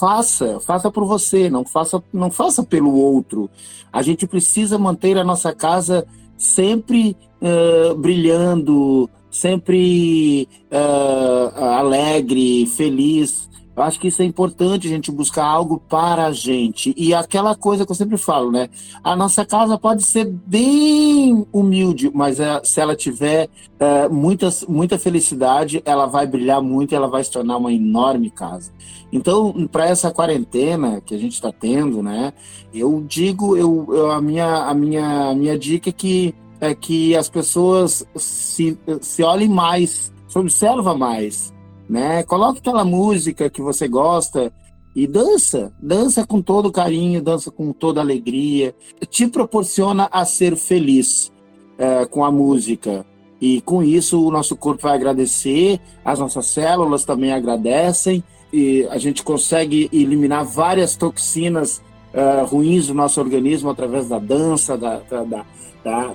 faça, 0.00 0.60
faça 0.60 0.90
por 0.90 1.04
você, 1.04 1.50
não 1.50 1.64
faça, 1.64 2.02
não 2.10 2.30
faça 2.30 2.62
pelo 2.62 2.94
outro. 2.94 3.50
A 3.92 4.00
gente 4.00 4.26
precisa 4.26 4.78
manter 4.78 5.18
a 5.18 5.24
nossa 5.24 5.54
casa 5.54 6.06
sempre 6.38 7.14
uh, 7.40 7.94
brilhando, 7.94 9.08
sempre 9.32 10.46
uh, 10.70 11.58
alegre, 11.58 12.66
feliz. 12.66 13.50
Eu 13.74 13.82
acho 13.82 13.98
que 13.98 14.08
isso 14.08 14.20
é 14.20 14.24
importante, 14.26 14.86
a 14.86 14.90
gente 14.90 15.10
buscar 15.10 15.46
algo 15.46 15.80
para 15.88 16.26
a 16.26 16.32
gente. 16.32 16.92
E 16.94 17.14
aquela 17.14 17.56
coisa 17.56 17.86
que 17.86 17.90
eu 17.90 17.96
sempre 17.96 18.18
falo, 18.18 18.52
né? 18.52 18.68
A 19.02 19.16
nossa 19.16 19.46
casa 19.46 19.78
pode 19.78 20.04
ser 20.04 20.26
bem 20.26 21.46
humilde, 21.50 22.10
mas 22.12 22.38
é, 22.38 22.60
se 22.62 22.78
ela 22.82 22.94
tiver 22.94 23.48
é, 23.80 24.08
muita, 24.10 24.50
muita 24.68 24.98
felicidade, 24.98 25.82
ela 25.86 26.04
vai 26.04 26.26
brilhar 26.26 26.60
muito 26.60 26.92
e 26.92 26.94
ela 26.94 27.08
vai 27.08 27.24
se 27.24 27.30
tornar 27.30 27.56
uma 27.56 27.72
enorme 27.72 28.30
casa. 28.30 28.70
Então, 29.10 29.66
para 29.70 29.86
essa 29.86 30.10
quarentena 30.10 31.00
que 31.00 31.14
a 31.14 31.18
gente 31.18 31.32
está 31.32 31.50
tendo, 31.50 32.02
né? 32.02 32.32
Eu 32.74 33.02
digo, 33.06 33.56
eu, 33.56 33.86
eu, 33.88 34.10
a, 34.10 34.20
minha, 34.20 34.64
a, 34.64 34.74
minha, 34.74 35.30
a 35.30 35.34
minha 35.34 35.58
dica 35.58 35.88
é 35.88 35.92
que, 35.92 36.34
é 36.62 36.74
que 36.74 37.14
as 37.14 37.28
pessoas 37.28 38.06
se, 38.16 38.78
se 39.02 39.22
olhem 39.22 39.50
mais, 39.50 40.10
se 40.26 40.38
observa 40.38 40.96
mais 40.96 41.52
né? 41.92 42.22
Coloque 42.22 42.58
aquela 42.58 42.86
música 42.86 43.50
que 43.50 43.60
você 43.60 43.86
gosta 43.86 44.50
e 44.96 45.06
dança, 45.06 45.70
dança 45.78 46.26
com 46.26 46.40
todo 46.40 46.72
carinho, 46.72 47.20
dança 47.20 47.50
com 47.50 47.70
toda 47.70 48.00
alegria, 48.00 48.74
te 49.10 49.26
proporciona 49.26 50.08
a 50.10 50.24
ser 50.24 50.56
feliz 50.56 51.30
é, 51.76 52.06
com 52.06 52.24
a 52.24 52.32
música. 52.32 53.04
E 53.38 53.60
com 53.60 53.82
isso 53.82 54.26
o 54.26 54.30
nosso 54.30 54.56
corpo 54.56 54.84
vai 54.84 54.94
agradecer, 54.94 55.78
as 56.02 56.18
nossas 56.18 56.46
células 56.46 57.04
também 57.04 57.32
agradecem, 57.32 58.24
e 58.50 58.86
a 58.90 58.96
gente 58.96 59.22
consegue 59.22 59.90
eliminar 59.92 60.44
várias 60.44 60.94
toxinas 60.94 61.82
uh, 62.12 62.44
ruins 62.46 62.86
do 62.86 62.94
nosso 62.94 63.18
organismo 63.18 63.70
através 63.70 64.08
da 64.08 64.18
dança, 64.18 64.76
da, 64.76 64.98
da, 64.98 65.24
da, 65.24 65.46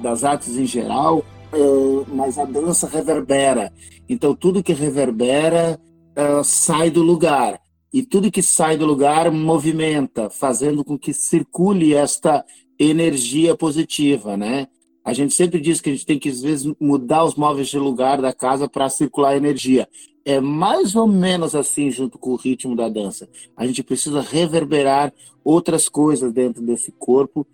das 0.02 0.24
artes 0.24 0.58
em 0.58 0.66
geral. 0.66 1.24
Uh, 1.54 2.06
mas 2.14 2.38
a 2.38 2.44
dança 2.44 2.88
reverbera. 2.88 3.72
Então, 4.10 4.36
tudo 4.36 4.64
que 4.64 4.74
reverbera 4.74 5.80
uh, 6.18 6.44
sai 6.44 6.90
do 6.90 7.02
lugar. 7.02 7.60
E 7.94 8.04
tudo 8.04 8.32
que 8.32 8.44
sai 8.44 8.76
do 8.76 8.86
lugar 8.86 9.32
movimenta, 9.32 10.30
fazendo 10.30 10.84
com 10.84 11.00
que 11.00 11.14
circule 11.14 11.94
esta 11.94 12.44
energia 12.78 13.56
positiva, 13.56 14.36
né? 14.36 14.68
A 15.04 15.14
gente 15.14 15.34
sempre 15.34 15.62
diz 15.62 15.80
que 15.80 15.90
a 15.90 15.94
gente 15.94 16.06
tem 16.06 16.20
que, 16.20 16.28
às 16.28 16.42
vezes, 16.42 16.72
mudar 16.82 17.24
os 17.24 17.36
móveis 17.36 17.70
de 17.70 17.80
lugar 17.80 18.22
da 18.22 18.34
casa 18.34 18.68
para 18.68 18.90
circular 18.90 19.38
energia. 19.38 19.88
É 20.26 20.42
mais 20.42 20.96
ou 20.98 21.08
menos 21.08 21.56
assim, 21.56 21.90
junto 21.90 22.20
com 22.20 22.32
o 22.32 22.36
ritmo 22.36 22.76
da 22.76 22.90
dança. 22.90 23.30
A 23.56 23.66
gente 23.66 23.82
precisa 23.82 24.20
reverberar 24.20 25.14
outras 25.46 25.88
coisas 25.88 26.34
dentro 26.34 26.62
desse 26.62 26.92
corpo, 26.92 27.48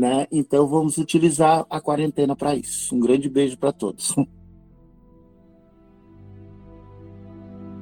né? 0.00 0.26
Então, 0.32 0.66
vamos 0.66 0.96
utilizar 0.96 1.66
a 1.68 1.78
quarentena 1.78 2.34
para 2.34 2.54
isso. 2.54 2.94
Um 2.96 3.00
grande 3.00 3.28
beijo 3.28 3.58
para 3.58 3.70
todos. 3.70 4.14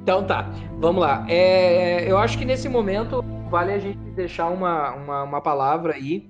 Então 0.01 0.27
tá, 0.27 0.51
vamos 0.79 1.03
lá. 1.03 1.27
É, 1.29 2.11
eu 2.11 2.17
acho 2.17 2.39
que 2.39 2.45
nesse 2.47 2.67
momento 2.67 3.23
vale 3.51 3.73
a 3.73 3.79
gente 3.79 3.99
deixar 4.13 4.49
uma, 4.49 4.95
uma, 4.95 5.23
uma 5.25 5.41
palavra 5.43 5.93
aí 5.93 6.27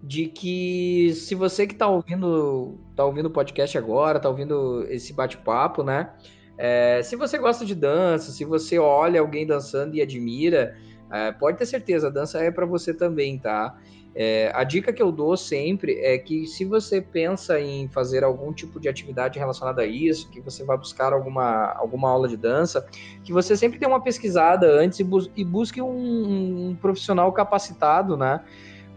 de 0.00 0.28
que 0.28 1.12
se 1.12 1.34
você 1.34 1.66
que 1.66 1.72
está 1.72 1.88
ouvindo 1.88 2.78
tá 2.94 3.04
ouvindo 3.04 3.26
o 3.26 3.30
podcast 3.30 3.76
agora, 3.76 4.18
está 4.18 4.28
ouvindo 4.28 4.86
esse 4.88 5.12
bate-papo, 5.12 5.82
né? 5.82 6.08
É, 6.56 7.02
se 7.02 7.16
você 7.16 7.36
gosta 7.36 7.66
de 7.66 7.74
dança, 7.74 8.30
se 8.30 8.44
você 8.44 8.78
olha 8.78 9.20
alguém 9.20 9.44
dançando 9.44 9.96
e 9.96 10.00
admira, 10.00 10.76
é, 11.10 11.32
pode 11.32 11.58
ter 11.58 11.66
certeza, 11.66 12.06
a 12.06 12.10
dança 12.10 12.38
é 12.38 12.52
para 12.52 12.64
você 12.64 12.94
também, 12.94 13.40
tá? 13.40 13.76
É, 14.18 14.50
a 14.54 14.64
dica 14.64 14.94
que 14.94 15.02
eu 15.02 15.12
dou 15.12 15.36
sempre 15.36 16.00
é 16.00 16.16
que 16.16 16.46
se 16.46 16.64
você 16.64 17.02
pensa 17.02 17.60
em 17.60 17.86
fazer 17.88 18.24
algum 18.24 18.50
tipo 18.50 18.80
de 18.80 18.88
atividade 18.88 19.38
relacionada 19.38 19.82
a 19.82 19.86
isso, 19.86 20.30
que 20.30 20.40
você 20.40 20.64
vai 20.64 20.78
buscar 20.78 21.12
alguma, 21.12 21.74
alguma 21.76 22.08
aula 22.08 22.26
de 22.26 22.34
dança, 22.34 22.86
que 23.22 23.30
você 23.30 23.54
sempre 23.54 23.78
dê 23.78 23.84
uma 23.84 24.00
pesquisada 24.00 24.66
antes 24.66 25.00
e, 25.00 25.04
bus 25.04 25.30
e 25.36 25.44
busque 25.44 25.82
um, 25.82 26.70
um, 26.70 26.76
profissional 26.80 27.30
capacitado, 27.30 28.16
né? 28.16 28.40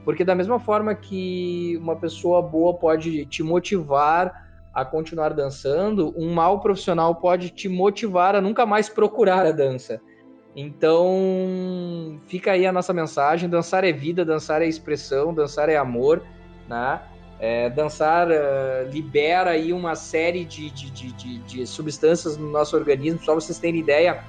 Porque 0.05 0.23
da 0.23 0.33
mesma 0.33 0.57
forma 0.57 0.95
que 0.95 1.77
uma 1.81 1.97
pessoa 1.97 2.41
boa 2.41 2.73
pode 2.75 3.25
te 3.25 3.43
motivar 3.43 4.47
a 4.73 4.85
continuar 4.85 5.33
dançando, 5.33 6.13
um 6.15 6.33
mau 6.33 6.61
profissional 6.61 7.13
pode 7.15 7.49
te 7.49 7.67
motivar 7.67 8.35
a 8.35 8.41
nunca 8.41 8.65
mais 8.65 8.87
procurar 8.87 9.45
a 9.45 9.51
dança. 9.51 9.99
Então, 10.55 12.19
fica 12.27 12.51
aí 12.51 12.65
a 12.65 12.71
nossa 12.71 12.93
mensagem: 12.93 13.49
dançar 13.49 13.83
é 13.83 13.91
vida, 13.91 14.25
dançar 14.25 14.61
é 14.61 14.67
expressão, 14.67 15.33
dançar 15.33 15.69
é 15.69 15.77
amor, 15.77 16.23
né? 16.67 17.01
É, 17.39 17.69
dançar 17.69 18.27
uh, 18.27 18.91
libera 18.91 19.51
aí 19.51 19.71
uma 19.71 19.95
série 19.95 20.43
de, 20.43 20.69
de, 20.71 20.91
de, 20.91 21.37
de, 21.39 21.65
substâncias 21.65 22.35
no 22.35 22.51
nosso 22.51 22.75
organismo, 22.75 23.23
só 23.23 23.33
vocês 23.33 23.57
terem 23.57 23.79
ideia, 23.79 24.21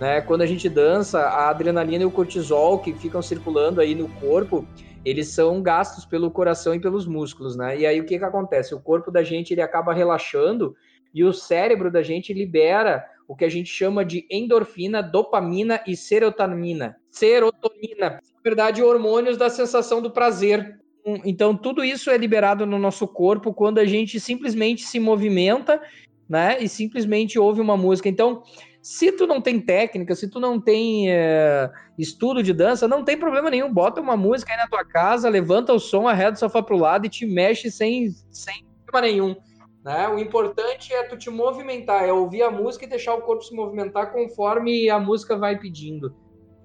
né? 0.00 0.22
Quando 0.22 0.40
a 0.40 0.46
gente 0.46 0.66
dança, 0.68 1.20
a 1.20 1.50
adrenalina 1.50 2.04
e 2.04 2.06
o 2.06 2.10
cortisol 2.10 2.78
que 2.78 2.94
ficam 2.94 3.20
circulando 3.20 3.82
aí 3.82 3.94
no 3.94 4.08
corpo, 4.08 4.66
eles 5.04 5.28
são 5.28 5.60
gastos 5.60 6.06
pelo 6.06 6.30
coração 6.30 6.74
e 6.74 6.80
pelos 6.80 7.06
músculos, 7.06 7.54
né? 7.54 7.78
E 7.78 7.84
aí 7.84 8.00
o 8.00 8.06
que 8.06 8.18
que 8.18 8.24
acontece? 8.24 8.74
O 8.74 8.80
corpo 8.80 9.10
da 9.10 9.22
gente 9.22 9.52
ele 9.52 9.60
acaba 9.60 9.92
relaxando 9.92 10.74
e 11.12 11.22
o 11.22 11.34
cérebro 11.34 11.90
da 11.90 12.02
gente 12.02 12.32
libera 12.32 13.04
o 13.26 13.34
que 13.34 13.44
a 13.44 13.48
gente 13.48 13.68
chama 13.68 14.04
de 14.04 14.26
endorfina, 14.30 15.02
dopamina 15.02 15.80
e 15.86 15.96
serotonina. 15.96 16.96
Serotonina, 17.10 18.10
na 18.10 18.40
verdade, 18.42 18.82
hormônios 18.82 19.36
da 19.36 19.48
sensação 19.48 20.02
do 20.02 20.10
prazer. 20.10 20.78
Então, 21.24 21.56
tudo 21.56 21.84
isso 21.84 22.10
é 22.10 22.16
liberado 22.16 22.66
no 22.66 22.78
nosso 22.78 23.06
corpo 23.06 23.52
quando 23.52 23.78
a 23.78 23.84
gente 23.84 24.18
simplesmente 24.18 24.84
se 24.84 24.98
movimenta, 24.98 25.80
né? 26.28 26.56
E 26.60 26.68
simplesmente 26.68 27.38
ouve 27.38 27.60
uma 27.60 27.76
música. 27.76 28.08
Então, 28.08 28.42
se 28.84 29.12
tu 29.12 29.26
não 29.26 29.40
tem 29.40 29.60
técnica, 29.60 30.14
se 30.14 30.28
tu 30.28 30.38
não 30.38 30.60
tem 30.60 31.10
é, 31.10 31.70
estudo 31.98 32.42
de 32.42 32.52
dança, 32.52 32.86
não 32.86 33.02
tem 33.02 33.16
problema 33.16 33.50
nenhum. 33.50 33.72
Bota 33.72 34.00
uma 34.00 34.16
música 34.16 34.52
aí 34.52 34.58
na 34.58 34.68
tua 34.68 34.84
casa, 34.84 35.28
levanta 35.28 35.72
o 35.72 35.78
som, 35.78 36.06
arreda 36.06 36.36
o 36.36 36.38
sofá 36.38 36.62
pro 36.62 36.76
lado 36.76 37.06
e 37.06 37.08
te 37.10 37.24
mexe 37.24 37.70
sem, 37.70 38.10
sem 38.30 38.64
problema 38.84 39.06
nenhum. 39.10 39.36
Né? 39.84 40.08
O 40.08 40.18
importante 40.18 40.94
é 40.94 41.02
tu 41.02 41.16
te 41.16 41.28
movimentar, 41.28 42.04
é 42.04 42.12
ouvir 42.12 42.42
a 42.42 42.50
música 42.50 42.86
e 42.86 42.88
deixar 42.88 43.14
o 43.14 43.20
corpo 43.20 43.42
se 43.42 43.54
movimentar 43.54 44.12
conforme 44.12 44.88
a 44.88 44.98
música 44.98 45.36
vai 45.36 45.58
pedindo. 45.58 46.16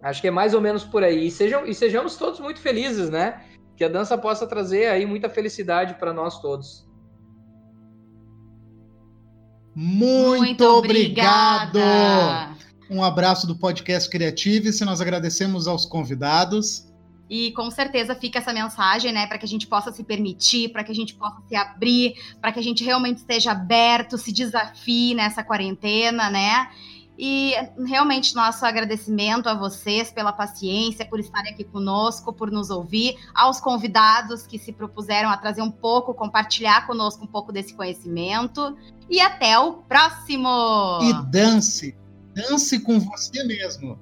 Acho 0.02 0.22
que 0.22 0.30
é 0.30 0.32
mais 0.32 0.54
ou 0.54 0.62
menos 0.62 0.86
por 0.86 1.04
aí. 1.04 1.28
E, 1.28 1.32
sejam, 1.32 1.66
e 1.66 1.76
sejamos 1.76 2.16
todos 2.16 2.40
muito 2.40 2.62
felizes, 2.62 3.10
né? 3.10 3.44
Que 3.76 3.84
a 3.84 3.90
dança 3.90 4.18
possa 4.18 4.48
trazer 4.48 4.86
aí 4.88 5.06
muita 5.06 5.30
felicidade 5.30 5.96
para 5.96 6.14
nós 6.14 6.40
todos. 6.40 6.88
Muito, 9.76 10.38
muito 10.38 10.64
obrigado! 10.64 11.78
Obrigada. 11.78 12.58
Um 12.90 13.04
abraço 13.04 13.46
do 13.46 13.56
podcast 13.56 14.10
Criative. 14.10 14.74
Se 14.74 14.84
nós 14.84 15.02
agradecemos 15.02 15.68
aos 15.68 15.86
convidados. 15.86 16.89
E 17.30 17.52
com 17.52 17.70
certeza 17.70 18.16
fica 18.16 18.40
essa 18.40 18.52
mensagem, 18.52 19.12
né, 19.12 19.28
para 19.28 19.38
que 19.38 19.46
a 19.46 19.48
gente 19.48 19.68
possa 19.68 19.92
se 19.92 20.04
permitir, 20.04 20.70
para 20.70 20.84
que 20.84 20.92
a 20.92 20.96
gente 20.96 21.14
possa 21.14 21.42
se 21.48 21.56
abrir, 21.56 22.16
para 22.42 22.52
que 22.52 22.60
a 22.60 22.64
gente 22.64 22.84
realmente 22.84 23.18
esteja 23.18 23.52
aberto, 23.52 24.18
se 24.18 24.32
desafie 24.32 25.14
nessa 25.14 25.44
quarentena, 25.44 26.30
né? 26.30 26.70
E 27.22 27.54
realmente 27.86 28.34
nosso 28.34 28.66
agradecimento 28.66 29.48
a 29.50 29.54
vocês 29.54 30.10
pela 30.10 30.32
paciência, 30.32 31.06
por 31.06 31.20
estarem 31.20 31.52
aqui 31.52 31.66
conosco, 31.66 32.32
por 32.32 32.50
nos 32.50 32.70
ouvir, 32.70 33.18
aos 33.36 33.60
convidados 33.60 34.48
que 34.48 34.58
se 34.58 34.72
propuseram 34.72 35.30
a 35.30 35.36
trazer 35.36 35.62
um 35.62 35.70
pouco, 35.70 36.14
compartilhar 36.14 36.88
conosco 36.88 37.26
um 37.26 37.28
pouco 37.28 37.52
desse 37.52 37.74
conhecimento. 37.74 38.76
E 39.10 39.20
até 39.20 39.60
o 39.60 39.74
próximo! 39.74 41.00
E 41.02 41.14
dance! 41.30 41.94
Dance 42.34 42.80
com 42.80 43.00
você 43.02 43.44
mesmo! 43.44 44.00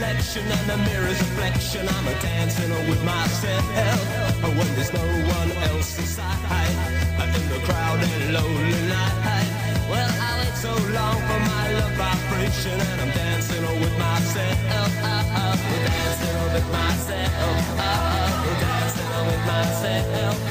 selection 0.00 0.42
and 0.50 0.70
the 0.70 0.78
mirror's 0.88 1.20
reflection. 1.20 1.86
I'm 1.86 2.06
a 2.08 2.14
dancing 2.20 2.70
with 2.88 3.02
myself 3.04 3.64
when 4.56 4.68
there's 4.74 4.92
no 4.94 5.06
one 5.38 5.52
else 5.68 5.98
inside. 5.98 6.74
In 7.36 7.48
the 7.48 7.60
crowd 7.66 8.00
and 8.02 8.32
lonely 8.32 8.82
night. 8.88 9.48
Well, 9.90 10.10
I 10.26 10.30
wait 10.40 10.56
so 10.56 10.72
long 10.96 11.18
for 11.28 11.40
my 11.52 11.64
love 11.78 11.92
vibration 12.00 12.80
and 12.80 13.00
I'm 13.02 13.10
dancing 13.10 13.62
with 13.82 13.96
myself. 13.98 14.58
Uh, 14.70 14.88
uh, 15.04 15.38
uh, 15.40 15.56
dancing 15.84 16.38
with 16.54 16.68
myself. 16.72 17.60
Dancing 18.64 19.26
with 19.28 19.44
myself. 19.46 20.49